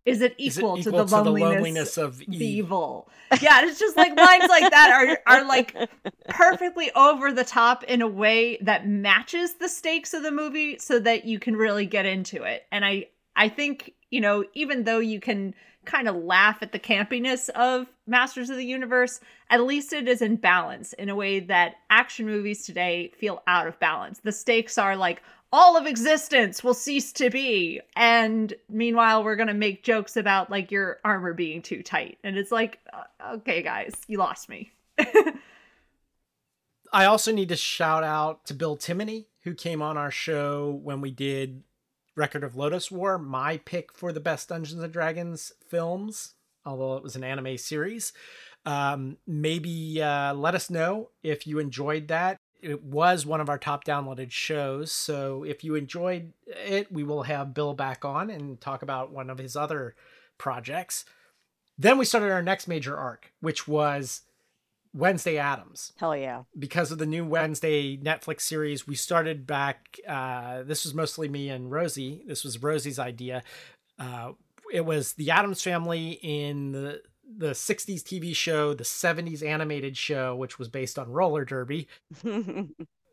is 0.07 0.21
it 0.21 0.35
Is 0.39 0.57
it 0.57 0.61
equal, 0.61 0.75
to, 0.75 0.89
equal 0.89 1.03
the 1.05 1.15
loneliness 1.15 1.53
loneliness 1.53 1.97
of 1.97 2.19
the 2.19 2.45
evil. 2.45 3.09
Yeah, 3.41 3.65
it's 3.65 3.77
just 3.77 3.97
like 3.97 4.15
lines 4.17 4.47
like 4.47 4.71
that 4.71 4.89
are 4.89 5.19
are 5.27 5.43
like 5.43 5.75
perfectly 6.29 6.89
over 6.95 7.33
the 7.33 7.43
top 7.43 7.83
in 7.83 8.01
a 8.01 8.07
way 8.07 8.57
that 8.61 8.87
matches 8.87 9.55
the 9.55 9.67
stakes 9.67 10.13
of 10.13 10.23
the 10.23 10.31
movie 10.31 10.77
so 10.79 10.97
that 10.99 11.25
you 11.25 11.39
can 11.39 11.57
really 11.57 11.85
get 11.85 12.05
into 12.05 12.43
it. 12.43 12.63
And 12.71 12.85
I 12.85 13.07
I 13.35 13.49
think, 13.49 13.93
you 14.09 14.21
know, 14.21 14.43
even 14.53 14.83
though 14.83 14.99
you 14.99 15.19
can 15.19 15.53
kind 15.85 16.07
of 16.07 16.15
laugh 16.15 16.57
at 16.61 16.71
the 16.71 16.79
campiness 16.79 17.49
of 17.49 17.87
Masters 18.05 18.49
of 18.49 18.57
the 18.57 18.65
Universe, 18.65 19.19
at 19.49 19.63
least 19.63 19.93
it 19.93 20.07
is 20.07 20.21
in 20.21 20.35
balance 20.35 20.93
in 20.93 21.09
a 21.09 21.15
way 21.15 21.39
that 21.39 21.75
action 21.89 22.25
movies 22.25 22.65
today 22.65 23.11
feel 23.17 23.41
out 23.47 23.67
of 23.67 23.79
balance. 23.79 24.19
The 24.23 24.31
stakes 24.31 24.77
are 24.77 24.95
like 24.95 25.21
all 25.51 25.77
of 25.77 25.85
existence 25.85 26.63
will 26.63 26.73
cease 26.73 27.11
to 27.13 27.29
be. 27.29 27.79
And 27.95 28.53
meanwhile, 28.69 29.23
we're 29.23 29.37
going 29.37 29.47
to 29.47 29.53
make 29.53 29.83
jokes 29.83 30.17
about 30.17 30.51
like 30.51 30.71
your 30.71 30.99
armor 31.05 31.33
being 31.33 31.61
too 31.61 31.81
tight. 31.81 32.17
And 32.23 32.37
it's 32.37 32.51
like, 32.51 32.79
uh, 32.93 33.35
okay, 33.35 33.61
guys, 33.61 33.93
you 34.07 34.17
lost 34.17 34.49
me. 34.49 34.71
I 36.93 37.05
also 37.05 37.31
need 37.31 37.49
to 37.49 37.55
shout 37.55 38.03
out 38.03 38.45
to 38.45 38.53
Bill 38.53 38.77
Timoney, 38.77 39.25
who 39.43 39.53
came 39.53 39.81
on 39.81 39.97
our 39.97 40.11
show 40.11 40.79
when 40.83 41.01
we 41.01 41.11
did 41.11 41.63
Record 42.17 42.43
of 42.43 42.55
Lodoss 42.55 42.91
War, 42.91 43.19
my 43.19 43.57
pick 43.57 43.93
for 43.93 44.11
the 44.11 44.19
best 44.19 44.49
Dungeons 44.49 44.81
and 44.81 44.91
Dragons 44.91 45.51
films, 45.67 46.33
although 46.65 46.97
it 46.97 47.03
was 47.03 47.15
an 47.15 47.23
anime 47.23 47.57
series. 47.57 48.11
Um, 48.65 49.17
maybe 49.27 50.01
uh, 50.01 50.33
let 50.33 50.55
us 50.55 50.69
know 50.69 51.11
if 51.21 51.45
you 51.45 51.59
enjoyed 51.59 52.07
that. 52.07 52.37
It 52.59 52.83
was 52.83 53.25
one 53.25 53.39
of 53.39 53.49
our 53.49 53.59
top 53.59 53.85
downloaded 53.85 54.31
shows. 54.31 54.91
So 54.91 55.43
if 55.43 55.63
you 55.63 55.75
enjoyed 55.75 56.33
it, 56.47 56.91
we 56.91 57.03
will 57.03 57.23
have 57.23 57.53
Bill 57.53 57.75
back 57.75 58.03
on 58.03 58.31
and 58.31 58.59
talk 58.59 58.81
about 58.81 59.13
one 59.13 59.29
of 59.29 59.37
his 59.37 59.55
other 59.55 59.95
projects. 60.39 61.05
Then 61.77 61.99
we 61.99 62.05
started 62.05 62.31
our 62.31 62.41
next 62.41 62.67
major 62.67 62.97
arc, 62.97 63.31
which 63.41 63.67
was 63.67 64.21
Wednesday 64.93 65.37
Addams 65.37 65.93
Hell 65.97 66.15
yeah. 66.15 66.43
because 66.57 66.91
of 66.91 66.97
the 66.97 67.05
new 67.05 67.25
Wednesday 67.25 67.97
Netflix 67.97 68.41
series, 68.41 68.87
we 68.87 68.95
started 68.95 69.47
back. 69.47 69.99
Uh, 70.07 70.63
this 70.63 70.83
was 70.83 70.93
mostly 70.93 71.27
me 71.27 71.49
and 71.49 71.71
Rosie. 71.71 72.23
This 72.27 72.43
was 72.43 72.61
Rosie's 72.61 72.99
idea. 72.99 73.43
Uh, 73.99 74.33
it 74.71 74.85
was 74.85 75.13
the 75.13 75.31
Addams 75.31 75.61
Family 75.61 76.19
in 76.21 76.71
the 76.71 77.01
the 77.37 77.51
60s 77.51 78.03
TV 78.03 78.33
show, 78.35 78.73
the 78.73 78.85
70s 78.85 79.45
animated 79.45 79.97
show, 79.97 80.35
which 80.35 80.57
was 80.57 80.69
based 80.69 80.97
on 80.97 81.11
roller 81.11 81.45
derby. 81.45 81.87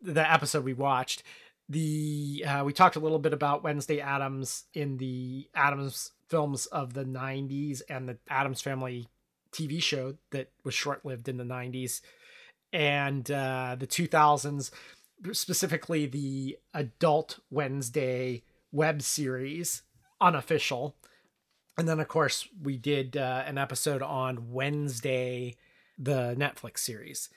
The 0.05 0.31
episode 0.31 0.65
we 0.67 0.75
watched. 0.75 1.23
The 1.71 2.45
uh, 2.47 2.63
we 2.63 2.75
talked 2.75 2.97
a 2.97 3.01
little 3.01 3.19
bit 3.19 3.33
about 3.33 3.65
Wednesday 3.65 4.01
Addams 4.01 4.65
in 4.75 4.99
the 4.99 5.49
Addams 5.55 6.13
films 6.29 6.67
of 6.67 6.93
the 6.93 7.07
90s 7.07 7.81
and 7.89 8.07
the 8.07 8.19
Addams 8.29 8.61
Family 8.61 9.09
TV 9.55 9.83
show 9.83 10.15
that 10.31 10.51
was 10.65 10.75
short 10.75 11.07
lived 11.07 11.29
in 11.29 11.37
the 11.37 11.45
90s 11.45 12.01
and 12.73 13.31
uh, 13.31 13.77
the 13.79 13.87
2000s, 13.87 14.71
specifically 15.33 16.07
the 16.07 16.59
Adult 16.75 17.39
Wednesday 17.51 18.43
web 18.73 19.01
series, 19.01 19.83
unofficial. 20.21 20.97
And 21.79 21.89
then, 21.89 22.01
of 22.01 22.09
course, 22.09 22.49
we 22.63 22.77
did 22.77 23.17
uh, 23.17 23.45
an 23.47 23.59
episode 23.59 24.03
on 24.03 24.51
Wednesday, 24.51 25.57
the 25.99 26.35
Netflix 26.37 26.79
series. 26.79 27.31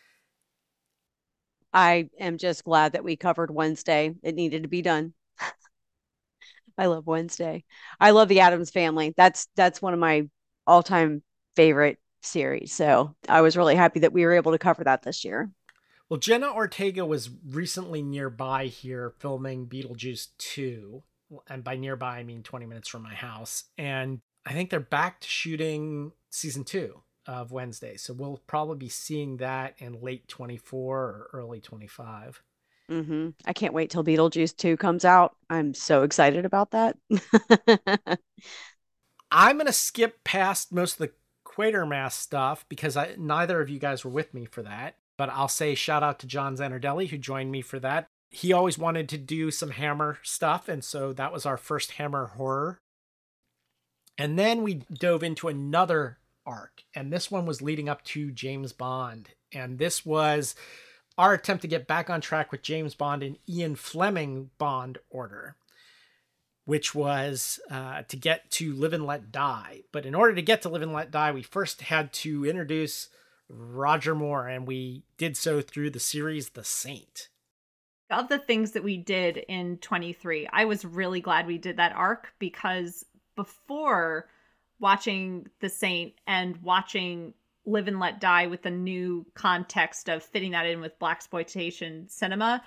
I 1.71 2.09
am 2.19 2.39
just 2.39 2.63
glad 2.63 2.93
that 2.93 3.03
we 3.03 3.15
covered 3.15 3.51
Wednesday. 3.51 4.15
It 4.23 4.33
needed 4.33 4.63
to 4.63 4.69
be 4.69 4.81
done. 4.81 5.13
I 6.77 6.87
love 6.87 7.05
Wednesday. 7.05 7.63
I 7.99 8.11
love 8.11 8.27
the 8.27 8.39
Addams 8.39 8.71
family. 8.71 9.13
That's 9.15 9.47
that's 9.55 9.81
one 9.81 9.93
of 9.93 9.99
my 9.99 10.27
all-time 10.65 11.21
favorite 11.55 11.99
series. 12.27 12.73
So 12.73 13.15
I 13.27 13.41
was 13.41 13.57
really 13.57 13.75
happy 13.75 13.99
that 14.01 14.13
we 14.13 14.25
were 14.25 14.33
able 14.33 14.51
to 14.51 14.59
cover 14.59 14.83
that 14.83 15.03
this 15.03 15.23
year. 15.25 15.49
Well, 16.09 16.19
Jenna 16.19 16.53
Ortega 16.53 17.05
was 17.05 17.29
recently 17.49 18.01
nearby 18.01 18.67
here 18.67 19.13
filming 19.19 19.67
Beetlejuice 19.67 20.27
2. 20.37 21.03
And 21.47 21.63
by 21.63 21.75
nearby, 21.75 22.17
I 22.19 22.23
mean 22.23 22.43
20 22.43 22.65
minutes 22.65 22.87
from 22.87 23.03
my 23.03 23.13
house. 23.13 23.65
And 23.77 24.21
I 24.45 24.53
think 24.53 24.69
they're 24.69 24.79
back 24.79 25.19
to 25.21 25.27
shooting 25.27 26.13
season 26.29 26.63
two 26.63 27.01
of 27.25 27.51
Wednesday. 27.51 27.97
So 27.97 28.13
we'll 28.13 28.41
probably 28.47 28.77
be 28.77 28.89
seeing 28.89 29.37
that 29.37 29.75
in 29.79 30.01
late 30.01 30.29
24 30.29 30.97
or 30.97 31.29
early 31.33 31.59
25. 31.59 32.41
hmm 32.89 33.29
I 33.45 33.53
can't 33.53 33.73
wait 33.73 33.89
till 33.89 34.03
Beetlejuice 34.03 34.55
2 34.55 34.77
comes 34.77 35.03
out. 35.03 35.35
I'm 35.49 35.73
so 35.73 36.03
excited 36.03 36.45
about 36.45 36.71
that. 36.71 36.95
I'm 39.31 39.57
going 39.57 39.67
to 39.67 39.73
skip 39.73 40.23
past 40.23 40.71
most 40.71 40.93
of 40.93 40.99
the 40.99 41.11
Quatermass 41.57 42.13
stuff 42.13 42.65
because 42.69 42.95
I, 42.95 43.15
neither 43.17 43.61
of 43.61 43.69
you 43.69 43.79
guys 43.79 44.05
were 44.05 44.11
with 44.11 44.33
me 44.33 44.45
for 44.45 44.61
that. 44.63 44.95
But 45.17 45.29
I'll 45.29 45.47
say 45.47 45.73
shout 45.73 46.03
out 46.03 46.19
to 46.19 46.27
John 46.27 46.55
Zanardelli 46.55 47.09
who 47.09 47.17
joined 47.17 47.51
me 47.51 47.61
for 47.61 47.79
that. 47.79 48.07
He 48.29 48.53
always 48.53 48.77
wanted 48.77 49.09
to 49.09 49.17
do 49.17 49.51
some 49.51 49.71
Hammer 49.71 50.19
stuff, 50.21 50.67
and 50.67 50.83
so 50.83 51.13
that 51.13 51.31
was 51.31 51.45
our 51.45 51.57
first 51.57 51.93
Hammer 51.93 52.27
horror. 52.27 52.79
And 54.17 54.37
then 54.37 54.63
we 54.63 54.83
dove 54.93 55.23
into 55.23 55.47
another 55.47 56.17
arc, 56.45 56.83
and 56.93 57.11
this 57.11 57.31
one 57.31 57.45
was 57.45 57.61
leading 57.61 57.87
up 57.87 58.03
to 58.05 58.31
James 58.31 58.73
Bond. 58.73 59.29
And 59.53 59.79
this 59.79 60.05
was 60.05 60.55
our 61.17 61.33
attempt 61.33 61.61
to 61.61 61.67
get 61.67 61.87
back 61.87 62.09
on 62.09 62.21
track 62.21 62.51
with 62.51 62.61
James 62.61 62.93
Bond 62.93 63.23
and 63.23 63.37
Ian 63.49 63.75
Fleming 63.75 64.51
Bond 64.57 64.97
order 65.09 65.55
which 66.67 66.93
was 66.93 67.61
uh, 67.71 68.01
to 68.09 68.17
get 68.17 68.51
to 68.51 68.73
Live 68.73 68.91
and 68.91 69.05
Let 69.05 69.31
Die. 69.31 69.83
But 69.93 70.05
in 70.05 70.13
order 70.13 70.35
to 70.35 70.41
get 70.41 70.61
to 70.63 70.69
Live 70.69 70.81
and 70.81 70.91
Let 70.91 71.11
Die, 71.11 71.31
we 71.31 71.41
first 71.41 71.79
had 71.83 72.11
to 72.11 72.45
introduce 72.45 73.07
Roger 73.47 74.13
Moore, 74.13 74.49
and 74.49 74.67
we 74.67 75.03
did 75.17 75.37
so 75.37 75.61
through 75.61 75.91
the 75.91 75.99
series 76.01 76.49
The 76.49 76.65
Saint. 76.65 77.29
of 78.11 78.27
the 78.27 78.37
things 78.37 78.73
that 78.73 78.83
we 78.83 78.97
did 78.97 79.37
in 79.47 79.77
23 79.77 80.47
i 80.51 80.65
was 80.65 80.83
really 80.83 81.21
glad 81.21 81.47
we 81.47 81.57
did 81.57 81.77
that 81.77 81.93
arc 81.93 82.33
because 82.39 83.05
before 83.37 84.27
watching 84.79 85.47
the 85.61 85.69
saint 85.69 86.13
and 86.25 86.57
watching 86.61 87.33
live 87.65 87.87
and 87.87 87.99
let 87.99 88.19
die 88.21 88.47
with 88.47 88.61
the 88.61 88.71
new 88.71 89.25
context 89.35 90.09
of 90.09 90.23
fitting 90.23 90.51
that 90.51 90.65
in 90.65 90.79
with 90.81 90.97
blaxploitation 90.99 92.09
cinema 92.09 92.61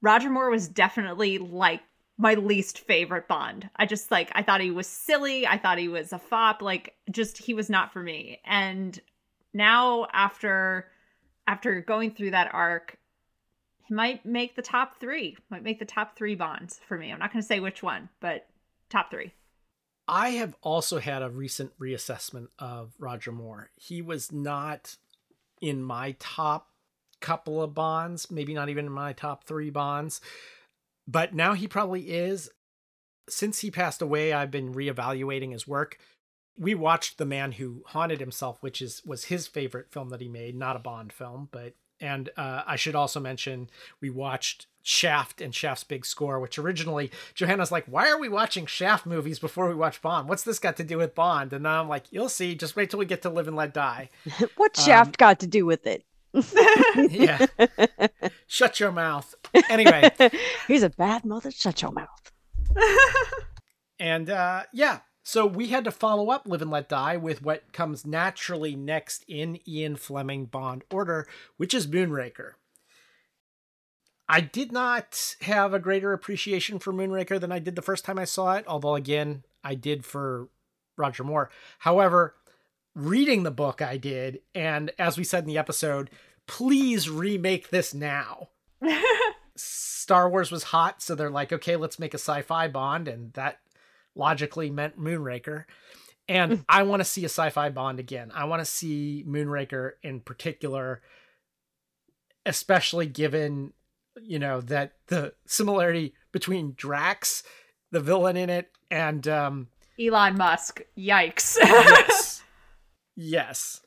roger 0.00 0.30
moore 0.30 0.50
was 0.50 0.68
definitely 0.68 1.36
like 1.38 1.82
my 2.18 2.34
least 2.34 2.80
favorite 2.80 3.28
bond 3.28 3.70
i 3.76 3.86
just 3.86 4.10
like 4.10 4.30
i 4.34 4.42
thought 4.42 4.60
he 4.60 4.70
was 4.70 4.86
silly 4.86 5.46
i 5.46 5.56
thought 5.56 5.78
he 5.78 5.88
was 5.88 6.12
a 6.12 6.18
fop 6.18 6.60
like 6.60 6.94
just 7.10 7.38
he 7.38 7.54
was 7.54 7.70
not 7.70 7.92
for 7.92 8.02
me 8.02 8.40
and 8.44 9.00
now 9.54 10.06
after 10.12 10.86
after 11.46 11.80
going 11.80 12.10
through 12.10 12.30
that 12.30 12.52
arc 12.52 12.98
he 13.88 13.94
might 13.94 14.24
make 14.26 14.54
the 14.54 14.62
top 14.62 15.00
three. 15.00 15.38
Might 15.50 15.62
make 15.62 15.78
the 15.78 15.86
top 15.86 16.14
three 16.14 16.34
bonds 16.34 16.78
for 16.86 16.98
me. 16.98 17.10
I'm 17.10 17.18
not 17.18 17.32
going 17.32 17.42
to 17.42 17.46
say 17.46 17.58
which 17.58 17.82
one, 17.82 18.10
but 18.20 18.46
top 18.90 19.10
three. 19.10 19.32
I 20.06 20.30
have 20.30 20.54
also 20.62 20.98
had 20.98 21.22
a 21.22 21.30
recent 21.30 21.72
reassessment 21.78 22.48
of 22.58 22.92
Roger 22.98 23.32
Moore. 23.32 23.70
He 23.76 24.02
was 24.02 24.30
not 24.30 24.96
in 25.62 25.82
my 25.82 26.16
top 26.18 26.68
couple 27.20 27.62
of 27.62 27.74
bonds, 27.74 28.30
maybe 28.30 28.52
not 28.52 28.68
even 28.68 28.86
in 28.86 28.92
my 28.92 29.14
top 29.14 29.44
three 29.44 29.70
bonds, 29.70 30.20
but 31.08 31.34
now 31.34 31.54
he 31.54 31.66
probably 31.66 32.10
is. 32.10 32.50
Since 33.28 33.60
he 33.60 33.70
passed 33.70 34.02
away, 34.02 34.32
I've 34.32 34.50
been 34.50 34.74
reevaluating 34.74 35.52
his 35.52 35.66
work. 35.66 35.98
we 36.56 36.74
watched 36.74 37.18
The 37.18 37.24
Man 37.24 37.52
Who 37.52 37.82
Haunted 37.86 38.20
Himself, 38.20 38.58
which 38.62 38.82
is 38.82 39.02
was 39.04 39.24
his 39.24 39.46
favorite 39.46 39.90
film 39.90 40.10
that 40.10 40.20
he 40.20 40.28
made, 40.28 40.54
not 40.54 40.76
a 40.76 40.80
Bond 40.80 41.12
film, 41.12 41.48
but 41.50 41.74
and 42.00 42.30
uh, 42.36 42.62
I 42.66 42.76
should 42.76 42.94
also 42.94 43.20
mention 43.20 43.70
we 44.00 44.10
watched 44.10 44.66
Shaft 44.82 45.40
and 45.40 45.54
Shaft's 45.54 45.84
Big 45.84 46.06
Score, 46.06 46.38
which 46.40 46.58
originally 46.58 47.10
Johanna's 47.34 47.72
like, 47.72 47.86
"Why 47.86 48.08
are 48.08 48.18
we 48.18 48.28
watching 48.28 48.66
Shaft 48.66 49.06
movies 49.06 49.38
before 49.38 49.68
we 49.68 49.74
watch 49.74 50.00
Bond? 50.02 50.28
What's 50.28 50.44
this 50.44 50.58
got 50.58 50.76
to 50.76 50.84
do 50.84 50.98
with 50.98 51.14
Bond?" 51.14 51.52
And 51.52 51.64
then 51.64 51.72
I'm 51.72 51.88
like, 51.88 52.12
"You'll 52.12 52.28
see. 52.28 52.54
Just 52.54 52.76
wait 52.76 52.90
till 52.90 52.98
we 52.98 53.06
get 53.06 53.22
to 53.22 53.30
Live 53.30 53.48
and 53.48 53.56
Let 53.56 53.74
Die." 53.74 54.08
what 54.56 54.76
Shaft 54.76 55.08
um, 55.08 55.14
got 55.18 55.40
to 55.40 55.46
do 55.46 55.66
with 55.66 55.86
it? 55.86 56.04
Yeah. 56.96 57.46
Shut 58.46 58.80
your 58.80 58.92
mouth. 58.92 59.34
Anyway, 59.68 60.10
he's 60.68 60.82
a 60.82 60.90
bad 60.90 61.24
mother. 61.24 61.50
Shut 61.50 61.82
your 61.82 61.92
mouth. 61.92 62.32
and 64.00 64.30
uh, 64.30 64.64
yeah, 64.72 65.00
so 65.22 65.46
we 65.46 65.68
had 65.68 65.84
to 65.84 65.90
follow 65.90 66.30
up 66.30 66.46
Live 66.46 66.62
and 66.62 66.70
Let 66.70 66.88
Die 66.88 67.16
with 67.16 67.42
what 67.42 67.72
comes 67.72 68.06
naturally 68.06 68.74
next 68.74 69.24
in 69.28 69.58
Ian 69.68 69.96
Fleming 69.96 70.46
Bond 70.46 70.84
order, 70.90 71.26
which 71.56 71.74
is 71.74 71.86
Moonraker. 71.86 72.52
I 74.28 74.40
did 74.40 74.72
not 74.72 75.36
have 75.42 75.72
a 75.72 75.78
greater 75.78 76.12
appreciation 76.12 76.78
for 76.78 76.92
Moonraker 76.92 77.40
than 77.40 77.50
I 77.50 77.58
did 77.58 77.76
the 77.76 77.82
first 77.82 78.04
time 78.04 78.18
I 78.18 78.24
saw 78.24 78.54
it, 78.56 78.64
although 78.66 78.94
again, 78.94 79.44
I 79.64 79.74
did 79.74 80.04
for 80.04 80.48
Roger 80.96 81.24
Moore. 81.24 81.50
However, 81.80 82.34
reading 82.98 83.44
the 83.44 83.50
book 83.50 83.80
I 83.80 83.96
did, 83.96 84.40
and 84.54 84.90
as 84.98 85.16
we 85.16 85.24
said 85.24 85.44
in 85.44 85.48
the 85.48 85.58
episode, 85.58 86.10
please 86.46 87.08
remake 87.08 87.70
this 87.70 87.94
now. 87.94 88.48
Star 89.56 90.28
Wars 90.28 90.50
was 90.50 90.64
hot, 90.64 91.00
so 91.00 91.14
they're 91.14 91.30
like, 91.30 91.52
okay, 91.52 91.76
let's 91.76 91.98
make 91.98 92.12
a 92.12 92.18
sci-fi 92.18 92.68
Bond, 92.68 93.06
and 93.06 93.32
that 93.34 93.60
logically 94.14 94.68
meant 94.68 94.98
Moonraker. 94.98 95.64
And 96.28 96.52
mm. 96.52 96.64
I 96.68 96.82
want 96.82 97.00
to 97.00 97.04
see 97.04 97.22
a 97.22 97.28
sci-fi 97.28 97.70
Bond 97.70 98.00
again. 98.00 98.32
I 98.34 98.44
want 98.44 98.60
to 98.60 98.66
see 98.66 99.24
Moonraker 99.26 99.92
in 100.02 100.20
particular, 100.20 101.00
especially 102.44 103.06
given 103.06 103.72
you 104.20 104.40
know 104.40 104.60
that 104.62 104.94
the 105.06 105.34
similarity 105.46 106.14
between 106.32 106.74
Drax, 106.76 107.44
the 107.92 108.00
villain 108.00 108.36
in 108.36 108.50
it, 108.50 108.70
and 108.90 109.26
um, 109.28 109.68
Elon 110.00 110.36
Musk. 110.36 110.82
Yikes! 110.96 111.56
yes, 111.60 112.37
yes. 113.18 113.80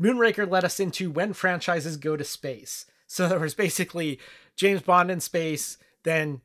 Moonraker 0.00 0.48
led 0.48 0.64
us 0.64 0.78
into 0.78 1.10
when 1.10 1.32
franchises 1.32 1.96
go 1.96 2.16
to 2.16 2.24
space. 2.24 2.86
So 3.06 3.28
there 3.28 3.38
was 3.38 3.54
basically 3.54 4.18
James 4.56 4.82
Bond 4.82 5.10
in 5.10 5.20
space, 5.20 5.78
then 6.02 6.40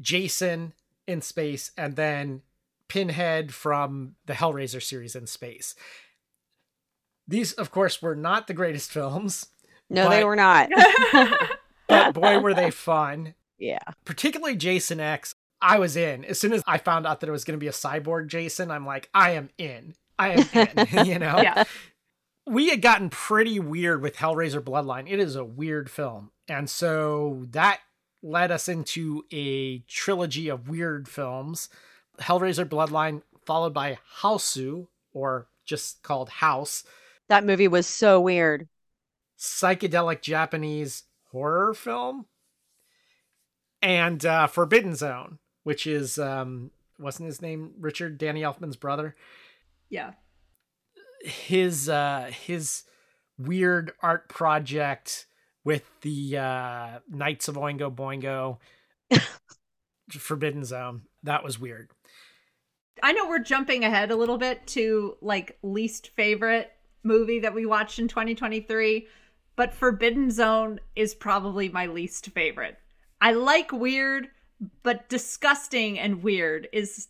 Jason 0.00 0.72
in 1.06 1.22
space, 1.22 1.72
and 1.76 1.96
then 1.96 2.42
Pinhead 2.88 3.54
from 3.54 4.16
the 4.26 4.34
Hellraiser 4.34 4.82
series 4.82 5.16
in 5.16 5.26
space. 5.26 5.74
These, 7.26 7.52
of 7.54 7.70
course, 7.70 8.02
were 8.02 8.14
not 8.14 8.46
the 8.46 8.54
greatest 8.54 8.90
films. 8.92 9.46
No, 9.88 10.04
but, 10.04 10.10
they 10.10 10.24
were 10.24 10.36
not. 10.36 10.70
but 11.88 12.14
boy, 12.14 12.38
were 12.40 12.54
they 12.54 12.70
fun. 12.70 13.34
Yeah. 13.58 13.78
Particularly 14.04 14.56
Jason 14.56 15.00
X. 15.00 15.34
I 15.60 15.78
was 15.78 15.96
in. 15.96 16.24
As 16.24 16.40
soon 16.40 16.52
as 16.52 16.62
I 16.66 16.78
found 16.78 17.06
out 17.06 17.20
that 17.20 17.28
it 17.28 17.32
was 17.32 17.44
going 17.44 17.58
to 17.58 17.62
be 17.62 17.68
a 17.68 17.72
cyborg 17.72 18.26
Jason, 18.26 18.70
I'm 18.70 18.84
like, 18.84 19.08
I 19.14 19.30
am 19.30 19.50
in. 19.56 19.94
I 20.18 20.30
am 20.30 20.46
in, 20.52 21.06
you 21.06 21.18
know? 21.18 21.40
Yeah 21.40 21.64
we 22.46 22.70
had 22.70 22.82
gotten 22.82 23.08
pretty 23.08 23.60
weird 23.60 24.02
with 24.02 24.16
Hellraiser 24.16 24.60
Bloodline. 24.60 25.10
It 25.10 25.20
is 25.20 25.36
a 25.36 25.44
weird 25.44 25.90
film. 25.90 26.30
And 26.48 26.68
so 26.68 27.46
that 27.50 27.80
led 28.22 28.50
us 28.50 28.68
into 28.68 29.24
a 29.32 29.78
trilogy 29.80 30.48
of 30.48 30.68
weird 30.68 31.08
films 31.08 31.68
Hellraiser 32.20 32.66
Bloodline, 32.66 33.22
followed 33.46 33.72
by 33.72 33.98
Hausu, 34.20 34.86
or 35.12 35.48
just 35.64 36.02
called 36.02 36.28
House. 36.28 36.84
That 37.28 37.44
movie 37.44 37.68
was 37.68 37.86
so 37.86 38.20
weird. 38.20 38.68
Psychedelic 39.38 40.20
Japanese 40.20 41.04
horror 41.30 41.74
film. 41.74 42.26
And 43.80 44.24
uh, 44.26 44.46
Forbidden 44.46 44.94
Zone, 44.94 45.38
which 45.64 45.86
is, 45.86 46.18
um, 46.18 46.70
wasn't 46.98 47.28
his 47.28 47.42
name 47.42 47.72
Richard 47.80 48.18
Danny 48.18 48.42
Elfman's 48.42 48.76
brother? 48.76 49.16
Yeah 49.92 50.14
his 51.24 51.88
uh 51.88 52.30
his 52.44 52.84
weird 53.38 53.92
art 54.02 54.28
project 54.28 55.26
with 55.64 55.84
the 56.02 56.36
uh 56.36 56.98
Knights 57.08 57.48
of 57.48 57.56
Oingo 57.56 57.94
Boingo 57.94 58.58
Forbidden 60.10 60.64
Zone. 60.64 61.02
That 61.22 61.44
was 61.44 61.58
weird. 61.58 61.90
I 63.02 63.12
know 63.12 63.28
we're 63.28 63.38
jumping 63.38 63.84
ahead 63.84 64.10
a 64.10 64.16
little 64.16 64.38
bit 64.38 64.66
to 64.68 65.16
like 65.20 65.58
least 65.62 66.08
favorite 66.08 66.70
movie 67.02 67.40
that 67.40 67.54
we 67.54 67.66
watched 67.66 67.98
in 67.98 68.06
2023, 68.06 69.08
but 69.56 69.74
Forbidden 69.74 70.30
Zone 70.30 70.78
is 70.94 71.14
probably 71.14 71.68
my 71.68 71.86
least 71.86 72.26
favorite. 72.30 72.76
I 73.20 73.32
like 73.32 73.72
weird, 73.72 74.28
but 74.82 75.08
disgusting 75.08 75.98
and 75.98 76.22
weird 76.22 76.68
is 76.72 77.08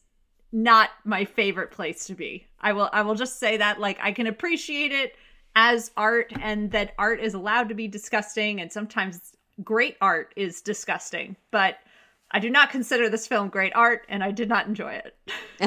not 0.53 0.91
my 1.05 1.25
favorite 1.25 1.71
place 1.71 2.07
to 2.07 2.15
be. 2.15 2.47
I 2.61 2.73
will 2.73 2.91
I 2.93 3.03
will 3.03 3.15
just 3.15 3.39
say 3.41 3.57
that 3.57 3.81
like 3.81 3.99
I 4.01 4.13
can 4.13 4.27
appreciate 4.27 4.93
it 4.93 5.17
as 5.57 5.91
art 5.97 6.33
and 6.41 6.71
that 6.73 6.95
art 6.99 7.21
is 7.21 7.35
allowed 7.35 7.69
to 7.71 7.75
be 7.75 7.89
disgusting 7.89 8.61
and 8.61 8.71
sometimes 8.71 9.33
great 9.65 9.97
art 10.01 10.33
is 10.37 10.61
disgusting, 10.61 11.37
but 11.51 11.77
I 12.31 12.39
do 12.39 12.51
not 12.51 12.71
consider 12.71 13.09
this 13.09 13.27
film 13.27 13.49
great 13.49 13.75
art 13.75 14.07
and 14.09 14.23
I 14.23 14.31
did 14.31 14.49
not 14.49 14.67
enjoy 14.67 14.93
it. 14.93 15.17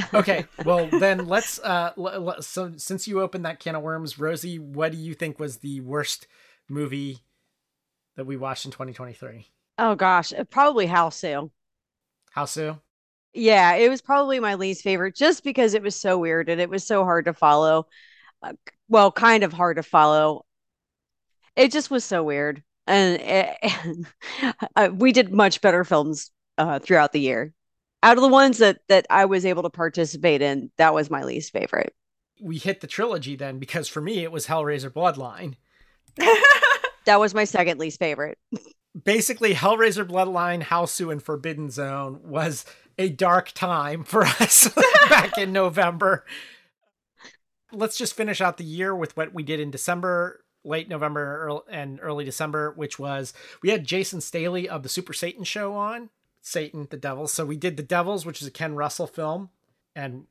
okay, 0.14 0.46
well 0.64 0.88
then 0.88 1.28
let's 1.28 1.60
uh 1.60 1.92
l- 1.98 2.30
l- 2.30 2.42
so 2.42 2.74
since 2.78 3.08
you 3.08 3.22
opened 3.22 3.46
that 3.46 3.60
can 3.60 3.76
of 3.76 3.82
worms, 3.82 4.20
Rosie, 4.20 4.60
what 4.60 4.92
do 4.92 4.98
you 4.98 5.14
think 5.14 5.40
was 5.40 5.58
the 5.58 5.82
worst 5.82 6.28
movie 6.70 7.20
that 8.16 8.26
we 8.26 8.38
watched 8.38 8.66
in 8.66 8.72
2023? 8.72 9.48
Oh 9.78 9.96
gosh, 9.96 10.32
uh, 10.32 10.44
probably 10.46 10.88
Hausu. 10.88 11.50
Hausu? 12.36 12.80
Yeah, 13.36 13.76
it 13.76 13.90
was 13.90 14.02
probably 14.02 14.40
my 14.40 14.56
least 14.56 14.82
favorite 14.82 15.14
just 15.14 15.44
because 15.44 15.74
it 15.74 15.84
was 15.84 15.96
so 15.96 16.18
weird 16.18 16.48
and 16.48 16.62
it 16.62 16.70
was 16.70 16.88
so 16.88 17.04
hard 17.04 17.26
to 17.26 17.34
follow. 17.34 17.88
Uh, 18.42 18.54
well, 18.88 19.12
kind 19.12 19.44
of 19.44 19.52
hard 19.52 19.76
to 19.76 19.84
follow. 19.84 20.46
It 21.58 21.72
just 21.72 21.92
was 21.92 22.06
so 22.06 22.24
weird. 22.24 22.64
And 22.88 23.20
it, 23.22 24.06
uh, 24.76 24.90
we 24.94 25.12
did 25.12 25.34
much 25.34 25.60
better 25.60 25.84
films 25.84 26.32
uh, 26.58 26.80
throughout 26.80 27.12
the 27.12 27.20
year. 27.20 27.54
Out 28.04 28.18
of 28.18 28.22
the 28.22 28.30
ones 28.30 28.60
that 28.60 28.80
that 28.88 29.06
I 29.10 29.26
was 29.26 29.46
able 29.46 29.64
to 29.64 29.70
participate 29.70 30.42
in, 30.42 30.72
that 30.78 30.94
was 30.94 31.10
my 31.10 31.24
least 31.24 31.52
favorite. 31.52 31.94
We 32.40 32.58
hit 32.58 32.80
the 32.80 32.88
trilogy 32.88 33.36
then 33.36 33.60
because 33.60 33.90
for 33.90 34.00
me 34.00 34.24
it 34.24 34.32
was 34.32 34.48
Hellraiser 34.48 34.92
Bloodline. 34.92 35.56
that 37.06 37.20
was 37.20 37.34
my 37.34 37.44
second 37.44 37.80
least 37.80 38.00
favorite. 38.00 38.38
Basically, 39.04 39.54
Hellraiser 39.54 40.08
Bloodline, 40.08 40.64
Hausu, 40.64 41.12
and 41.12 41.22
Forbidden 41.22 41.70
Zone 41.70 42.22
was 42.24 42.64
a 42.98 43.10
dark 43.10 43.52
time 43.52 44.04
for 44.04 44.24
us 44.24 44.70
back 45.10 45.38
in 45.38 45.52
November. 45.52 46.26
Let's 47.72 47.98
just 47.98 48.16
finish 48.16 48.42
out 48.42 48.58
the 48.58 48.64
year 48.64 48.96
with 48.96 49.16
what 49.18 49.34
we 49.34 49.44
did 49.44 49.60
in 49.60 49.72
December, 49.72 50.44
late 50.64 50.90
November 50.90 51.62
and 51.70 52.00
early 52.02 52.26
December, 52.26 52.72
which 52.76 52.98
was 52.98 53.34
we 53.62 53.70
had 53.70 53.86
Jason 53.86 54.22
Staley 54.22 54.70
of 54.70 54.84
the 54.84 54.90
Super 54.90 55.14
Satan 55.14 55.44
show 55.44 55.76
on, 55.76 56.10
Satan, 56.42 56.88
the 56.90 56.98
Devils. 56.98 57.34
So 57.34 57.46
we 57.46 57.58
did 57.58 57.78
The 57.78 57.84
Devils, 57.84 58.26
which 58.26 58.42
is 58.42 58.48
a 58.48 58.52
Ken 58.52 58.76
Russell 58.76 59.08
film. 59.08 59.50
And 59.96 60.26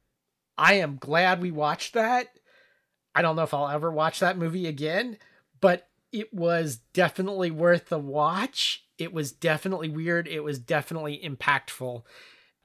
I 0.56 0.74
am 0.74 0.96
glad 0.96 1.42
we 1.42 1.50
watched 1.50 1.94
that. 1.94 2.28
I 3.14 3.22
don't 3.22 3.36
know 3.36 3.42
if 3.42 3.54
I'll 3.54 3.68
ever 3.68 3.90
watch 3.90 4.20
that 4.20 4.38
movie 4.38 4.66
again, 4.66 5.18
but 5.60 5.88
it 6.12 6.32
was 6.32 6.76
definitely 6.92 7.50
worth 7.50 7.88
the 7.88 7.98
watch. 7.98 8.84
It 8.98 9.12
was 9.12 9.32
definitely 9.32 9.88
weird. 9.88 10.28
It 10.28 10.44
was 10.44 10.58
definitely 10.58 11.20
impactful 11.24 12.02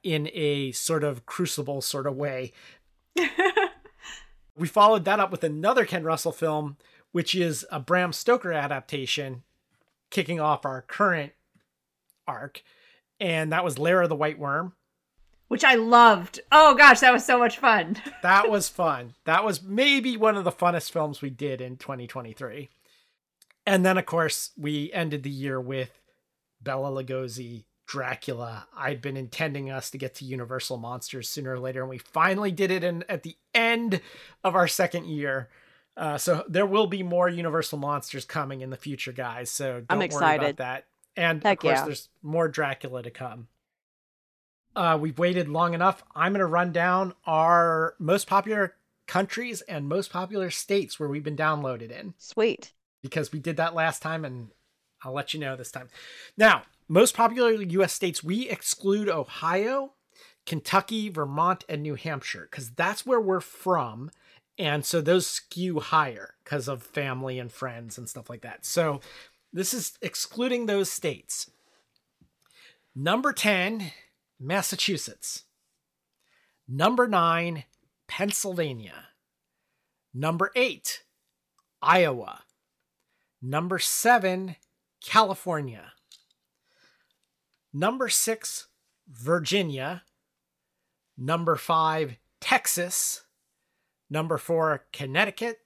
in 0.02 0.28
a 0.32 0.72
sort 0.72 1.04
of 1.04 1.26
crucible 1.26 1.80
sort 1.80 2.06
of 2.06 2.16
way. 2.16 2.52
we 4.56 4.66
followed 4.66 5.04
that 5.04 5.20
up 5.20 5.30
with 5.30 5.44
another 5.44 5.84
Ken 5.84 6.04
Russell 6.04 6.32
film, 6.32 6.76
which 7.12 7.34
is 7.34 7.66
a 7.70 7.80
Bram 7.80 8.12
Stoker 8.12 8.52
adaptation, 8.52 9.42
kicking 10.10 10.40
off 10.40 10.64
our 10.64 10.82
current 10.82 11.32
arc, 12.26 12.62
and 13.18 13.52
that 13.52 13.64
was 13.64 13.78
Lair 13.78 14.02
of 14.02 14.08
the 14.08 14.16
White 14.16 14.38
Worm. 14.38 14.74
Which 15.48 15.64
I 15.64 15.74
loved. 15.74 16.38
Oh 16.52 16.76
gosh, 16.76 17.00
that 17.00 17.12
was 17.12 17.24
so 17.24 17.36
much 17.36 17.58
fun. 17.58 17.96
that 18.22 18.48
was 18.48 18.68
fun. 18.68 19.14
That 19.24 19.44
was 19.44 19.62
maybe 19.62 20.16
one 20.16 20.36
of 20.36 20.44
the 20.44 20.52
funnest 20.52 20.92
films 20.92 21.20
we 21.20 21.30
did 21.30 21.60
in 21.60 21.76
2023. 21.76 22.70
And 23.66 23.84
then, 23.84 23.98
of 23.98 24.06
course, 24.06 24.52
we 24.56 24.92
ended 24.92 25.24
the 25.24 25.30
year 25.30 25.60
with 25.60 26.00
Bela 26.62 26.90
Lugosi 26.90 27.64
Dracula. 27.90 28.68
I'd 28.76 29.02
been 29.02 29.16
intending 29.16 29.68
us 29.68 29.90
to 29.90 29.98
get 29.98 30.14
to 30.16 30.24
Universal 30.24 30.76
Monsters 30.76 31.28
sooner 31.28 31.54
or 31.54 31.58
later, 31.58 31.80
and 31.80 31.90
we 31.90 31.98
finally 31.98 32.52
did 32.52 32.70
it 32.70 32.84
in, 32.84 33.04
at 33.08 33.24
the 33.24 33.36
end 33.52 34.00
of 34.44 34.54
our 34.54 34.68
second 34.68 35.06
year. 35.06 35.48
Uh, 35.96 36.16
so 36.16 36.44
there 36.48 36.66
will 36.66 36.86
be 36.86 37.02
more 37.02 37.28
Universal 37.28 37.78
Monsters 37.78 38.24
coming 38.24 38.60
in 38.60 38.70
the 38.70 38.76
future, 38.76 39.10
guys. 39.10 39.50
So 39.50 39.82
I'm 39.90 40.02
excited 40.02 40.44
about 40.44 40.56
that. 40.58 40.86
And 41.16 41.42
Heck 41.42 41.58
of 41.58 41.62
course, 41.62 41.78
yeah. 41.78 41.84
there's 41.84 42.08
more 42.22 42.46
Dracula 42.46 43.02
to 43.02 43.10
come. 43.10 43.48
Uh, 44.76 44.96
we've 45.00 45.18
waited 45.18 45.48
long 45.48 45.74
enough. 45.74 46.04
I'm 46.14 46.30
going 46.30 46.38
to 46.38 46.46
run 46.46 46.70
down 46.70 47.14
our 47.26 47.96
most 47.98 48.28
popular 48.28 48.76
countries 49.08 49.62
and 49.62 49.88
most 49.88 50.12
popular 50.12 50.50
states 50.50 51.00
where 51.00 51.08
we've 51.08 51.24
been 51.24 51.36
downloaded 51.36 51.90
in 51.90 52.14
Sweet. 52.18 52.70
because 53.02 53.32
we 53.32 53.40
did 53.40 53.56
that 53.56 53.74
last 53.74 54.00
time 54.00 54.24
and 54.24 54.50
I'll 55.02 55.12
let 55.12 55.34
you 55.34 55.40
know 55.40 55.56
this 55.56 55.72
time. 55.72 55.88
Now, 56.36 56.62
most 56.90 57.14
popular 57.14 57.52
US 57.52 57.92
states, 57.92 58.24
we 58.24 58.48
exclude 58.48 59.08
Ohio, 59.08 59.92
Kentucky, 60.44 61.08
Vermont, 61.08 61.64
and 61.68 61.82
New 61.82 61.94
Hampshire 61.94 62.48
because 62.50 62.72
that's 62.72 63.06
where 63.06 63.20
we're 63.20 63.40
from. 63.40 64.10
And 64.58 64.84
so 64.84 65.00
those 65.00 65.24
skew 65.28 65.78
higher 65.78 66.34
because 66.42 66.66
of 66.66 66.82
family 66.82 67.38
and 67.38 67.52
friends 67.52 67.96
and 67.96 68.08
stuff 68.08 68.28
like 68.28 68.42
that. 68.42 68.66
So 68.66 69.00
this 69.52 69.72
is 69.72 69.92
excluding 70.02 70.66
those 70.66 70.90
states. 70.90 71.48
Number 72.92 73.32
10, 73.32 73.92
Massachusetts. 74.40 75.44
Number 76.66 77.06
9, 77.06 77.64
Pennsylvania. 78.08 79.10
Number 80.12 80.50
8, 80.56 81.04
Iowa. 81.80 82.42
Number 83.40 83.78
7, 83.78 84.56
California. 85.04 85.92
Number 87.72 88.08
6, 88.08 88.66
Virginia. 89.08 90.02
Number 91.16 91.56
5, 91.56 92.16
Texas. 92.40 93.24
Number 94.08 94.38
4, 94.38 94.86
Connecticut. 94.92 95.58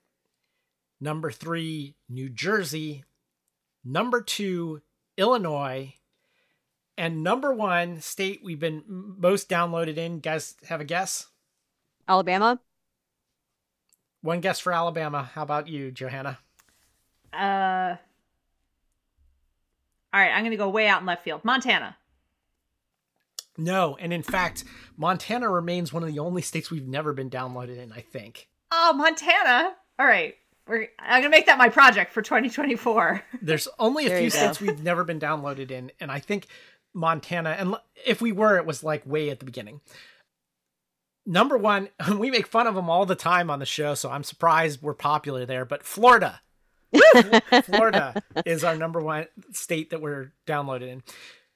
Number 1.00 1.30
3, 1.30 1.96
New 2.08 2.28
Jersey. 2.28 3.04
Number 3.84 4.20
2, 4.20 4.82
Illinois. 5.16 5.94
And 6.96 7.22
number 7.22 7.52
1 7.52 8.00
state 8.00 8.40
we've 8.44 8.60
been 8.60 8.82
most 8.86 9.48
downloaded 9.48 9.96
in, 9.96 10.20
guys 10.20 10.54
have 10.68 10.80
a 10.80 10.84
guess? 10.84 11.28
Alabama. 12.06 12.60
One 14.20 14.40
guess 14.40 14.60
for 14.60 14.72
Alabama. 14.72 15.30
How 15.34 15.42
about 15.42 15.68
you, 15.68 15.90
Johanna? 15.90 16.38
Uh. 17.32 17.96
All 20.14 20.20
right, 20.20 20.30
I'm 20.30 20.44
gonna 20.44 20.56
go 20.56 20.68
way 20.68 20.86
out 20.86 21.00
in 21.00 21.06
left 21.06 21.24
field. 21.24 21.44
Montana. 21.44 21.96
No, 23.58 23.96
and 23.98 24.12
in 24.12 24.22
fact, 24.22 24.62
Montana 24.96 25.50
remains 25.50 25.92
one 25.92 26.04
of 26.04 26.08
the 26.08 26.20
only 26.20 26.40
states 26.40 26.70
we've 26.70 26.86
never 26.86 27.12
been 27.12 27.28
downloaded 27.28 27.78
in, 27.78 27.92
I 27.92 28.00
think. 28.00 28.48
Oh, 28.70 28.92
Montana. 28.94 29.74
All 29.98 30.06
right, 30.06 30.36
we're. 30.68 30.86
I'm 31.00 31.20
gonna 31.20 31.30
make 31.30 31.46
that 31.46 31.58
my 31.58 31.68
project 31.68 32.12
for 32.12 32.22
2024. 32.22 33.24
There's 33.42 33.66
only 33.80 34.06
a 34.06 34.08
There 34.08 34.20
few 34.20 34.30
states 34.30 34.60
we've 34.60 34.84
never 34.84 35.02
been 35.02 35.18
downloaded 35.18 35.72
in, 35.72 35.90
and 35.98 36.12
I 36.12 36.20
think 36.20 36.46
Montana, 36.94 37.50
and 37.50 37.74
if 38.06 38.22
we 38.22 38.30
were, 38.30 38.56
it 38.56 38.66
was 38.66 38.84
like 38.84 39.04
way 39.04 39.30
at 39.30 39.40
the 39.40 39.44
beginning. 39.44 39.80
Number 41.26 41.58
one, 41.58 41.88
we 42.18 42.30
make 42.30 42.46
fun 42.46 42.68
of 42.68 42.76
them 42.76 42.88
all 42.88 43.04
the 43.04 43.16
time 43.16 43.50
on 43.50 43.58
the 43.58 43.66
show, 43.66 43.94
so 43.94 44.12
I'm 44.12 44.22
surprised 44.22 44.80
we're 44.80 44.94
popular 44.94 45.44
there. 45.44 45.64
But 45.64 45.82
Florida, 45.82 46.40
Florida 47.64 48.22
is 48.46 48.64
our 48.64 48.76
number 48.76 49.00
one 49.00 49.26
state 49.52 49.90
that 49.90 50.00
we're 50.00 50.32
downloaded 50.46 50.88
in. 50.88 51.02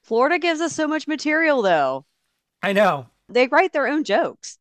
Florida 0.01 0.39
gives 0.39 0.61
us 0.61 0.73
so 0.73 0.87
much 0.87 1.07
material, 1.07 1.61
though. 1.61 2.05
I 2.63 2.73
know 2.73 3.07
They 3.29 3.47
write 3.47 3.73
their 3.73 3.87
own 3.87 4.03
jokes. 4.03 4.57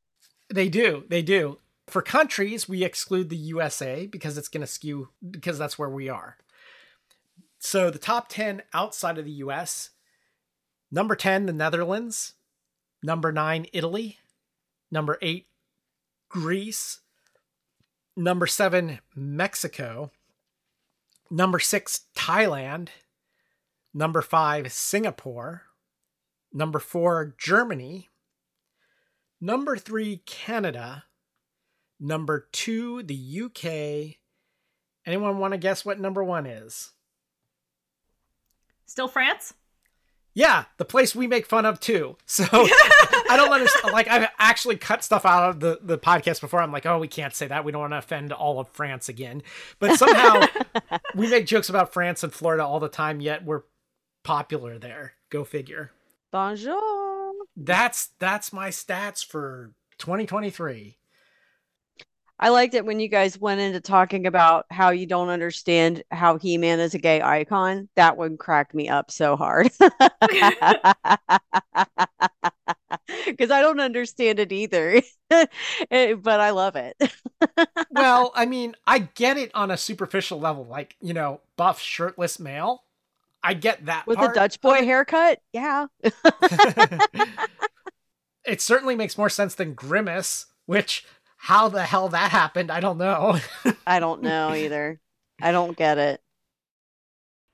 they 0.53 0.69
do, 0.69 1.05
they 1.09 1.23
do. 1.23 1.59
For 1.87 2.03
countries, 2.03 2.69
we 2.69 2.85
exclude 2.85 3.31
the 3.31 3.37
USA 3.37 4.07
because 4.07 4.37
it's 4.37 4.49
going 4.49 4.61
to 4.61 4.67
skew 4.67 5.09
because 5.31 5.59
that's 5.59 5.79
where 5.79 5.89
we 5.89 6.09
are. 6.09 6.37
So 7.59 7.91
the 7.91 7.99
top 7.99 8.29
10 8.29 8.63
outside 8.73 9.19
of 9.19 9.25
the 9.25 9.31
US 9.33 9.91
number 10.91 11.17
10, 11.17 11.47
the 11.47 11.53
Netherlands. 11.53 12.35
Number 13.03 13.33
9, 13.33 13.67
Italy. 13.73 14.19
Number 14.91 15.19
8, 15.23 15.47
Greece. 16.29 17.01
Number 18.17 18.47
7, 18.47 18.99
Mexico. 19.15 20.11
Number 21.31 21.59
6, 21.59 22.07
Thailand. 22.17 22.89
Number 23.93 24.23
5, 24.23 24.73
Singapore. 24.73 25.63
Number 26.53 26.79
4, 26.79 27.35
Germany. 27.39 28.09
Number 29.41 29.77
3, 29.77 30.23
Canada. 30.25 31.05
Number 32.01 32.49
2, 32.53 33.03
the 33.03 33.43
UK. 33.45 34.17
Anyone 35.07 35.39
want 35.39 35.53
to 35.53 35.59
guess 35.59 35.85
what 35.85 36.01
number 36.01 36.25
1 36.25 36.47
is? 36.47 36.93
Still 38.87 39.09
France. 39.09 39.55
Yeah, 40.39 40.67
the 40.77 40.85
place 40.85 41.17
we 41.17 41.27
make 41.27 41.47
fun 41.47 41.67
of 41.67 41.81
too. 41.81 42.17
So 42.27 42.45
I 42.53 43.35
don't 43.37 43.53
understand. 43.53 43.93
Like 43.93 44.07
I've 44.07 44.29
actually 44.39 44.77
cut 44.77 45.03
stuff 45.03 45.27
out 45.27 45.51
of 45.51 45.59
the 45.59 45.81
the 45.83 45.99
podcast 45.99 46.41
before. 46.41 46.61
I'm 46.61 46.71
like, 46.71 46.87
oh, 46.87 47.01
we 47.01 47.09
can't 47.09 47.35
say 47.35 47.49
that. 47.49 47.65
We 47.65 47.73
don't 47.73 47.81
want 47.81 47.93
to 47.93 47.99
offend 47.99 48.33
all 48.33 48.61
of 48.61 48.69
France 48.69 49.09
again. 49.09 49.43
But 49.81 49.99
somehow 49.99 50.47
we 51.17 51.29
make 51.29 51.47
jokes 51.47 51.69
about 51.69 51.93
France 51.93 52.23
and 52.23 52.33
Florida 52.33 52.65
all 52.65 52.79
the 52.79 52.89
time. 52.89 53.21
Yet 53.21 53.45
we're 53.45 53.63
popular 54.23 54.79
there. 54.79 55.15
Go 55.31 55.43
figure. 55.43 55.91
Bonjour. 56.31 57.33
That's 57.57 58.11
that's 58.21 58.53
my 58.53 58.69
stats 58.69 59.27
for 59.27 59.73
2023. 59.99 60.98
I 62.41 62.51
liked 62.51 62.75
it 62.75 62.85
when 62.85 63.01
you 63.01 63.09
guys 63.09 63.39
went 63.39 63.61
into 63.61 63.81
talking 63.81 64.27
about 64.27 64.67
how 64.71 64.91
you 64.91 65.07
don't 65.07 65.29
understand 65.29 66.05
how 66.11 66.39
He-Man 66.39 66.79
is 66.79 66.95
a 66.95 66.99
gay 66.99 67.21
icon. 67.21 67.89
That 67.97 68.17
one 68.17 68.37
cracked 68.37 68.75
me 68.75 68.89
up 68.89 69.11
so 69.11 69.37
hard. 69.37 69.71
Because 73.27 73.51
I 73.51 73.63
don't 73.63 73.81
understand 73.81 74.39
it 74.39 74.53
either. 74.53 75.03
Eh, 75.91 76.15
But 76.15 76.41
I 76.41 76.51
love 76.51 76.77
it. 76.77 76.97
Well, 77.91 78.33
I 78.35 78.47
mean, 78.47 78.75
I 78.87 78.99
get 79.01 79.37
it 79.37 79.51
on 79.55 79.71
a 79.71 79.77
superficial 79.77 80.41
level, 80.41 80.65
like 80.65 80.97
you 81.01 81.13
know, 81.15 81.41
buff 81.57 81.81
shirtless 81.81 82.39
male. 82.41 82.83
I 83.43 83.55
get 83.55 83.87
that 83.87 84.07
With 84.07 84.19
a. 84.21 84.33
Dutch 84.33 84.61
boy 84.61 84.85
haircut. 84.85 85.41
Yeah. 85.53 85.87
it 88.45 88.61
certainly 88.61 88.97
makes 88.97 89.17
more 89.19 89.29
sense 89.29 89.55
than 89.55 89.75
Grimace, 89.75 90.47
which 90.67 91.05
how 91.39 91.69
the 91.69 91.85
hell 91.85 92.09
that 92.11 92.31
happened, 92.31 92.71
I 92.71 92.81
don't 92.81 92.99
know. 92.99 93.39
I 93.87 94.01
don't 94.01 94.23
know 94.23 94.53
either. 94.53 95.01
I 95.41 95.53
don't 95.53 95.77
get 95.77 95.97
it. 95.97 96.21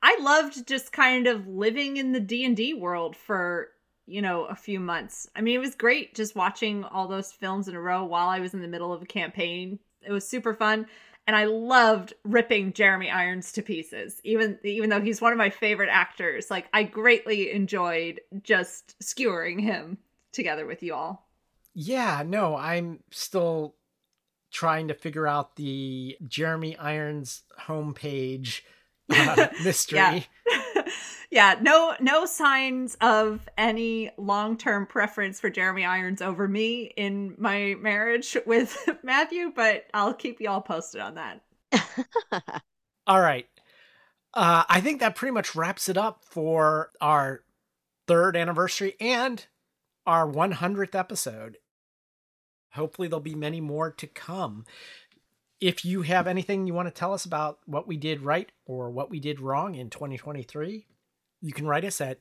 I 0.02 0.18
loved 0.20 0.66
just 0.66 0.90
kind 0.90 1.26
of 1.26 1.46
living 1.46 1.98
in 1.98 2.12
the 2.12 2.20
D&D 2.20 2.74
world 2.74 3.14
for, 3.14 3.68
you 4.06 4.20
know, 4.20 4.44
a 4.46 4.54
few 4.54 4.80
months. 4.80 5.28
I 5.36 5.42
mean, 5.42 5.54
it 5.54 5.60
was 5.60 5.74
great 5.74 6.14
just 6.14 6.34
watching 6.34 6.84
all 6.84 7.08
those 7.08 7.30
films 7.30 7.68
in 7.68 7.74
a 7.74 7.80
row 7.80 8.04
while 8.04 8.28
I 8.28 8.40
was 8.40 8.52
in 8.52 8.62
the 8.62 8.68
middle 8.68 8.92
of 8.92 9.02
a 9.02 9.06
campaign. 9.06 9.78
It 10.06 10.12
was 10.12 10.26
super 10.26 10.54
fun, 10.54 10.86
and 11.26 11.36
I 11.36 11.44
loved 11.44 12.14
ripping 12.24 12.72
Jeremy 12.72 13.10
Irons 13.10 13.52
to 13.52 13.62
pieces. 13.62 14.20
Even 14.24 14.58
even 14.62 14.90
though 14.90 15.00
he's 15.00 15.22
one 15.22 15.32
of 15.32 15.38
my 15.38 15.50
favorite 15.50 15.88
actors, 15.90 16.50
like 16.50 16.66
I 16.72 16.82
greatly 16.82 17.50
enjoyed 17.50 18.20
just 18.42 19.02
skewering 19.02 19.58
him 19.58 19.98
together 20.32 20.66
with 20.66 20.82
you 20.82 20.94
all. 20.94 21.23
Yeah, 21.74 22.22
no, 22.24 22.56
I'm 22.56 23.00
still 23.10 23.74
trying 24.52 24.88
to 24.88 24.94
figure 24.94 25.26
out 25.26 25.56
the 25.56 26.16
Jeremy 26.26 26.76
Irons 26.76 27.42
homepage 27.60 28.62
uh, 29.10 29.48
mystery. 29.64 29.98
Yeah. 29.98 30.20
yeah, 31.30 31.54
no 31.60 31.94
no 32.00 32.24
signs 32.24 32.96
of 33.00 33.48
any 33.58 34.10
long-term 34.16 34.86
preference 34.86 35.40
for 35.40 35.50
Jeremy 35.50 35.84
Irons 35.84 36.22
over 36.22 36.46
me 36.46 36.92
in 36.96 37.34
my 37.36 37.74
marriage 37.80 38.36
with 38.46 38.88
Matthew, 39.02 39.52
but 39.54 39.86
I'll 39.92 40.14
keep 40.14 40.40
you 40.40 40.48
all 40.48 40.62
posted 40.62 41.00
on 41.00 41.16
that. 41.16 41.40
All 43.06 43.20
right. 43.20 43.46
Uh, 44.32 44.64
I 44.68 44.80
think 44.80 45.00
that 45.00 45.16
pretty 45.16 45.32
much 45.32 45.54
wraps 45.54 45.88
it 45.88 45.96
up 45.96 46.24
for 46.24 46.90
our 47.00 47.42
third 48.06 48.36
anniversary 48.36 48.94
and 49.00 49.44
our 50.06 50.26
100th 50.26 50.94
episode. 50.94 51.58
Hopefully, 52.74 53.08
there'll 53.08 53.20
be 53.20 53.34
many 53.34 53.60
more 53.60 53.90
to 53.90 54.06
come. 54.06 54.64
If 55.60 55.84
you 55.84 56.02
have 56.02 56.26
anything 56.26 56.66
you 56.66 56.74
want 56.74 56.88
to 56.88 56.94
tell 56.94 57.12
us 57.12 57.24
about 57.24 57.58
what 57.66 57.86
we 57.86 57.96
did 57.96 58.22
right 58.22 58.50
or 58.66 58.90
what 58.90 59.10
we 59.10 59.20
did 59.20 59.40
wrong 59.40 59.74
in 59.74 59.90
2023, 59.90 60.86
you 61.40 61.52
can 61.52 61.66
write 61.66 61.84
us 61.84 62.00
at 62.00 62.20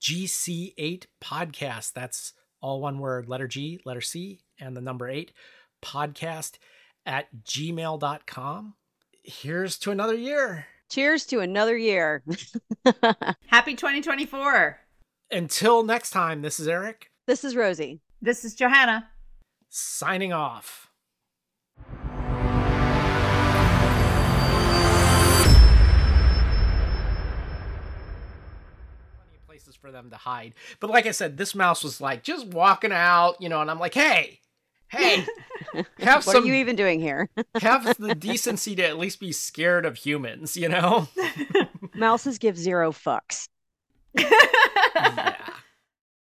GC8 0.00 1.06
Podcast. 1.22 1.92
That's 1.92 2.32
all 2.60 2.80
one 2.80 2.98
word, 2.98 3.28
letter 3.28 3.48
G, 3.48 3.80
letter 3.84 4.00
C, 4.00 4.40
and 4.58 4.76
the 4.76 4.80
number 4.80 5.08
eight 5.08 5.32
podcast 5.84 6.58
at 7.06 7.28
gmail.com. 7.44 8.74
Here's 9.22 9.78
to 9.78 9.90
another 9.90 10.14
year. 10.14 10.66
Cheers 10.90 11.26
to 11.26 11.40
another 11.40 11.76
year. 11.76 12.24
Happy 13.46 13.74
2024. 13.74 14.78
Until 15.30 15.84
next 15.84 16.10
time, 16.10 16.42
this 16.42 16.58
is 16.58 16.66
Eric 16.66 17.10
this 17.28 17.44
is 17.44 17.54
Rosie. 17.54 18.00
This 18.22 18.42
is 18.42 18.54
Johanna. 18.54 19.06
Signing 19.68 20.32
off. 20.32 20.90
Places 29.46 29.76
for 29.76 29.90
them 29.90 30.10
to 30.10 30.16
hide. 30.16 30.54
But 30.78 30.90
like 30.90 31.06
I 31.06 31.10
said, 31.10 31.36
this 31.36 31.54
mouse 31.54 31.82
was 31.82 32.00
like 32.00 32.22
just 32.22 32.46
walking 32.48 32.92
out, 32.92 33.36
you 33.40 33.48
know, 33.48 33.60
and 33.62 33.70
I'm 33.70 33.78
like, 33.78 33.94
hey, 33.94 34.40
Hey, 34.90 35.26
have 35.98 36.24
what 36.26 36.32
some 36.32 36.44
are 36.44 36.46
you 36.46 36.54
even 36.54 36.74
doing 36.74 36.98
here? 37.00 37.28
have 37.60 37.96
the 37.98 38.14
decency 38.18 38.74
to 38.76 38.82
at 38.86 38.98
least 38.98 39.20
be 39.20 39.32
scared 39.32 39.84
of 39.84 39.96
humans, 39.96 40.56
you 40.56 40.68
know? 40.68 41.08
Mouses 41.94 42.38
give 42.38 42.56
zero 42.56 42.90
fucks. 42.90 43.48
yeah. 44.14 45.36